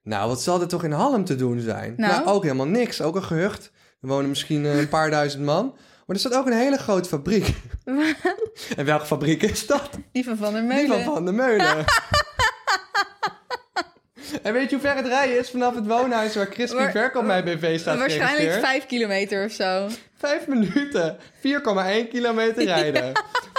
Nou, 0.02 0.28
wat 0.28 0.42
zal 0.42 0.60
er 0.60 0.68
toch 0.68 0.84
in 0.84 0.92
Halm 0.92 1.24
te 1.24 1.34
doen 1.36 1.60
zijn? 1.60 1.94
Nou. 1.96 2.26
ook 2.26 2.42
helemaal 2.42 2.66
niks. 2.66 3.00
Ook 3.00 3.16
een 3.16 3.22
gehucht. 3.24 3.70
Er 4.00 4.08
wonen 4.08 4.28
misschien 4.28 4.64
eh, 4.66 4.78
een 4.78 4.88
paar 4.88 5.10
duizend 5.10 5.44
man. 5.44 5.66
Maar 6.06 6.16
er 6.16 6.18
staat 6.18 6.34
ook 6.34 6.46
een 6.46 6.52
hele 6.52 6.76
grote 6.76 7.08
fabriek. 7.08 7.54
en 8.76 8.84
welke 8.84 9.06
fabriek 9.06 9.42
is 9.42 9.66
dat? 9.66 9.88
Die 10.12 10.24
van 10.24 10.36
Van 10.36 10.52
der 10.52 10.60
Die 10.62 10.70
Meulen. 10.70 11.04
van 11.04 11.14
Van 11.14 11.24
der 11.24 11.34
Meulen. 11.34 11.84
en 14.42 14.52
weet 14.52 14.70
je 14.70 14.76
hoe 14.76 14.84
ver 14.84 14.96
het 14.96 15.06
rijden 15.06 15.38
is 15.38 15.50
vanaf 15.50 15.74
het 15.74 15.86
woonhuis 15.86 16.34
waar 16.34 16.48
Crispy 16.48 16.90
Verkoop 16.90 17.26
bij 17.26 17.42
BV 17.44 17.78
staat 17.80 17.98
Waarschijnlijk 17.98 18.36
geregistreerd? 18.36 18.66
vijf 18.66 18.86
kilometer 18.86 19.44
of 19.44 19.52
zo. 19.52 19.88
Vijf 20.18 20.46
minuten, 20.46 21.16
4,1 21.18 22.08
kilometer 22.10 22.64
rijden. 22.64 23.12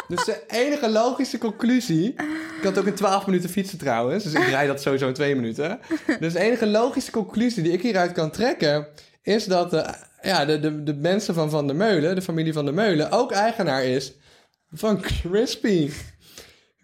Dus 0.07 0.25
de 0.25 0.43
enige 0.47 0.89
logische 0.89 1.37
conclusie... 1.37 2.13
Ik 2.57 2.63
had 2.63 2.77
ook 2.77 2.85
in 2.85 2.93
12 2.93 3.25
minuten 3.25 3.49
fietsen 3.49 3.77
trouwens. 3.77 4.23
Dus 4.23 4.33
ik 4.33 4.47
rijd 4.47 4.67
dat 4.67 4.81
sowieso 4.81 5.07
in 5.07 5.13
2 5.13 5.35
minuten. 5.35 5.79
Dus 6.19 6.33
de 6.33 6.39
enige 6.39 6.67
logische 6.67 7.11
conclusie 7.11 7.63
die 7.63 7.71
ik 7.71 7.81
hieruit 7.81 8.11
kan 8.11 8.31
trekken... 8.31 8.87
is 9.21 9.45
dat 9.45 9.71
de, 9.71 9.93
ja, 10.21 10.45
de, 10.45 10.59
de, 10.59 10.83
de 10.83 10.93
mensen 10.93 11.33
van 11.33 11.49
Van 11.49 11.67
der 11.67 11.75
Meulen, 11.75 12.15
de 12.15 12.21
familie 12.21 12.53
Van 12.53 12.65
der 12.65 12.73
Meulen... 12.73 13.11
ook 13.11 13.31
eigenaar 13.31 13.83
is 13.83 14.13
van 14.71 15.01
Crispy. 15.01 15.89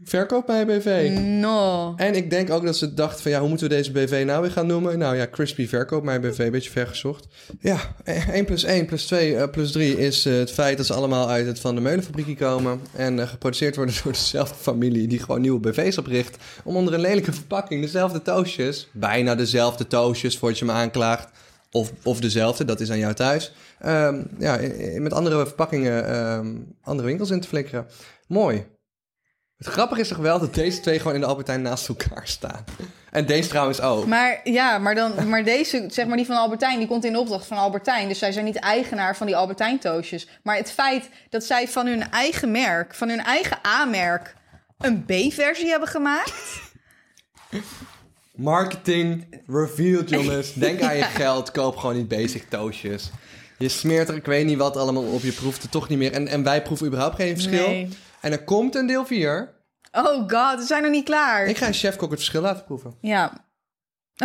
Verkoop 0.04 0.46
bij 0.46 0.66
BV. 0.66 1.18
No. 1.20 1.94
En 1.96 2.16
ik 2.16 2.30
denk 2.30 2.50
ook 2.50 2.66
dat 2.66 2.78
ze 2.78 2.94
dachten 2.94 3.22
van 3.22 3.32
ja, 3.32 3.40
hoe 3.40 3.50
moeten 3.50 3.70
we 3.70 3.76
deze 3.76 3.92
BV 3.92 4.24
nou 4.26 4.42
weer 4.42 4.52
gaan 4.52 4.68
noemen? 4.68 4.98
Nou 4.98 5.16
ja, 5.16 5.28
Crispy 5.28 5.68
Verkoop, 5.68 6.04
mijn 6.04 6.22
BV, 6.22 6.40
een 6.40 6.52
beetje 6.52 6.72
vergezocht. 6.72 7.28
Ja, 7.60 7.80
1 8.04 8.46
plus 8.46 8.64
1 8.64 8.86
plus 8.86 9.06
2 9.06 9.34
uh, 9.34 9.44
plus 9.52 9.72
3 9.72 9.98
is 9.98 10.26
uh, 10.26 10.38
het 10.38 10.52
feit 10.52 10.78
dat 10.78 10.86
ze 10.86 10.94
allemaal 10.94 11.30
uit 11.30 11.46
het 11.46 11.60
Van 11.60 11.76
de 11.76 11.82
Meulenfabriekie 11.82 12.36
komen. 12.36 12.82
En 12.96 13.18
uh, 13.18 13.28
geproduceerd 13.28 13.76
worden 13.76 13.96
door 14.04 14.12
dezelfde 14.12 14.56
familie 14.56 15.08
die 15.08 15.20
gewoon 15.20 15.42
nieuwe 15.42 15.60
BV's 15.60 15.98
opricht. 15.98 16.38
Om 16.64 16.76
onder 16.76 16.94
een 16.94 17.02
lelijke 17.02 17.34
verpakking 17.34 17.82
dezelfde 17.82 18.22
toastjes, 18.22 18.90
bijna 18.94 19.36
dezelfde 19.36 19.88
toastjes 19.88 20.38
voordat 20.38 20.60
je 20.60 20.66
me 20.66 20.72
aanklaagt. 20.72 21.30
Of, 21.72 21.92
of 22.04 22.20
dezelfde, 22.20 22.66
dat 22.66 22.80
is 22.80 22.92
aan 22.92 23.00
jou 23.00 23.14
thuis. 23.14 23.54
Um, 23.86 24.28
ja, 24.40 24.60
met 24.98 25.14
andere 25.14 25.46
verpakkingen 25.46 26.26
um, 26.36 26.76
andere 26.82 27.08
winkels 27.08 27.30
in 27.30 27.40
te 27.40 27.48
flikkeren. 27.48 27.86
Mooi. 28.28 28.66
Het 29.62 29.74
grappige 29.74 30.02
is 30.02 30.08
toch 30.08 30.18
wel 30.18 30.40
dat 30.40 30.54
deze 30.54 30.80
twee 30.80 31.00
gewoon 31.00 31.14
in 31.14 31.20
de 31.20 31.26
Albertijn 31.26 31.62
naast 31.62 31.88
elkaar 31.88 32.28
staan. 32.28 32.64
En 33.12 33.26
deze 33.26 33.50
trouwens 33.50 33.82
ook. 33.82 34.06
Maar 34.06 34.40
ja, 34.44 34.78
maar, 34.78 34.96
dan, 34.96 35.30
maar 35.30 35.44
deze, 35.44 35.86
zeg 35.88 36.06
maar 36.06 36.18
die 36.18 36.26
van 36.26 36.36
Albertijn, 36.36 36.78
die 36.78 36.88
komt 36.88 37.06
in 37.06 37.12
de 37.12 37.20
opdracht 37.20 37.46
van 37.46 37.58
Albertijn. 37.58 38.08
Dus 38.08 38.20
zij 38.20 38.32
zijn 38.32 38.46
niet 38.46 38.56
eigenaar 38.56 39.18
van 39.18 39.28
die 39.28 39.36
Albertijn 39.36 39.80
toastjes. 39.80 40.28
Maar 40.44 40.56
het 40.56 40.72
feit 40.72 41.10
dat 41.30 41.44
zij 41.44 41.68
van 41.68 41.88
hun 41.88 42.12
eigen 42.12 42.52
merk, 42.52 42.96
van 42.96 43.10
hun 43.10 43.24
eigen 43.24 43.58
A-merk, 43.68 44.36
een 44.78 45.06
B-versie 45.06 45.70
hebben 45.70 45.90
gemaakt. 45.90 46.62
Marketing 48.36 49.42
revealed, 49.48 50.10
jongens. 50.10 50.54
Denk 50.54 50.82
aan 50.82 50.98
je 50.98 51.04
geld, 51.24 51.52
koop 51.52 51.78
gewoon 51.78 51.96
niet 51.96 52.08
basic 52.08 52.50
toastjes. 52.50 53.10
Je 53.58 53.70
smeert 53.70 54.10
er, 54.10 54.16
ik 54.16 54.26
weet 54.26 54.46
niet 54.46 54.58
wat 54.58 54.78
allemaal 54.78 55.04
op, 55.04 55.22
je 55.22 55.32
proeft 55.32 55.62
het 55.62 55.72
toch 55.72 55.90
niet 55.90 55.98
meer. 55.98 56.12
En, 56.12 56.28
en 56.28 56.44
wij 56.44 56.62
proeven 56.62 56.88
überhaupt 56.88 57.16
geen 57.16 57.34
verschil. 57.34 57.68
Nee. 57.68 57.90
En 58.22 58.32
er 58.32 58.44
komt 58.44 58.76
een 58.76 58.88
deel 58.88 59.06
4. 59.06 59.60
Oh 59.92 60.30
god, 60.30 60.60
we 60.60 60.66
zijn 60.66 60.82
nog 60.82 60.92
niet 60.92 61.06
klaar. 61.06 61.46
Ik 61.46 61.58
ga 61.58 61.68
een 61.68 61.74
chefkok 61.74 62.10
het 62.10 62.20
verschil 62.20 62.42
laten 62.42 62.64
proeven. 62.64 62.98
Ja. 63.02 63.46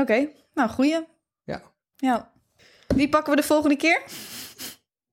Oké, 0.00 0.28
nou 0.54 0.68
goeie. 0.68 1.04
Ja. 1.44 1.62
Ja. 1.96 2.32
Wie 2.86 3.08
pakken 3.08 3.34
we 3.34 3.40
de 3.40 3.46
volgende 3.46 3.76
keer? 3.76 4.02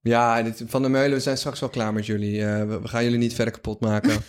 Ja, 0.02 0.42
dit, 0.42 0.64
Van 0.68 0.82
der 0.82 0.92
Meulen, 0.92 1.14
we 1.14 1.20
zijn 1.20 1.38
straks 1.38 1.60
wel 1.60 1.70
klaar 1.70 1.94
met 1.94 2.06
jullie. 2.06 2.40
Uh, 2.40 2.58
we, 2.58 2.82
we, 2.82 2.88
gaan 2.88 3.04
jullie 3.04 3.18
niet 3.18 3.34
verder 3.34 3.54
kapot 3.54 3.80
maken. 3.80 4.24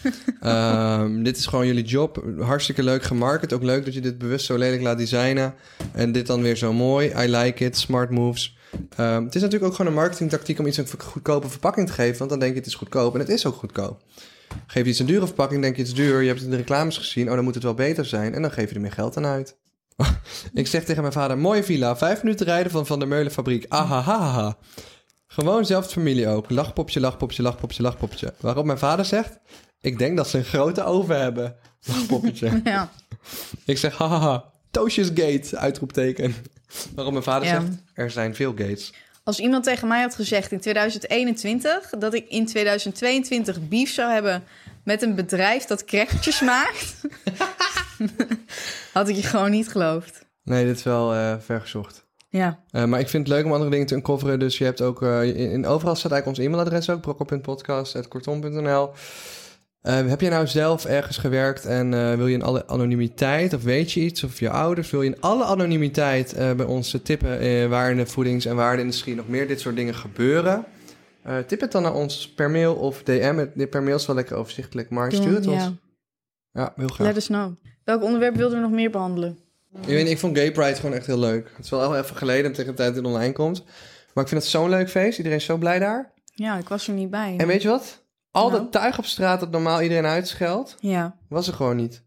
um, 1.01 1.23
dit 1.25 1.37
is 1.37 1.47
gewoon 1.47 1.67
jullie 1.67 1.85
job. 1.85 2.25
Hartstikke 2.39 2.83
leuk 2.83 3.03
gemarket. 3.03 3.53
Ook 3.53 3.63
leuk 3.63 3.85
dat 3.85 3.95
je 3.95 4.01
dit 4.01 4.19
bewust 4.19 4.47
zo 4.47 4.57
lelijk 4.57 4.83
laat 4.83 4.99
designen. 4.99 5.55
En 5.93 6.13
dit 6.13 6.27
dan 6.27 6.43
weer 6.43 6.57
zo 6.57 6.73
mooi. 6.73 7.09
I 7.09 7.29
like 7.29 7.65
it. 7.65 7.77
Smart 7.77 8.11
moves. 8.11 8.57
Um, 9.01 9.25
het 9.25 9.35
is 9.35 9.43
natuurlijk 9.43 9.71
ook 9.71 9.77
gewoon 9.77 9.93
een 9.93 9.99
marketingtactiek 9.99 10.59
om 10.59 10.67
iets 10.67 10.77
een 10.77 10.89
goedkope 10.99 11.49
verpakking 11.49 11.87
te 11.87 11.93
geven. 11.93 12.19
Want 12.19 12.31
dan 12.31 12.39
denk 12.39 12.53
je 12.53 12.59
het 12.59 12.69
is 12.69 12.75
goedkoop 12.75 13.15
en 13.15 13.21
het 13.21 13.29
is 13.29 13.47
ook 13.47 13.55
goedkoop. 13.55 14.03
Geef 14.67 14.83
je 14.85 14.91
iets 14.91 14.99
een 14.99 15.07
dure 15.07 15.27
verpakking, 15.27 15.63
denk 15.63 15.77
je 15.77 15.83
het 15.83 15.91
is 15.91 15.97
duur. 15.97 16.21
Je 16.21 16.27
hebt 16.27 16.39
het 16.39 16.45
in 16.49 16.51
de 16.51 16.61
reclames 16.61 16.99
gezien. 16.99 17.29
Oh, 17.29 17.35
dan 17.35 17.45
moet 17.45 17.55
het 17.55 17.63
wel 17.63 17.75
beter 17.75 18.05
zijn. 18.05 18.35
En 18.35 18.43
dan 18.43 18.51
geef 18.51 18.69
je 18.69 18.75
er 18.75 18.81
meer 18.81 18.93
geld 18.93 19.17
aan 19.17 19.27
uit. 19.27 19.57
ik 20.53 20.67
zeg 20.67 20.85
tegen 20.85 21.01
mijn 21.03 21.13
vader, 21.15 21.39
mooie 21.39 21.65
villa. 21.65 21.97
Vijf 21.97 22.23
minuten 22.23 22.47
rijden 22.47 22.73
van 22.73 22.87
Van 22.87 22.99
der 22.99 23.09
Meulen 23.09 23.33
fabriek. 23.33 23.67
Ahahaha. 23.69 24.57
Gewoon 25.27 25.67
zelfs 25.67 25.93
familie 25.93 26.29
ook. 26.29 26.51
Lachpopje, 26.51 27.01
lachpopje, 27.01 27.43
lachpopje, 27.43 27.83
lachpopje. 27.83 28.35
Waarop 28.41 28.65
mijn 28.65 28.79
vader 28.79 29.05
zegt, 29.05 29.39
ik 29.81 29.99
denk 29.99 30.17
dat 30.17 30.29
ze 30.29 30.39
een 30.39 30.45
grote 30.45 30.85
oven 30.85 31.21
hebben. 31.21 31.57
Lachpoppetje. 31.89 32.61
ja. 32.65 32.91
Ik 33.65 33.79
zeg, 33.79 33.97
hahaha. 33.97 34.45
Toastjesgate, 34.71 35.57
uitroepteken. 35.57 36.35
Waarop 36.95 37.13
mijn 37.13 37.25
vader 37.25 37.49
Ja. 37.49 37.61
zegt, 37.61 37.73
er 37.95 38.11
zijn 38.11 38.35
veel 38.35 38.51
gates. 38.57 38.93
Als 39.25 39.39
iemand 39.39 39.65
tegen 39.65 39.89
mij 39.89 40.01
had 40.01 40.15
gezegd 40.15 40.53
in 40.53 40.61
2021 40.61 41.91
dat 41.99 42.15
ik 42.15 42.29
in 42.29 42.47
2022 42.47 43.69
beef 43.69 43.91
zou 43.91 44.13
hebben 44.13 44.45
met 44.85 45.03
een 45.03 45.15
bedrijf 45.15 45.65
dat 45.65 45.85
crackertjes 45.85 46.41
maakt, 46.53 46.95
had 48.93 49.09
ik 49.09 49.17
je 49.17 49.23
gewoon 49.23 49.51
niet 49.51 49.69
geloofd. 49.69 50.25
Nee, 50.43 50.65
dit 50.65 50.77
is 50.77 50.83
wel 50.83 51.15
eh 51.15 51.35
vergezocht. 51.41 52.05
Ja. 52.29 52.59
Eh, 52.71 52.85
maar 52.85 53.01
ik 53.01 53.09
vind 53.09 53.27
het 53.27 53.37
leuk 53.37 53.45
om 53.45 53.53
andere 53.53 53.71
dingen 53.71 53.87
te 53.87 53.95
uncoveren. 53.95 54.39
Dus 54.39 54.59
je 54.59 54.65
hebt 54.65 54.81
ook... 54.81 55.03
eh, 55.03 55.23
in, 55.23 55.37
in 55.37 55.67
overal 55.67 55.95
staat 55.95 56.13
eigenlijk 56.13 56.27
ons 56.27 56.49
e-mailadres 56.49 56.91
ook. 56.91 57.01
brokkel.podcast.kortom.nl 57.01 58.91
Eh, 59.85 60.07
Heb 60.07 60.21
jij 60.21 60.31
nou 60.31 60.47
zelf 60.47 60.85
ergens 60.85 61.17
gewerkt 61.17 61.65
en 61.67 61.95
eh, 61.95 62.15
wil 62.15 62.27
je 62.27 62.35
in 62.35 62.43
alle 62.43 62.67
anonimiteit... 62.67 63.53
of 63.55 63.63
weet 63.63 63.93
je 63.93 64.01
iets, 64.01 64.25
of 64.25 64.39
je 64.41 64.51
ouders... 64.51 64.91
wil 64.91 65.03
je 65.03 65.11
in 65.11 65.21
alle 65.21 65.45
anonimiteit 65.45 66.33
eh, 66.33 66.53
bij 66.53 66.67
ons 66.67 66.97
tippen... 67.03 67.39
eh, 67.39 67.67
waar 67.67 67.91
in 67.91 67.97
de 67.97 68.07
voedings- 68.07 68.45
en 68.45 68.57
waardeindustrie 68.57 69.15
nog 69.15 69.29
meer 69.29 69.47
dit 69.49 69.61
soort 69.61 69.77
dingen 69.77 69.95
gebeuren... 69.95 70.65
Tip 71.47 71.61
het 71.61 71.73
dan 71.73 71.83
naar 71.83 71.95
ons 71.95 72.29
per 72.29 72.51
mail 72.51 72.75
of 72.75 73.03
DM. 73.03 73.47
Per 73.71 73.83
mail 73.83 73.97
is 73.97 74.07
wel 74.07 74.17
lekker 74.17 74.37
overzichtelijk, 74.37 74.91
maar 74.91 75.13
stuur 75.13 75.35
het 75.35 75.47
ons. 75.47 75.71
Ja. 76.53 76.73
Heel 76.77 76.89
graag. 76.89 77.07
Let 77.07 77.17
us 77.17 77.27
know. 77.27 77.53
Welk 77.85 78.03
onderwerp 78.03 78.37
wilden 78.37 78.57
we 78.59 78.63
nog 78.65 78.73
meer 78.75 78.91
behandelen? 78.91 79.39
Ik, 79.81 79.87
weet, 79.87 80.09
ik 80.09 80.19
vond 80.19 80.39
Gay 80.39 80.53
Pride 80.53 80.75
gewoon 80.75 80.95
echt 80.95 81.07
heel 81.07 81.19
leuk. 81.19 81.51
Het 81.57 81.65
is 81.65 81.71
wel 81.71 81.81
heel 81.81 81.97
even 82.03 82.17
geleden 82.17 82.53
tegen 82.53 82.71
de 82.71 82.77
tijd 82.77 82.95
dat 82.95 83.05
het 83.05 83.13
online 83.13 83.33
komt. 83.33 83.65
Maar 84.15 84.25
ik 84.25 84.31
vind 84.31 84.43
het 84.43 84.51
zo'n 84.51 84.69
leuk 84.69 84.91
feest. 84.91 85.17
Iedereen 85.17 85.39
is 85.39 85.45
zo 85.45 85.57
blij 85.57 85.79
daar. 85.79 86.13
Ja, 86.25 86.59
ik 86.59 86.69
was 86.69 86.89
er 86.89 86.95
niet 86.95 87.11
bij. 87.11 87.35
En 87.39 87.47
weet 87.47 87.63
je 87.63 87.69
wat? 87.69 88.04
Al 88.35 88.49
Nou? 88.51 88.63
dat 88.63 88.73
tuig 88.73 88.99
op 88.99 89.05
straat 89.05 89.41
dat 89.41 89.51
normaal 89.51 89.83
iedereen 89.83 90.07
uitscheldt, 90.07 90.77
Ja. 90.81 91.17
was 91.29 91.49
er 91.49 91.55
gewoon 91.55 91.77
niet. 91.77 92.03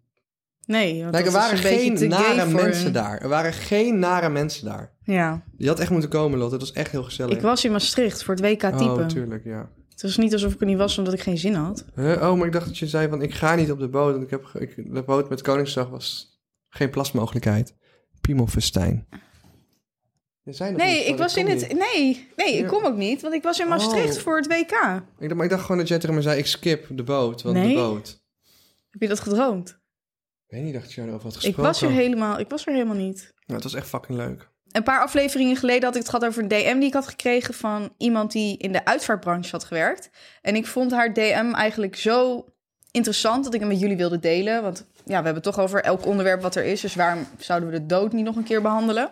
Nee, 0.65 0.99
want 1.01 1.11
Kijk, 1.13 1.25
er 1.25 1.31
waren 1.31 1.57
geen 1.57 2.09
nare 2.09 2.45
mensen 2.45 2.83
hun. 2.83 2.93
daar. 2.93 3.21
Er 3.21 3.27
waren 3.29 3.53
geen 3.53 3.99
nare 3.99 4.29
mensen 4.29 4.65
daar. 4.65 4.91
Ja. 5.03 5.41
Je 5.57 5.67
had 5.67 5.79
echt 5.79 5.89
moeten 5.89 6.09
komen, 6.09 6.39
Lotte. 6.39 6.55
Het 6.55 6.63
was 6.63 6.73
echt 6.73 6.91
heel 6.91 7.03
gezellig. 7.03 7.35
Ik 7.35 7.41
was 7.41 7.65
in 7.65 7.71
Maastricht 7.71 8.23
voor 8.23 8.33
het 8.35 8.43
WK 8.43 8.59
typen. 8.61 8.79
Oh, 8.99 9.05
tuurlijk, 9.05 9.43
ja. 9.43 9.69
het 9.89 10.01
was 10.01 10.17
niet 10.17 10.33
alsof 10.33 10.53
ik 10.53 10.59
er 10.59 10.65
niet 10.65 10.77
was 10.77 10.97
omdat 10.97 11.13
ik 11.13 11.21
geen 11.21 11.37
zin 11.37 11.53
had. 11.53 11.85
Huh? 11.95 12.21
Oh, 12.21 12.37
maar 12.37 12.45
ik 12.47 12.53
dacht 12.53 12.65
dat 12.65 12.77
je 12.77 12.87
zei 12.87 13.09
van, 13.09 13.21
ik 13.21 13.33
ga 13.33 13.55
niet 13.55 13.71
op 13.71 13.79
de 13.79 13.89
boot. 13.89 14.11
Want 14.11 14.23
ik 14.23 14.29
heb, 14.29 14.45
ik, 14.53 14.93
de 14.93 15.03
boot 15.03 15.29
met 15.29 15.41
Koningsdag 15.41 15.89
was 15.89 16.37
geen 16.69 16.89
plasmogelijkheid. 16.89 17.75
Piemelfestijn. 18.21 19.07
Nee, 20.55 20.71
niet, 20.71 21.01
ik 21.01 21.07
want 21.07 21.19
was 21.19 21.35
in 21.35 21.47
het... 21.47 21.67
niet. 21.67 21.77
Nee, 21.77 22.27
nee, 22.35 22.53
ik 22.53 22.61
Ja. 22.61 22.67
kom 22.67 22.83
ook 22.85 22.95
niet. 22.95 23.21
Want 23.21 23.33
ik 23.33 23.43
was 23.43 23.59
in 23.59 23.67
Maastricht 23.67 24.15
Oh. 24.15 24.21
voor 24.21 24.37
het 24.37 24.47
WK. 24.47 24.55
Ik 24.59 24.71
dacht, 25.19 25.33
maar 25.33 25.43
ik 25.45 25.49
dacht 25.49 25.61
gewoon 25.61 25.77
dat 25.77 25.87
jij 25.87 25.97
tegen 25.99 26.15
me 26.15 26.21
zei, 26.21 26.37
ik 26.37 26.45
skip 26.45 26.85
de 26.89 27.03
boot. 27.03 27.41
Want 27.41 27.55
Nee. 27.55 27.67
de 27.67 27.73
boot. 27.73 28.19
Heb 28.89 29.01
je 29.01 29.07
dat 29.07 29.19
gedroomd? 29.19 29.69
Ik 30.47 30.53
weet 30.55 30.63
niet, 30.63 30.73
dacht 30.73 30.93
je 30.93 31.01
erover 31.01 31.23
had 31.23 31.31
Ik 31.35 31.39
gesproken. 31.41 31.63
was, 31.63 31.81
er 31.81 31.89
helemaal, 31.89 32.39
ik 32.39 32.49
was 32.49 32.65
er 32.65 32.73
helemaal 32.73 32.95
niet. 32.95 33.33
Nou, 33.45 33.53
het 33.61 33.63
was 33.63 33.73
echt 33.73 33.87
fucking 33.87 34.17
leuk. 34.17 34.49
Een 34.71 34.83
paar 34.83 35.01
afleveringen 35.01 35.55
geleden 35.55 35.83
had 35.83 35.95
ik 35.95 36.01
het 36.01 36.09
gehad 36.09 36.25
over 36.25 36.41
een 36.41 36.47
DM 36.47 36.77
die 36.77 36.87
ik 36.87 36.93
had 36.93 37.07
gekregen 37.07 37.53
van 37.53 37.93
iemand 37.97 38.31
die 38.31 38.57
in 38.57 38.71
de 38.71 38.85
uitvaartbranche 38.85 39.51
had 39.51 39.63
gewerkt. 39.63 40.09
En 40.41 40.55
ik 40.55 40.65
vond 40.67 40.91
haar 40.91 41.13
DM 41.13 41.51
eigenlijk 41.53 41.95
zo 41.95 42.45
interessant 42.91 43.43
dat 43.43 43.53
ik 43.53 43.59
hem 43.59 43.69
met 43.69 43.79
jullie 43.79 43.97
wilde 43.97 44.19
delen. 44.19 44.61
Want 44.61 44.77
ja, 44.93 45.03
we 45.05 45.13
hebben 45.13 45.33
het 45.33 45.43
toch 45.43 45.59
over 45.59 45.81
elk 45.83 46.05
onderwerp 46.05 46.41
wat 46.41 46.55
er 46.55 46.63
is. 46.65 46.81
Dus 46.81 46.95
waarom 46.95 47.27
zouden 47.37 47.69
we 47.69 47.79
de 47.79 47.85
dood 47.85 48.13
niet 48.13 48.25
nog 48.25 48.35
een 48.35 48.43
keer 48.43 48.61
behandelen? 48.61 49.09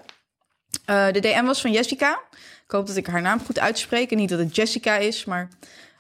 Eh, 0.86 1.12
de 1.12 1.20
DM 1.20 1.46
was 1.46 1.62
van 1.62 1.72
Jessica. 1.72 2.22
Ik 2.66 2.72
hoop 2.72 2.88
dat 2.88 2.96
ik 2.96 3.08
haar 3.08 3.22
naam 3.22 3.40
goed 3.46 3.60
uitspreek. 3.60 4.12
En 4.12 4.18
niet 4.18 4.30
dat 4.30 4.40
het 4.40 4.56
Jessica 4.56 4.98
is, 4.98 5.26
maar 5.26 5.50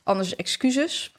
anders 0.03 0.35
excuses. 0.35 1.13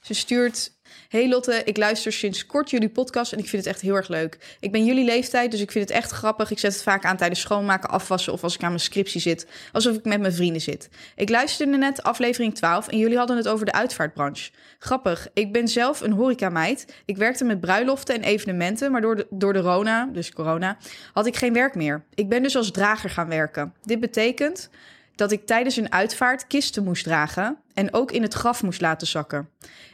Ze 0.00 0.14
stuurt... 0.14 0.72
Hey 1.08 1.28
Lotte, 1.28 1.62
ik 1.64 1.76
luister 1.76 2.12
sinds 2.12 2.46
kort 2.46 2.70
jullie 2.70 2.88
podcast 2.88 3.32
en 3.32 3.38
ik 3.38 3.48
vind 3.48 3.64
het 3.64 3.74
echt 3.74 3.82
heel 3.82 3.94
erg 3.94 4.08
leuk. 4.08 4.56
Ik 4.60 4.72
ben 4.72 4.84
jullie 4.84 5.04
leeftijd, 5.04 5.50
dus 5.50 5.60
ik 5.60 5.70
vind 5.70 5.88
het 5.88 5.98
echt 5.98 6.10
grappig. 6.10 6.50
Ik 6.50 6.58
zet 6.58 6.72
het 6.72 6.82
vaak 6.82 7.04
aan 7.04 7.16
tijdens 7.16 7.40
schoonmaken, 7.40 7.88
afwassen 7.88 8.32
of 8.32 8.42
als 8.42 8.54
ik 8.54 8.62
aan 8.62 8.68
mijn 8.68 8.80
scriptie 8.80 9.20
zit. 9.20 9.46
Alsof 9.72 9.96
ik 9.96 10.04
met 10.04 10.20
mijn 10.20 10.32
vrienden 10.32 10.62
zit. 10.62 10.88
Ik 11.16 11.28
luisterde 11.28 11.76
net 11.76 12.02
aflevering 12.02 12.54
12 12.54 12.88
en 12.88 12.98
jullie 12.98 13.16
hadden 13.16 13.36
het 13.36 13.48
over 13.48 13.66
de 13.66 13.72
uitvaartbranche. 13.72 14.50
Grappig, 14.78 15.28
ik 15.34 15.52
ben 15.52 15.68
zelf 15.68 16.00
een 16.00 16.12
horecameid. 16.12 16.94
Ik 17.04 17.16
werkte 17.16 17.44
met 17.44 17.60
bruiloften 17.60 18.14
en 18.14 18.22
evenementen, 18.22 18.92
maar 18.92 19.00
door 19.00 19.16
de, 19.16 19.26
door 19.30 19.52
de 19.52 19.60
Rona, 19.60 20.08
dus 20.12 20.32
corona, 20.32 20.76
had 21.12 21.26
ik 21.26 21.36
geen 21.36 21.52
werk 21.52 21.74
meer. 21.74 22.04
Ik 22.14 22.28
ben 22.28 22.42
dus 22.42 22.56
als 22.56 22.70
drager 22.70 23.10
gaan 23.10 23.28
werken. 23.28 23.74
Dit 23.82 24.00
betekent 24.00 24.70
dat 25.14 25.32
ik 25.32 25.46
tijdens 25.46 25.76
een 25.76 25.92
uitvaart 25.92 26.46
kisten 26.46 26.84
moest 26.84 27.04
dragen 27.04 27.58
en 27.74 27.94
ook 27.94 28.12
in 28.12 28.22
het 28.22 28.34
graf 28.34 28.62
moest 28.62 28.80
laten 28.80 29.06
zakken. 29.06 29.48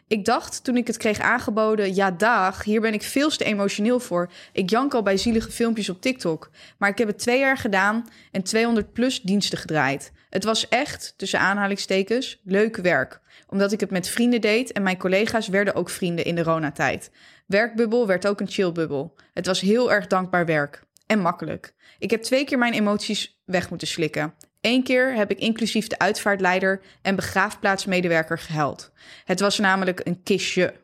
Ik 0.07 0.25
dacht 0.25 0.65
toen 0.65 0.77
ik 0.77 0.87
het 0.87 0.97
kreeg 0.97 1.21
aangeboden, 1.21 1.95
ja 1.95 2.11
dag, 2.11 2.65
hier 2.65 2.81
ben 2.81 2.93
ik 2.93 3.03
veel 3.03 3.29
te 3.29 3.45
emotioneel 3.45 4.01
voor. 4.01 4.31
Ik 4.53 4.71
jank 4.71 4.95
al 4.95 5.03
bij 5.03 5.17
zielige 5.17 5.51
filmpjes 5.51 5.89
op 5.89 6.01
TikTok. 6.01 6.51
Maar 6.79 6.91
ik 6.91 6.99
heb 6.99 7.09
het 7.09 7.19
twee 7.19 7.39
jaar 7.39 7.57
gedaan 7.57 8.09
en 8.33 8.43
200 8.43 8.93
plus 8.93 9.23
diensten 9.23 9.59
gedraaid. 9.59 10.13
Het 10.31 10.45
was 10.45 10.69
echt, 10.69 11.15
tussen 11.17 11.41
aanhalingstekens, 11.41 12.41
leuk 12.45 12.77
werk. 12.77 13.21
Omdat 13.49 13.73
ik 13.73 13.81
het 13.81 13.91
met 13.91 14.09
vrienden 14.09 14.41
deed 14.41 14.73
en 14.73 14.83
mijn 14.83 14.99
collega's 14.99 15.49
werden 15.49 15.75
ook 15.75 15.91
vrienden 15.91 16.25
in 16.25 16.35
de 16.35 16.43
Rona-tijd. 16.43 17.11
Werkbubbel 17.47 18.07
werd 18.07 18.27
ook 18.27 18.41
een 18.41 18.49
chillbubbel. 18.49 19.15
Het 19.35 19.47
was 19.47 19.61
heel 19.61 19.93
erg 19.93 20.07
dankbaar 20.07 20.47
werk. 20.47 20.83
En 21.07 21.21
makkelijk. 21.21 21.75
Ik 21.99 22.11
heb 22.11 22.23
twee 22.23 22.45
keer 22.45 22.59
mijn 22.59 22.73
emoties 22.73 23.41
weg 23.45 23.71
moeten 23.71 23.89
slikken. 23.89 24.35
Eén 24.61 24.83
keer 24.83 25.15
heb 25.15 25.31
ik 25.31 25.39
inclusief 25.39 25.87
de 25.87 25.99
uitvaartleider 25.99 26.81
en 27.03 27.17
begraafplaatsmedewerker 27.17 28.39
gehuild. 28.39 28.93
Het 29.25 29.41
was 29.41 29.59
namelijk 29.59 30.01
een 30.05 30.23
kistje. 30.23 30.75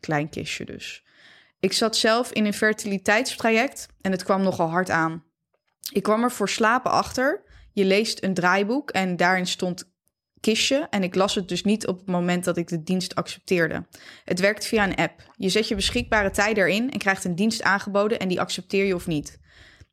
Klein 0.00 0.28
kistje 0.28 0.64
dus. 0.64 1.04
Ik 1.60 1.72
zat 1.72 1.96
zelf 1.96 2.32
in 2.32 2.44
een 2.44 2.54
fertiliteitstraject 2.54 3.86
en 4.00 4.12
het 4.12 4.22
kwam 4.22 4.42
nogal 4.42 4.68
hard 4.68 4.90
aan. 4.90 5.24
Ik 5.92 6.02
kwam 6.02 6.22
er 6.22 6.30
voor 6.30 6.48
slapen 6.48 6.90
achter. 6.90 7.42
Je 7.72 7.84
leest 7.84 8.22
een 8.22 8.34
draaiboek 8.34 8.90
en 8.90 9.16
daarin 9.16 9.46
stond 9.46 9.90
kistje 10.40 10.86
en 10.90 11.02
ik 11.02 11.14
las 11.14 11.34
het 11.34 11.48
dus 11.48 11.64
niet 11.64 11.86
op 11.86 11.98
het 11.98 12.06
moment 12.06 12.44
dat 12.44 12.56
ik 12.56 12.68
de 12.68 12.82
dienst 12.82 13.14
accepteerde. 13.14 13.86
Het 14.24 14.40
werkt 14.40 14.66
via 14.66 14.84
een 14.84 14.94
app. 14.94 15.32
Je 15.36 15.48
zet 15.48 15.68
je 15.68 15.74
beschikbare 15.74 16.30
tijden 16.30 16.64
erin 16.64 16.90
en 16.90 16.98
krijgt 16.98 17.24
een 17.24 17.34
dienst 17.34 17.62
aangeboden 17.62 18.18
en 18.18 18.28
die 18.28 18.40
accepteer 18.40 18.84
je 18.84 18.94
of 18.94 19.06
niet. 19.06 19.40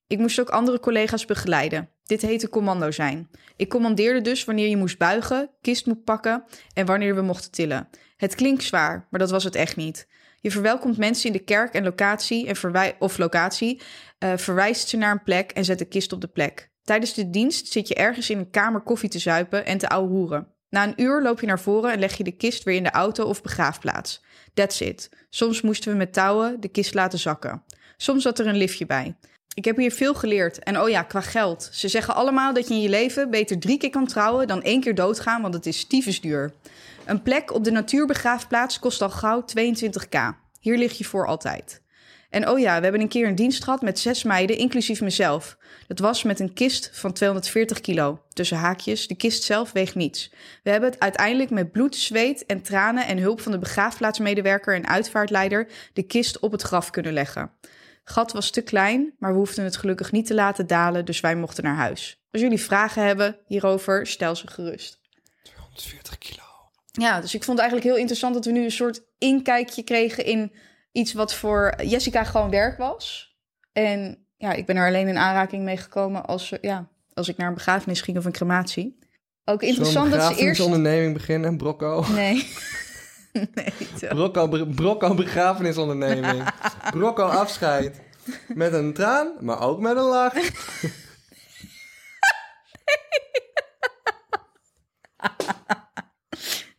Ik 0.09 0.17
moest 0.17 0.39
ook 0.39 0.49
andere 0.49 0.79
collega's 0.79 1.25
begeleiden. 1.25 1.89
Dit 2.03 2.21
heette 2.21 2.49
commando 2.49 2.91
zijn. 2.91 3.29
Ik 3.55 3.69
commandeerde 3.69 4.21
dus 4.21 4.43
wanneer 4.43 4.67
je 4.67 4.77
moest 4.77 4.97
buigen, 4.97 5.49
kist 5.61 5.85
moet 5.85 6.03
pakken 6.03 6.43
en 6.73 6.85
wanneer 6.85 7.15
we 7.15 7.21
mochten 7.21 7.51
tillen. 7.51 7.89
Het 8.17 8.35
klinkt 8.35 8.63
zwaar, 8.63 9.07
maar 9.09 9.19
dat 9.19 9.29
was 9.29 9.43
het 9.43 9.55
echt 9.55 9.75
niet. 9.75 10.07
Je 10.41 10.51
verwelkomt 10.51 10.97
mensen 10.97 11.27
in 11.27 11.33
de 11.33 11.43
kerk 11.43 11.73
en 11.73 11.83
locatie 11.83 12.47
en 12.47 12.55
verwij- 12.55 12.95
of 12.99 13.17
locatie, 13.17 13.81
eh, 14.17 14.37
verwijst 14.37 14.87
ze 14.89 14.97
naar 14.97 15.11
een 15.11 15.23
plek 15.23 15.51
en 15.51 15.65
zet 15.65 15.79
de 15.79 15.85
kist 15.85 16.13
op 16.13 16.21
de 16.21 16.27
plek. 16.27 16.71
Tijdens 16.83 17.13
de 17.13 17.29
dienst 17.29 17.67
zit 17.67 17.87
je 17.87 17.95
ergens 17.95 18.29
in 18.29 18.37
een 18.37 18.49
kamer 18.49 18.81
koffie 18.81 19.09
te 19.09 19.19
zuipen 19.19 19.65
en 19.65 19.77
te 19.77 19.89
ouwehoeren. 19.89 20.47
Na 20.69 20.83
een 20.83 21.01
uur 21.01 21.21
loop 21.21 21.39
je 21.39 21.47
naar 21.47 21.59
voren 21.59 21.91
en 21.91 21.99
leg 21.99 22.17
je 22.17 22.23
de 22.23 22.35
kist 22.35 22.63
weer 22.63 22.75
in 22.75 22.83
de 22.83 22.91
auto 22.91 23.25
of 23.25 23.41
begraafplaats. 23.41 24.23
That's 24.53 24.79
it. 24.79 25.09
Soms 25.29 25.61
moesten 25.61 25.91
we 25.91 25.97
met 25.97 26.13
touwen 26.13 26.59
de 26.59 26.67
kist 26.67 26.93
laten 26.93 27.19
zakken. 27.19 27.63
Soms 27.97 28.23
zat 28.23 28.39
er 28.39 28.47
een 28.47 28.57
liftje 28.57 28.85
bij. 28.85 29.15
Ik 29.53 29.65
heb 29.65 29.77
hier 29.77 29.91
veel 29.91 30.13
geleerd. 30.13 30.59
En 30.59 30.81
oh 30.81 30.89
ja, 30.89 31.03
qua 31.03 31.21
geld. 31.21 31.69
Ze 31.71 31.87
zeggen 31.87 32.15
allemaal 32.15 32.53
dat 32.53 32.67
je 32.67 32.73
in 32.73 32.81
je 32.81 32.89
leven 32.89 33.29
beter 33.29 33.59
drie 33.59 33.77
keer 33.77 33.89
kan 33.89 34.07
trouwen 34.07 34.47
dan 34.47 34.63
één 34.63 34.81
keer 34.81 34.95
doodgaan, 34.95 35.41
want 35.41 35.53
het 35.53 35.65
is 35.65 35.85
tyfus 35.85 36.21
duur. 36.21 36.53
Een 37.05 37.21
plek 37.21 37.53
op 37.53 37.63
de 37.63 37.71
natuurbegraafplaats 37.71 38.79
kost 38.79 39.01
al 39.01 39.09
gauw 39.09 39.45
22k. 39.45 40.19
Hier 40.59 40.77
lig 40.77 40.97
je 40.97 41.05
voor 41.05 41.27
altijd. 41.27 41.81
En 42.29 42.49
oh 42.49 42.59
ja, 42.59 42.77
we 42.77 42.83
hebben 42.83 43.01
een 43.01 43.07
keer 43.07 43.27
een 43.27 43.35
dienst 43.35 43.63
gehad 43.63 43.81
met 43.81 43.99
zes 43.99 44.23
meiden, 44.23 44.57
inclusief 44.57 45.01
mezelf. 45.01 45.57
Dat 45.87 45.99
was 45.99 46.23
met 46.23 46.39
een 46.39 46.53
kist 46.53 46.89
van 46.93 47.13
240 47.13 47.81
kilo. 47.81 48.21
Tussen 48.33 48.57
haakjes, 48.57 49.07
de 49.07 49.15
kist 49.15 49.43
zelf 49.43 49.71
weegt 49.71 49.95
niets. 49.95 50.31
We 50.63 50.69
hebben 50.69 50.89
het 50.89 50.99
uiteindelijk 50.99 51.49
met 51.49 51.71
bloed, 51.71 51.95
zweet 51.95 52.45
en 52.45 52.61
tranen 52.61 53.07
en 53.07 53.17
hulp 53.17 53.41
van 53.41 53.51
de 53.51 53.59
begraafplaatsmedewerker 53.59 54.75
en 54.75 54.87
uitvaartleider 54.87 55.67
de 55.93 56.03
kist 56.03 56.39
op 56.39 56.51
het 56.51 56.61
graf 56.61 56.89
kunnen 56.89 57.13
leggen. 57.13 57.51
Gat 58.09 58.31
was 58.31 58.49
te 58.49 58.61
klein, 58.61 59.13
maar 59.19 59.31
we 59.31 59.37
hoefden 59.37 59.63
het 59.63 59.77
gelukkig 59.77 60.11
niet 60.11 60.25
te 60.25 60.33
laten 60.33 60.67
dalen, 60.67 61.05
dus 61.05 61.19
wij 61.19 61.35
mochten 61.35 61.63
naar 61.63 61.75
huis. 61.75 62.21
Als 62.31 62.41
jullie 62.41 62.61
vragen 62.61 63.05
hebben 63.05 63.37
hierover, 63.45 64.07
stel 64.07 64.35
ze 64.35 64.47
gerust. 64.47 64.99
240 65.43 66.17
kilo. 66.17 66.43
Ja, 66.91 67.21
dus 67.21 67.33
ik 67.33 67.43
vond 67.43 67.59
het 67.59 67.59
eigenlijk 67.59 67.89
heel 67.89 67.97
interessant 67.97 68.33
dat 68.33 68.45
we 68.45 68.51
nu 68.51 68.63
een 68.63 68.71
soort 68.71 69.01
inkijkje 69.17 69.83
kregen 69.83 70.25
in 70.25 70.51
iets 70.91 71.13
wat 71.13 71.33
voor 71.33 71.73
Jessica 71.83 72.23
gewoon 72.23 72.49
werk 72.49 72.77
was. 72.77 73.35
En 73.71 74.25
ja, 74.37 74.53
ik 74.53 74.65
ben 74.65 74.75
er 74.75 74.87
alleen 74.87 75.07
in 75.07 75.17
aanraking 75.17 75.63
mee 75.63 75.77
gekomen 75.77 76.25
als, 76.25 76.53
ja, 76.61 76.87
als 77.13 77.27
ik 77.27 77.37
naar 77.37 77.47
een 77.47 77.53
begrafenis 77.53 78.01
ging 78.01 78.17
of 78.17 78.25
een 78.25 78.31
crematie. 78.31 78.99
Ook 79.45 79.63
interessant 79.63 80.11
dat 80.11 80.33
ze 80.33 80.41
eerst... 80.41 80.61
onderneming 80.61 81.13
beginnen, 81.13 81.57
Brocco. 81.57 82.05
Nee. 82.13 82.35
nee. 83.55 84.09
Brocco, 84.09 84.65
Brocco 84.65 85.13
begrafenisonderneming. 85.15 86.43
Brocco 86.91 87.23
afscheid. 87.23 88.01
Met 88.47 88.73
een 88.73 88.93
traan, 88.93 89.33
maar 89.39 89.61
ook 89.61 89.79
met 89.79 89.97
een 89.97 90.03
lach. 90.03 90.33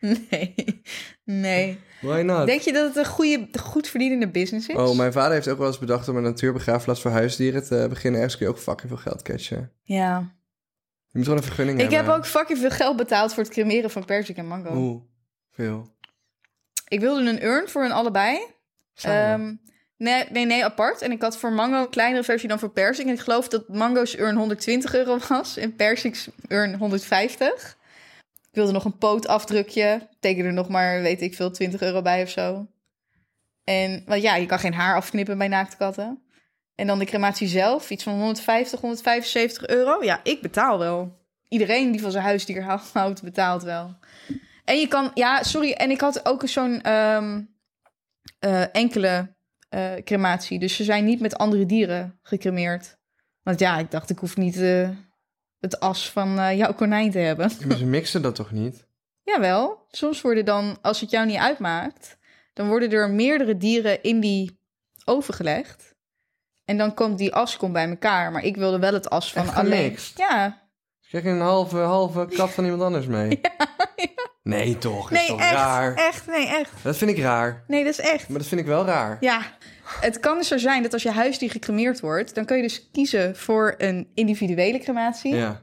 Nee. 0.01 0.55
Nee. 1.25 1.79
Why 2.01 2.21
not? 2.21 2.47
Denk 2.47 2.61
je 2.61 2.73
dat 2.73 2.87
het 2.87 2.97
een 2.97 3.13
goede, 3.13 3.49
goed 3.61 3.89
verdienende 3.89 4.29
business 4.29 4.69
is? 4.69 4.77
Oh, 4.77 4.97
mijn 4.97 5.13
vader 5.13 5.33
heeft 5.33 5.49
ook 5.49 5.59
wel 5.59 5.67
eens 5.67 5.79
bedacht 5.79 6.09
om 6.09 6.17
een 6.17 6.23
natuurbegraafplaats 6.23 7.01
voor 7.01 7.11
huisdieren 7.11 7.65
te 7.65 7.87
beginnen. 7.89 8.21
Ergens 8.21 8.39
kun 8.39 8.47
je 8.47 8.53
ook 8.53 8.59
fucking 8.59 8.89
veel 8.89 9.01
geld 9.01 9.23
catchen. 9.23 9.73
Ja. 9.83 10.19
Je 11.09 11.19
moet 11.19 11.25
gewoon 11.25 11.39
een 11.39 11.45
vergunning 11.47 11.79
Ik 11.79 11.85
heb 11.85 11.95
hebben. 11.95 12.15
ook 12.15 12.27
fucking 12.27 12.59
veel 12.59 12.71
geld 12.71 12.97
betaald 12.97 13.35
voor 13.35 13.43
het 13.43 13.53
cremeren 13.53 13.91
van 13.91 14.05
persik 14.05 14.37
en 14.37 14.47
mango. 14.47 14.73
Hoe? 14.73 15.03
Veel. 15.51 15.95
Ik 16.91 17.01
wilde 17.01 17.29
een 17.29 17.45
urn 17.45 17.69
voor 17.69 17.83
hun 17.83 17.93
allebei. 17.93 18.39
Ehm, 18.95 19.55
nee, 19.97 20.25
nee, 20.31 20.47
nee, 20.47 20.65
apart. 20.65 21.03
En 21.03 21.13
ik 21.13 21.23
had 21.23 21.39
voor 21.39 21.53
mango 21.53 21.81
een 21.81 21.91
kleinere 21.91 22.25
versie 22.25 22.49
dan 22.49 22.59
voor 22.59 22.71
persik. 22.71 23.07
En 23.07 23.13
ik 23.13 23.21
geloof 23.21 23.49
dat 23.49 23.69
mango's 23.69 24.19
urn 24.19 24.37
120 24.37 24.95
euro 24.95 25.19
was 25.29 25.57
en 25.57 25.77
persik's 25.77 26.29
urn 26.49 26.75
150. 26.75 27.79
Ik 28.51 28.57
wilde 28.57 28.73
nog 28.73 28.85
een 28.85 28.99
pootafdrukje. 28.99 30.09
Teken 30.21 30.45
er 30.45 30.53
nog 30.53 30.69
maar, 30.69 31.03
weet 31.03 31.23
ik 31.23 31.35
veel, 31.35 31.51
20 31.51 31.81
euro 31.81 32.03
bij 32.03 32.23
of 32.23 32.29
zo. 32.29 32.67
En, 33.65 34.03
want 34.07 34.23
ja, 34.23 34.37
je 34.37 34.47
kan 34.47 34.59
geen 34.59 34.75
haar 34.75 34.97
afknippen 34.97 35.39
bij 35.39 35.49
naakte 35.49 35.77
katten. 35.77 36.23
En 36.75 36.87
dan 36.87 36.99
de 36.99 37.05
crematie 37.05 37.49
zelf, 37.49 37.91
iets 37.91 38.03
van 38.03 38.13
150, 38.13 38.81
175 38.81 39.67
euro. 39.67 40.05
Ja, 40.05 40.21
ik 40.23 40.43
betaal 40.43 40.79
wel. 40.79 41.19
Iedereen 41.49 41.91
die 41.91 42.01
van 42.01 42.11
zijn 42.11 42.25
huisdier 42.25 42.81
houdt, 42.93 43.23
betaalt 43.23 43.63
wel. 43.63 43.97
En 44.71 44.79
je 44.79 44.89
kan, 44.89 45.11
ja, 45.15 45.43
sorry. 45.43 45.73
En 45.73 45.91
ik 45.91 46.01
had 46.01 46.27
ook 46.27 46.49
zo'n 46.49 46.81
ehm, 46.83 47.43
eh, 48.39 48.75
enkele 48.75 49.35
eh, 49.69 49.93
crematie. 50.05 50.59
Dus 50.59 50.77
ze 50.77 50.85
zijn 50.85 51.05
niet 51.05 51.21
met 51.21 51.39
andere 51.39 51.67
dieren 51.67 52.19
gecremeerd. 52.23 52.99
Want 53.43 53.59
ja, 53.59 53.79
ik 53.79 53.91
dacht, 53.91 54.11
ik 54.11 54.19
hoef 54.19 54.37
niet 54.37 54.57
eh, 54.57 54.89
het 55.61 55.81
as 55.81 56.11
van 56.11 56.57
jouw 56.57 56.75
konijn 56.75 57.11
te 57.11 57.19
hebben. 57.19 57.51
Ja, 57.59 57.67
maar 57.67 57.77
ze 57.77 57.85
mixen 57.85 58.23
dat 58.23 58.35
toch 58.35 58.51
niet? 58.51 58.87
Jawel, 59.31 59.87
soms 59.89 60.21
worden 60.21 60.45
dan, 60.45 60.79
als 60.83 61.01
het 61.01 61.11
jou 61.11 61.27
niet 61.27 61.37
uitmaakt, 61.37 62.19
dan 62.53 62.69
worden 62.69 62.91
er 62.91 63.11
meerdere 63.11 63.57
dieren 63.57 64.03
in 64.03 64.21
die 64.21 64.61
oven 65.05 65.35
gelegd. 65.35 65.95
En 66.65 66.77
dan 66.77 66.95
komt 66.95 67.19
die 67.19 67.35
as 67.35 67.57
komt 67.57 67.73
bij 67.73 67.89
elkaar. 67.89 68.33
Maar 68.33 68.45
ik 68.45 68.57
wilde 68.57 68.79
wel 68.79 68.93
het 68.93 69.11
as 69.11 69.33
van 69.33 69.55
alleen. 69.55 69.97
Ja, 70.17 70.69
Krijg 71.09 71.25
je 71.25 71.31
een 71.31 71.41
halve, 71.41 71.77
halve 71.77 72.27
kat 72.37 72.51
van 72.51 72.65
iemand 72.65 72.83
anders 72.83 73.07
mee? 73.07 73.41
Nee, 74.43 74.79
toch? 74.79 75.09
Dat 75.09 75.19
is 75.19 75.19
nee, 75.19 75.29
toch 75.29 75.41
echt, 75.41 75.53
raar? 75.53 75.95
echt, 75.95 76.27
nee, 76.27 76.47
echt. 76.47 76.71
Dat 76.83 76.97
vind 76.97 77.11
ik 77.11 77.19
raar. 77.19 77.65
Nee, 77.67 77.85
dat 77.85 77.93
is 77.93 78.01
echt. 78.01 78.29
Maar 78.29 78.39
dat 78.39 78.47
vind 78.47 78.61
ik 78.61 78.67
wel 78.67 78.85
raar. 78.85 79.17
Ja, 79.21 79.43
het 80.01 80.21
kan 80.21 80.39
dus 80.39 80.49
zo 80.49 80.59
zijn 80.59 80.83
dat 80.83 80.93
als 80.93 81.03
je 81.03 81.11
huisdier 81.11 81.51
gecremeerd 81.51 82.01
wordt, 82.01 82.35
dan 82.35 82.45
kun 82.45 82.57
je 82.57 82.63
dus 82.63 82.89
kiezen 82.93 83.37
voor 83.37 83.75
een 83.79 84.09
individuele 84.15 84.79
crematie. 84.79 85.35
Ja. 85.35 85.61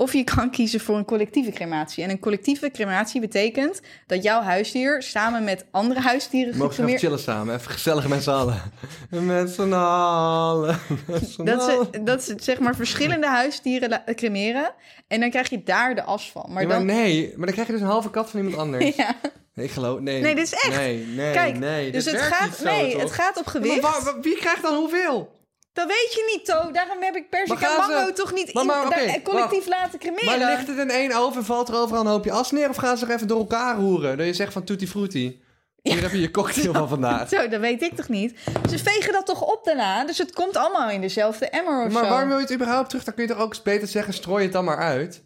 Of 0.00 0.12
je 0.12 0.24
kan 0.24 0.50
kiezen 0.50 0.80
voor 0.80 0.96
een 0.96 1.04
collectieve 1.04 1.50
crematie. 1.50 2.04
En 2.04 2.10
een 2.10 2.18
collectieve 2.18 2.70
crematie 2.70 3.20
betekent 3.20 3.80
dat 4.06 4.22
jouw 4.22 4.40
huisdier 4.40 5.02
samen 5.02 5.44
met 5.44 5.64
andere 5.70 6.00
huisdieren 6.00 6.56
Mogen 6.56 6.74
ze 6.74 6.84
even 6.84 6.98
chillen 6.98 7.18
samen? 7.18 7.54
Even 7.54 7.70
gezellig 7.70 8.08
met 8.08 8.22
z'n 8.22 8.30
allen. 8.30 8.62
Met 9.10 9.50
z'n 9.50 9.72
allen. 9.72 10.78
Met 11.06 11.36
Dat 11.36 11.62
ze, 11.62 12.02
dat 12.02 12.22
ze 12.22 12.34
zeg 12.36 12.58
maar 12.58 12.74
verschillende 12.74 13.26
huisdieren 13.26 14.02
cremeren. 14.14 14.74
En 15.08 15.20
dan 15.20 15.30
krijg 15.30 15.50
je 15.50 15.62
daar 15.62 15.94
de 15.94 16.02
as 16.02 16.30
van. 16.30 16.46
Maar 16.48 16.62
Ja, 16.62 16.68
maar 16.68 16.76
dan... 16.76 16.86
nee, 16.86 17.32
maar 17.36 17.46
dan 17.46 17.54
krijg 17.54 17.66
je 17.66 17.72
dus 17.72 17.82
een 17.82 17.88
halve 17.88 18.10
kat 18.10 18.30
van 18.30 18.40
iemand 18.40 18.58
anders. 18.58 18.96
Ja. 18.96 19.14
Nee, 19.54 19.66
ik 19.66 19.72
geloof... 19.72 20.00
Nee, 20.00 20.20
Nee, 20.20 20.34
dit 20.34 20.44
is 20.44 20.52
echt. 20.52 20.76
Nee, 20.76 21.06
nee, 21.06 21.32
Kijk, 21.32 21.58
nee. 21.58 21.92
dus 21.92 22.04
het 22.04 22.20
gaat, 22.20 22.56
zo, 22.56 22.64
nee, 22.64 22.92
toch? 22.92 23.02
het 23.02 23.12
gaat 23.12 23.38
op 23.38 23.46
gewicht. 23.46 24.14
wie 24.20 24.36
krijgt 24.36 24.62
dan 24.62 24.74
hoeveel? 24.74 25.39
Dat 25.72 25.86
weet 25.86 26.12
je 26.12 26.30
niet, 26.36 26.44
To. 26.46 26.70
Daarom 26.72 27.02
heb 27.02 27.16
ik 27.16 27.30
persik 27.30 27.48
Maar 27.48 27.62
en 27.78 27.84
ze- 27.84 27.90
mango 27.92 28.12
toch 28.12 28.32
niet 28.32 28.52
Maar- 28.54 28.62
in, 28.62 28.68
maar, 28.68 28.90
daar- 28.90 29.22
collectief 29.22 29.66
laten 29.66 29.98
cremeren. 29.98 30.38
Maar 30.38 30.50
ligt 30.50 30.66
het 30.66 30.78
in 30.78 30.90
één 30.90 31.12
oven, 31.16 31.44
valt 31.44 31.68
er 31.68 31.74
overal 31.76 32.00
een 32.00 32.06
hoopje 32.10 32.32
as 32.32 32.50
neer... 32.50 32.68
of 32.68 32.76
gaan 32.76 32.96
ze 32.98 33.06
er 33.06 33.12
even 33.14 33.26
door 33.26 33.38
elkaar 33.38 33.76
roeren? 33.76 34.16
Dat 34.16 34.26
je 34.26 34.32
zegt 34.34 34.52
van 34.52 34.64
tutti 34.64 34.86
frutti. 34.88 35.42
Hier 35.82 36.02
heb 36.02 36.10
je 36.10 36.20
je 36.20 36.30
cocktail 36.30 36.72
van 36.72 36.88
vandaag. 36.88 37.28
Zo, 37.38 37.48
dat 37.48 37.60
weet 37.60 37.82
ik 37.82 37.96
toch 37.96 38.08
niet? 38.08 38.38
Ze 38.70 38.78
vegen 38.78 39.12
dat 39.12 39.26
toch 39.26 39.42
op 39.42 39.64
daarna? 39.64 40.04
Dus 40.04 40.18
het 40.18 40.32
komt 40.32 40.56
allemaal 40.56 40.90
in 40.90 41.00
dezelfde 41.00 41.48
emmer 41.48 41.86
of 41.86 41.92
Maar 41.92 42.04
zo. 42.04 42.10
waarom 42.10 42.28
wil 42.28 42.36
je 42.38 42.42
het 42.44 42.52
überhaupt 42.52 42.88
terug? 42.88 43.04
Dan 43.04 43.14
kun 43.14 43.22
je 43.26 43.30
toch 43.30 43.40
ook 43.42 43.62
beter 43.62 43.88
zeggen, 43.88 44.12
strooi 44.14 44.42
het 44.44 44.52
dan 44.52 44.64
maar 44.64 44.78
uit. 44.78 45.22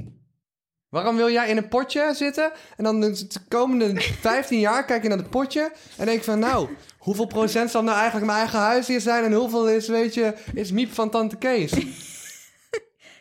Waarom 0.88 1.16
wil 1.16 1.30
jij 1.30 1.48
in 1.48 1.56
een 1.56 1.68
potje 1.68 2.10
zitten 2.14 2.52
en 2.76 2.84
dan 2.84 3.00
de 3.00 3.26
komende 3.48 4.00
15 4.20 4.60
jaar 4.60 4.84
kijk 4.84 5.02
je 5.02 5.08
naar 5.08 5.18
het 5.18 5.30
potje 5.30 5.72
en 5.96 6.06
denk 6.06 6.22
van 6.24 6.38
nou, 6.38 6.68
hoeveel 7.04 7.26
procent 7.26 7.70
zal 7.70 7.82
nou 7.82 7.96
eigenlijk 7.96 8.26
mijn 8.26 8.38
eigen 8.38 8.58
huisdier 8.58 9.00
zijn 9.00 9.24
en 9.24 9.32
hoeveel 9.32 9.68
is, 9.68 9.88
weet 9.88 10.14
je, 10.14 10.34
is 10.54 10.70
Miep 10.72 10.92
van 10.92 11.10
Tante 11.10 11.36
Kees? 11.36 11.72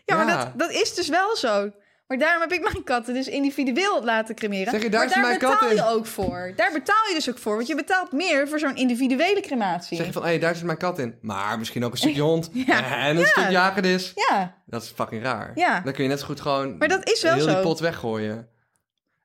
Ja, 0.05 0.15
maar 0.15 0.37
dat, 0.37 0.59
dat 0.59 0.71
is 0.71 0.93
dus 0.95 1.07
wel 1.09 1.35
zo. 1.35 1.71
Maar 2.07 2.17
daarom 2.17 2.41
heb 2.41 2.51
ik 2.51 2.61
mijn 2.71 2.83
katten 2.83 3.13
dus 3.13 3.27
individueel 3.27 4.03
laten 4.03 4.35
cremeren. 4.35 4.71
Zeg 4.71 4.81
je, 4.83 4.89
daar 4.89 4.99
maar 5.05 5.09
daar 5.13 5.21
mijn 5.21 5.39
betaal 5.39 5.71
je 5.71 5.85
ook 5.97 6.05
voor. 6.05 6.53
Daar 6.55 6.71
betaal 6.71 7.07
je 7.07 7.13
dus 7.13 7.29
ook 7.29 7.37
voor. 7.37 7.55
Want 7.55 7.67
je 7.67 7.75
betaalt 7.75 8.11
meer 8.11 8.47
voor 8.47 8.59
zo'n 8.59 8.75
individuele 8.75 9.39
crematie. 9.41 9.97
Zeg 9.97 10.05
je 10.05 10.11
van, 10.11 10.21
hé, 10.21 10.27
hey, 10.27 10.39
daar 10.39 10.55
zit 10.55 10.65
mijn 10.65 10.77
kat 10.77 10.99
in. 10.99 11.15
Maar 11.21 11.57
misschien 11.59 11.83
ook 11.85 11.91
een 11.91 11.97
stukje 11.97 12.21
hond 12.21 12.49
Ja. 12.67 12.97
en 12.97 13.09
een 13.09 13.17
Ja. 13.21 13.25
stuk 13.25 13.49
jageris. 13.49 14.11
Ja, 14.29 14.55
Dat 14.65 14.83
is 14.83 14.89
fucking 14.95 15.23
raar. 15.23 15.51
Ja. 15.55 15.79
Dan 15.79 15.93
kun 15.93 16.03
je 16.03 16.09
net 16.09 16.19
zo 16.19 16.25
goed 16.25 16.41
gewoon 16.41 16.77
maar 16.77 16.87
dat 16.87 17.09
is 17.09 17.21
wel 17.21 17.33
heel 17.33 17.43
zo. 17.43 17.53
die 17.53 17.61
pot 17.61 17.79
weggooien. 17.79 18.35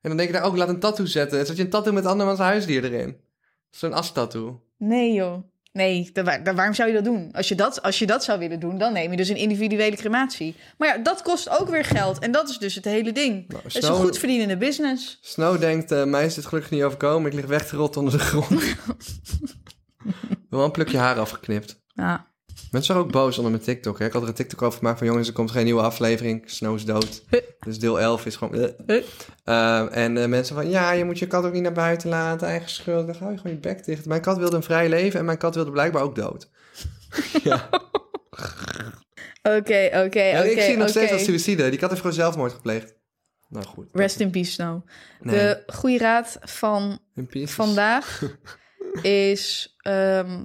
En 0.01 0.09
dan 0.09 0.17
denk 0.17 0.29
je 0.29 0.35
daar 0.35 0.45
ook, 0.45 0.57
laat 0.57 0.69
een 0.69 0.81
tattoo 0.81 1.07
zetten. 1.07 1.47
Zet 1.47 1.57
je 1.57 1.63
een 1.63 1.71
tattoo 1.71 1.93
met 1.93 2.07
andermans 2.07 2.39
huisdier 2.39 2.85
erin. 2.85 3.21
Zo'n 3.71 3.93
as-tattoo. 3.93 4.61
Nee 4.77 5.13
joh. 5.13 5.43
Nee, 5.73 6.13
waarom 6.55 6.75
zou 6.75 6.89
je 6.89 6.95
dat 6.95 7.05
doen? 7.05 7.29
Als 7.33 7.49
je 7.49 7.55
dat, 7.55 7.83
als 7.83 7.99
je 7.99 8.07
dat 8.07 8.25
zou 8.25 8.39
willen 8.39 8.61
doen, 8.61 8.79
dan 8.79 8.93
neem 8.93 9.11
je 9.11 9.17
dus 9.17 9.29
een 9.29 9.37
individuele 9.37 9.97
crematie. 9.97 10.55
Maar 10.79 10.89
ja, 10.89 11.03
dat 11.03 11.23
kost 11.23 11.61
ook 11.61 11.69
weer 11.69 11.85
geld. 11.85 12.19
En 12.19 12.33
dat 12.33 12.49
is 12.49 12.59
dus 12.59 12.75
het 12.75 12.85
hele 12.85 13.13
ding. 13.13 13.49
Nou, 13.49 13.63
Het 13.63 13.77
is 13.77 13.85
een 13.85 13.95
goed 13.95 14.19
verdienende 14.19 14.57
business. 14.57 15.19
Snow 15.21 15.61
denkt, 15.61 15.93
eh, 15.93 16.05
mij 16.05 16.25
is 16.25 16.35
dit 16.35 16.47
gelukkig 16.47 16.71
niet 16.73 16.83
overkomen. 16.83 17.31
Ik 17.31 17.37
lig 17.37 17.47
weg 17.47 17.67
te 17.67 17.77
rotten 17.77 18.01
onder 18.01 18.19
de 18.19 18.25
grond. 18.25 18.63
Wel 20.51 20.65
een 20.65 20.71
plukje 20.71 20.99
haar 20.99 21.19
afgeknipt. 21.19 21.81
Ja. 21.95 22.27
Mensen 22.71 22.95
waren 22.95 23.09
ook 23.09 23.15
boos 23.15 23.37
onder 23.37 23.53
mijn 23.53 23.65
TikTok. 23.65 23.99
Hè? 23.99 24.05
Ik 24.07 24.13
had 24.13 24.23
er 24.23 24.29
een 24.29 24.35
TikTok 24.35 24.63
over 24.63 24.79
gemaakt 24.79 24.99
van... 24.99 25.07
jongens, 25.07 25.29
er 25.29 25.35
komt 25.35 25.51
geen 25.51 25.65
nieuwe 25.65 25.83
aflevering. 25.83 26.43
Snow 26.47 26.75
is 26.75 26.85
dood. 26.85 27.25
Dus 27.61 27.79
deel 27.79 28.01
11 28.01 28.27
is 28.27 28.37
gewoon... 28.37 28.55
eh. 28.55 28.69
Huh. 28.87 29.03
Eh, 29.45 29.97
en 29.97 30.17
eh, 30.17 30.29
mensen 30.29 30.55
van... 30.55 30.71
ja, 30.71 30.93
je 30.93 31.05
moet 31.05 31.19
je 31.19 31.27
kat 31.27 31.45
ook 31.45 31.53
niet 31.53 31.63
naar 31.63 31.73
buiten 31.73 32.09
laten. 32.09 32.49
Eigen 32.49 32.71
schuld. 32.71 33.07
Dan 33.07 33.17
hou 33.19 33.31
je 33.33 33.37
gewoon 33.37 33.53
je 33.53 33.61
bek 33.61 33.85
dicht. 33.85 34.07
Mijn 34.07 34.21
kat 34.21 34.39
wilde 34.39 34.57
een 34.57 34.63
vrij 34.63 34.89
leven... 34.89 35.19
en 35.19 35.25
mijn 35.25 35.39
kat 35.39 35.55
wilde 35.55 35.71
blijkbaar 35.71 36.03
ook 36.03 36.15
dood. 36.15 36.51
ja. 37.45 37.69
Oké, 39.43 39.91
oké, 40.05 40.23
Ja, 40.23 40.43
ik 40.43 40.53
oké, 40.53 40.63
zie 40.63 40.77
nog 40.77 40.89
steeds 40.89 41.05
oké. 41.07 41.15
als 41.15 41.25
suïcide. 41.25 41.69
Die 41.71 41.79
kat 41.79 41.89
heeft 41.89 42.01
gewoon 42.01 42.17
zelfmoord 42.17 42.53
gepleegd. 42.53 42.95
Nou 43.49 43.65
goed. 43.65 43.89
Rest 43.93 44.21
in 44.21 44.31
peace, 44.31 44.51
Snow. 44.51 44.87
Nee, 45.21 45.35
De 45.35 45.63
goede 45.67 45.99
raad 45.99 46.39
van 46.41 46.99
vandaag 47.45 48.23
is 49.03 49.77
ehm, 49.79 50.45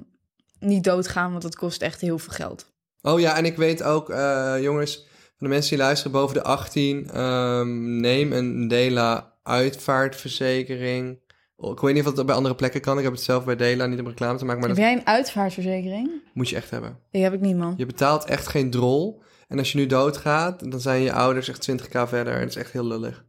niet 0.58 0.84
doodgaan, 0.84 1.30
want 1.30 1.42
dat 1.42 1.56
kost 1.56 1.82
echt 1.82 2.00
heel 2.00 2.18
veel 2.18 2.32
geld. 2.32 2.72
Oh 3.02 3.20
ja, 3.20 3.36
en 3.36 3.44
ik 3.44 3.56
weet 3.56 3.82
ook, 3.82 4.10
eh, 4.10 4.54
jongens, 4.60 4.96
van 5.36 5.46
de 5.46 5.48
mensen 5.48 5.70
die 5.76 5.84
luisteren 5.84 6.12
boven 6.12 6.34
de 6.34 6.42
18, 6.42 7.10
ehm, 7.10 8.00
neem 8.00 8.32
een 8.32 8.68
Dela 8.68 9.32
uitvaartverzekering. 9.42 11.22
Oh, 11.56 11.72
Ik 11.72 11.80
weet 11.80 11.94
niet 11.94 12.06
of 12.06 12.14
dat 12.14 12.26
bij 12.26 12.34
andere 12.34 12.54
plekken 12.54 12.80
kan. 12.80 12.96
Ik 12.98 13.04
heb 13.04 13.12
het 13.12 13.22
zelf 13.22 13.44
bij 13.44 13.56
Dela, 13.56 13.86
niet 13.86 14.00
om 14.00 14.06
reclame 14.06 14.38
te 14.38 14.44
maken, 14.44 14.60
maar 14.60 14.68
Heb 14.68 14.78
dat 14.78 14.86
jij 14.88 14.96
een 14.98 15.06
uitvaartverzekering? 15.06 16.10
moet 16.34 16.48
je 16.48 16.56
echt 16.56 16.70
hebben. 16.70 16.98
Die 17.10 17.22
heb 17.22 17.32
ik 17.32 17.40
niet, 17.40 17.56
man. 17.56 17.74
Je 17.76 17.86
betaalt 17.86 18.24
echt 18.24 18.46
geen 18.46 18.70
drol. 18.70 19.22
En 19.48 19.58
als 19.58 19.72
je 19.72 19.78
nu 19.78 19.86
doodgaat, 19.86 20.70
dan 20.70 20.80
zijn 20.80 21.02
je 21.02 21.12
ouders 21.12 21.48
echt 21.48 21.60
20k 21.70 22.08
verder. 22.08 22.32
En 22.34 22.40
dat 22.40 22.48
is 22.48 22.56
echt 22.56 22.72
heel 22.72 22.84
lullig. 22.86 23.24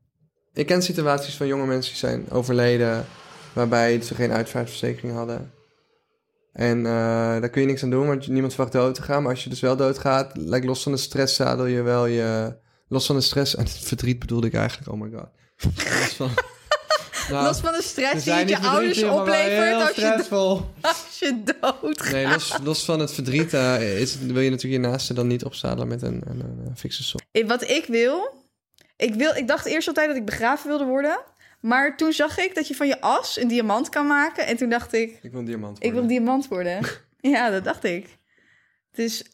Ik 0.53 0.65
ken 0.65 0.82
situaties 0.82 1.36
van 1.36 1.47
jonge 1.47 1.65
mensen 1.65 1.91
die 1.91 1.99
zijn 1.99 2.32
overleden, 2.32 3.05
waarbij 3.53 4.01
ze 4.01 4.15
geen 4.15 4.32
uitvaartverzekering 4.32 5.13
hadden. 5.13 5.51
En 6.56 6.78
eh, 6.78 6.91
daar 7.39 7.49
kun 7.49 7.62
je 7.62 7.68
niks 7.68 7.84
aan 7.84 7.89
doen, 7.89 8.08
want 8.08 8.28
niemand 8.28 8.53
verwacht 8.53 8.74
dood 8.74 8.95
te 8.95 9.01
gaan. 9.01 9.22
Maar 9.22 9.32
als 9.32 9.43
je 9.43 9.49
dus 9.49 9.60
wel 9.60 9.76
doodgaat, 9.76 10.32
lijkt 10.38 10.66
los 10.66 10.84
van 10.84 10.91
de 10.91 10.97
stress, 10.97 11.36
zadel 11.36 11.66
je 11.66 11.82
wel 11.82 12.06
je... 12.06 12.56
Los 12.88 13.06
van 13.06 13.16
de 13.16 13.22
stress 13.22 13.56
en 13.56 13.64
het 13.64 13.78
verdriet 13.78 14.20
bedoelde 14.20 14.47
ik 14.47 14.53
eigenlijk, 14.53 14.91
oh 14.91 15.01
my 15.01 15.10
god. 15.10 15.28
Los 15.76 16.14
van... 16.16 16.30
Nou, 17.30 17.45
Los 17.45 17.60
van 17.60 17.74
de 17.74 17.82
stress 17.82 18.24
die 18.24 18.34
het 18.34 18.49
je 18.49 18.60
ouders 18.60 19.03
oplevert 19.03 19.82
als 19.82 19.95
je, 19.95 20.26
als 20.82 21.20
je 21.20 21.43
doodgaat. 21.43 22.12
Nee, 22.12 22.28
los, 22.28 22.53
los 22.64 22.86
van 22.86 22.99
het 22.99 23.12
verdriet 23.12 23.53
eh, 23.53 23.99
is, 24.01 24.18
wil 24.18 24.41
je 24.41 24.49
natuurlijk 24.49 24.84
je 24.84 24.89
naaste 24.89 25.14
dan 25.14 25.28
niet 25.28 25.43
opzadelen 25.43 25.88
met 25.88 26.01
een, 26.01 26.22
een, 26.26 26.39
een, 26.39 26.64
een 26.66 26.78
fikse 26.78 27.03
som. 27.03 27.20
Eh, 27.32 27.47
Wat 27.47 27.70
ik 27.70 27.86
wil, 27.86 28.45
ik 28.97 29.14
wil... 29.14 29.36
Ik 29.36 29.47
dacht 29.47 29.66
eerst 29.66 29.88
altijd 29.88 30.08
dat 30.08 30.16
ik 30.16 30.26
begraven 30.26 30.68
wilde 30.68 30.86
worden. 30.86 31.20
Maar 31.66 31.97
toen 31.97 32.13
zag 32.13 32.38
ik 32.38 32.55
dat 32.55 32.68
je 32.68 32.76
van 32.76 32.88
je 32.88 33.01
as 33.01 33.38
een 33.39 33.47
diamant 33.47 33.89
kan 33.89 34.07
maken. 34.07 34.45
En 34.47 34.57
toen 34.57 34.70
dacht 34.70 34.93
ik, 34.93 35.20
Ik 35.22 35.32
wil 35.32 35.39
een 35.39 35.45
diamant 35.45 35.78
ik 35.78 35.82
wil 35.84 35.91
worden. 35.91 36.09
diamant 36.09 36.47
worden. 36.47 36.80
ja, 37.36 37.49
dat 37.49 37.63
dacht 37.63 37.84
ik. 37.84 38.18
Dus... 38.91 39.26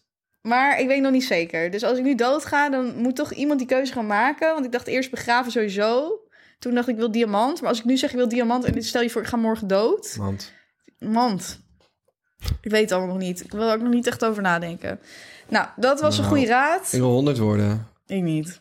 Maar 0.41 0.79
ik 0.79 0.87
weet 0.87 1.01
nog 1.01 1.11
niet 1.11 1.23
zeker. 1.23 1.71
Dus 1.71 1.83
als 1.83 1.97
ik 1.97 2.03
nu 2.03 2.15
doodga, 2.15 2.69
dan 2.69 2.95
moet 2.97 3.15
toch 3.15 3.33
iemand 3.33 3.59
die 3.59 3.67
keuze 3.67 3.93
gaan 3.93 4.05
maken. 4.05 4.53
Want 4.53 4.65
ik 4.65 4.71
dacht 4.71 4.87
eerst 4.87 5.11
begraven 5.11 5.51
sowieso. 5.51 6.19
Toen 6.59 6.73
dacht 6.73 6.87
ik, 6.87 6.95
wil 6.95 7.11
diamant. 7.11 7.61
Maar 7.61 7.69
als 7.69 7.79
ik 7.79 7.85
nu 7.85 7.97
zeg, 7.97 8.09
ik 8.09 8.15
wil 8.15 8.27
diamant... 8.27 8.63
en 8.63 8.83
stel 8.83 9.01
je 9.01 9.09
voor, 9.09 9.21
ik 9.21 9.27
ga 9.27 9.37
morgen 9.37 9.67
dood. 9.67 10.15
Want 10.15 10.53
Mand. 10.99 11.59
Ik 12.61 12.71
weet 12.71 12.81
het 12.81 12.91
allemaal 12.91 13.15
nog 13.15 13.23
niet. 13.23 13.43
Ik 13.43 13.51
wil 13.51 13.67
er 13.69 13.75
ook 13.75 13.81
nog 13.81 13.93
niet 13.93 14.07
echt 14.07 14.25
over 14.25 14.41
nadenken. 14.41 14.99
Nou, 15.47 15.67
dat 15.75 16.01
was 16.01 16.17
een 16.17 16.23
Nou, 16.23 16.35
goede 16.35 16.51
raad. 16.51 16.93
ik 16.93 16.99
wil 16.99 17.11
100 17.11 17.37
worden. 17.37 17.87
Ik 18.05 18.21
niet. 18.21 18.60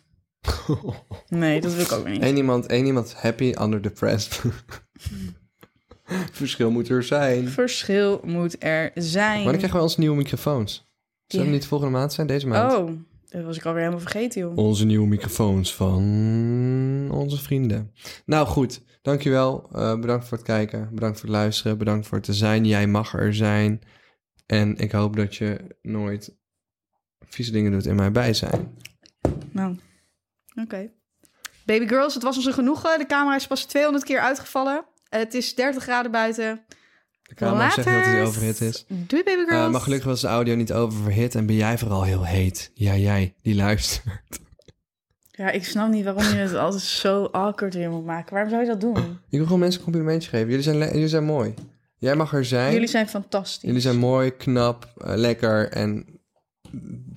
Nee, 1.28 1.61
dat 1.61 1.74
wil 1.74 1.84
ik 1.84 1.93
ook 1.93 2.09
niet. 2.09 2.22
Eén 2.22 2.36
iemand, 2.36 2.66
één 2.66 2.86
iemand 2.86 3.14
happy, 3.14 3.53
ander 3.55 3.82
depressed. 3.82 4.41
Verschil 6.32 6.70
moet 6.70 6.88
er 6.88 7.03
zijn. 7.03 7.49
Verschil 7.49 8.20
moet 8.24 8.57
er 8.59 8.91
zijn. 8.95 9.36
Wanneer 9.36 9.57
krijgen 9.57 9.78
we 9.78 9.84
onze 9.84 10.01
nieuwe 10.01 10.16
microfoons? 10.16 10.88
Ja. 11.26 11.41
het 11.41 11.49
niet 11.51 11.66
volgende 11.66 11.93
maand 11.93 12.12
zijn? 12.12 12.26
Deze 12.26 12.47
maand? 12.47 12.72
Oh, 12.72 12.91
dat 13.28 13.45
was 13.45 13.57
ik 13.57 13.64
alweer 13.64 13.80
helemaal 13.80 14.03
vergeten, 14.03 14.41
joh. 14.41 14.57
Onze 14.57 14.84
nieuwe 14.84 15.07
microfoons 15.07 15.74
van 15.74 17.09
onze 17.11 17.38
vrienden. 17.43 17.93
Nou 18.24 18.47
goed, 18.47 18.82
dankjewel. 19.03 19.68
Eh 19.72 20.01
bedankt 20.01 20.28
voor 20.28 20.36
het 20.36 20.47
kijken. 20.47 20.88
Bedankt 20.93 21.18
voor 21.20 21.28
het 21.28 21.38
luisteren. 21.38 21.78
Bedankt 21.78 22.07
voor 22.07 22.16
het 22.16 22.26
te 22.26 22.34
zijn. 22.34 22.64
Jij 22.66 22.86
mag 22.86 23.14
er 23.14 23.34
zijn. 23.34 23.80
En 24.47 24.76
ik 24.76 24.93
hoop 24.93 25.16
dat 25.16 25.36
je 25.36 25.76
nooit 25.82 26.36
vieze 27.18 27.53
dingen 27.53 27.72
doet 27.72 27.86
in 27.86 27.95
mijn 27.95 28.12
bijzijn. 28.12 28.76
Nou, 29.53 29.76
oké. 30.55 30.90
Baby 31.64 31.88
girls, 31.88 32.14
het 32.14 32.22
was 32.22 32.36
ons 32.36 32.46
een 32.46 32.53
genoegen. 32.53 32.98
De 32.98 33.07
camera 33.07 33.36
is 33.36 33.46
pas 33.46 33.64
200 33.64 34.05
keer 34.05 34.20
uitgevallen. 34.20 34.84
Het 35.09 35.34
is 35.34 35.55
30 35.55 35.82
graden 35.82 36.11
buiten. 36.11 36.64
De 37.22 37.34
camera 37.34 37.70
zegt 37.70 37.88
dat 37.88 38.05
hij 38.05 38.22
overhit 38.22 38.61
is. 38.61 38.84
Doei, 38.88 39.22
baby 39.22 39.44
girls. 39.44 39.64
Eh, 39.64 39.70
maar 39.70 39.80
gelukkig 39.80 40.07
was 40.09 40.20
de 40.20 40.26
audio 40.26 40.55
niet 40.55 40.72
oververhit 40.72 41.34
en 41.34 41.46
ben 41.46 41.57
jij 41.57 41.78
vooral 41.78 42.03
heel 42.03 42.24
heet. 42.24 42.70
Ja, 42.74 42.96
jij, 42.96 43.34
die 43.42 43.55
luistert. 43.55 44.40
Ja, 45.30 45.51
ik 45.51 45.64
snap 45.64 45.90
niet 45.90 46.05
waarom 46.05 46.22
je 46.22 46.34
het 46.34 46.55
altijd 46.55 46.82
zo 46.82 47.24
awkward 47.24 47.74
weer 47.74 47.90
moet 47.90 48.05
maken. 48.05 48.32
Waarom 48.32 48.51
zou 48.51 48.62
je 48.62 48.68
dat 48.68 48.80
doen? 48.80 48.96
Ik 48.96 49.38
wil 49.38 49.44
gewoon 49.44 49.59
mensen 49.59 49.80
een 49.80 49.86
complimentje 49.86 50.28
geven. 50.28 50.48
Jullie 50.48 50.62
zijn, 50.62 50.78
jullie 50.78 51.09
zijn 51.09 51.24
mooi. 51.24 51.55
Jij 51.96 52.16
mag 52.16 52.32
er 52.32 52.44
zijn. 52.44 52.72
Jullie 52.72 52.88
zijn 52.88 53.09
fantastisch. 53.09 53.62
Jullie 53.62 53.80
zijn 53.80 53.98
mooi, 53.98 54.36
knap, 54.36 54.92
eh, 54.96 55.14
lekker. 55.16 55.68
En 55.68 56.20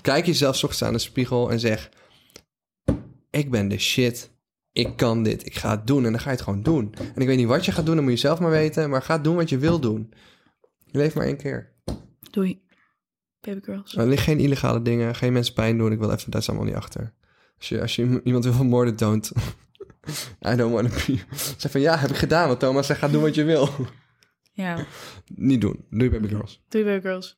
kijk 0.01 0.25
jezelf 0.25 0.55
ochtends 0.55 0.83
aan 0.83 0.93
de 0.93 0.99
spiegel 0.99 1.51
en 1.51 1.59
zeg... 1.59 1.89
Ik 3.33 3.51
ben 3.51 3.67
de 3.67 3.77
shit. 3.77 4.31
Ik 4.71 4.95
kan 4.95 5.23
dit. 5.23 5.45
Ik 5.45 5.55
ga 5.55 5.69
het 5.69 5.87
doen. 5.87 6.05
En 6.05 6.11
dan 6.11 6.19
ga 6.19 6.29
je 6.29 6.35
het 6.35 6.45
gewoon 6.45 6.63
doen. 6.63 6.93
En 7.15 7.21
ik 7.21 7.27
weet 7.27 7.37
niet 7.37 7.47
wat 7.47 7.65
je 7.65 7.71
gaat 7.71 7.85
doen. 7.85 7.95
Dan 7.95 8.03
moet 8.03 8.13
je 8.13 8.19
zelf 8.19 8.39
maar 8.39 8.51
weten. 8.51 8.89
Maar 8.89 9.01
ga 9.01 9.17
doen 9.17 9.35
wat 9.35 9.49
je 9.49 9.57
wil 9.57 9.79
doen. 9.79 10.13
Je 10.85 10.97
leeft 10.97 11.15
maar 11.15 11.25
één 11.25 11.37
keer. 11.37 11.71
Doei, 12.31 12.61
baby 13.41 13.59
girls. 13.61 13.97
Er 13.97 14.07
liggen 14.07 14.33
geen 14.33 14.39
illegale 14.39 14.81
dingen. 14.81 15.15
Geen 15.15 15.33
mensen 15.33 15.53
pijn 15.53 15.77
doen. 15.77 15.91
Ik 15.91 15.99
wil 15.99 16.11
even... 16.11 16.31
Daar 16.31 16.41
is 16.41 16.49
allemaal 16.49 16.67
niet 16.67 16.75
achter. 16.75 17.13
Als 17.57 17.69
je, 17.69 17.81
als 17.81 17.95
je 17.95 18.21
iemand 18.23 18.43
wil 18.43 18.53
vermoorden, 18.53 18.95
don't. 18.95 19.31
I 20.51 20.55
don't 20.55 20.73
want 20.73 20.89
to 20.89 21.13
be... 21.13 21.19
Zeg 21.57 21.71
van, 21.71 21.81
ja, 21.81 21.97
heb 21.97 22.09
ik 22.09 22.15
gedaan. 22.15 22.47
Want 22.47 22.59
Thomas 22.59 22.87
zegt, 22.87 22.99
ga 22.99 23.07
doen 23.07 23.21
wat 23.21 23.35
je 23.35 23.43
wil. 23.43 23.69
Ja, 24.51 24.85
niet 25.25 25.61
doen. 25.61 25.85
Doei, 25.89 26.09
baby 26.09 26.27
girls. 26.27 26.63
doei, 26.69 26.83
baby 26.83 27.01
girls. 27.01 27.37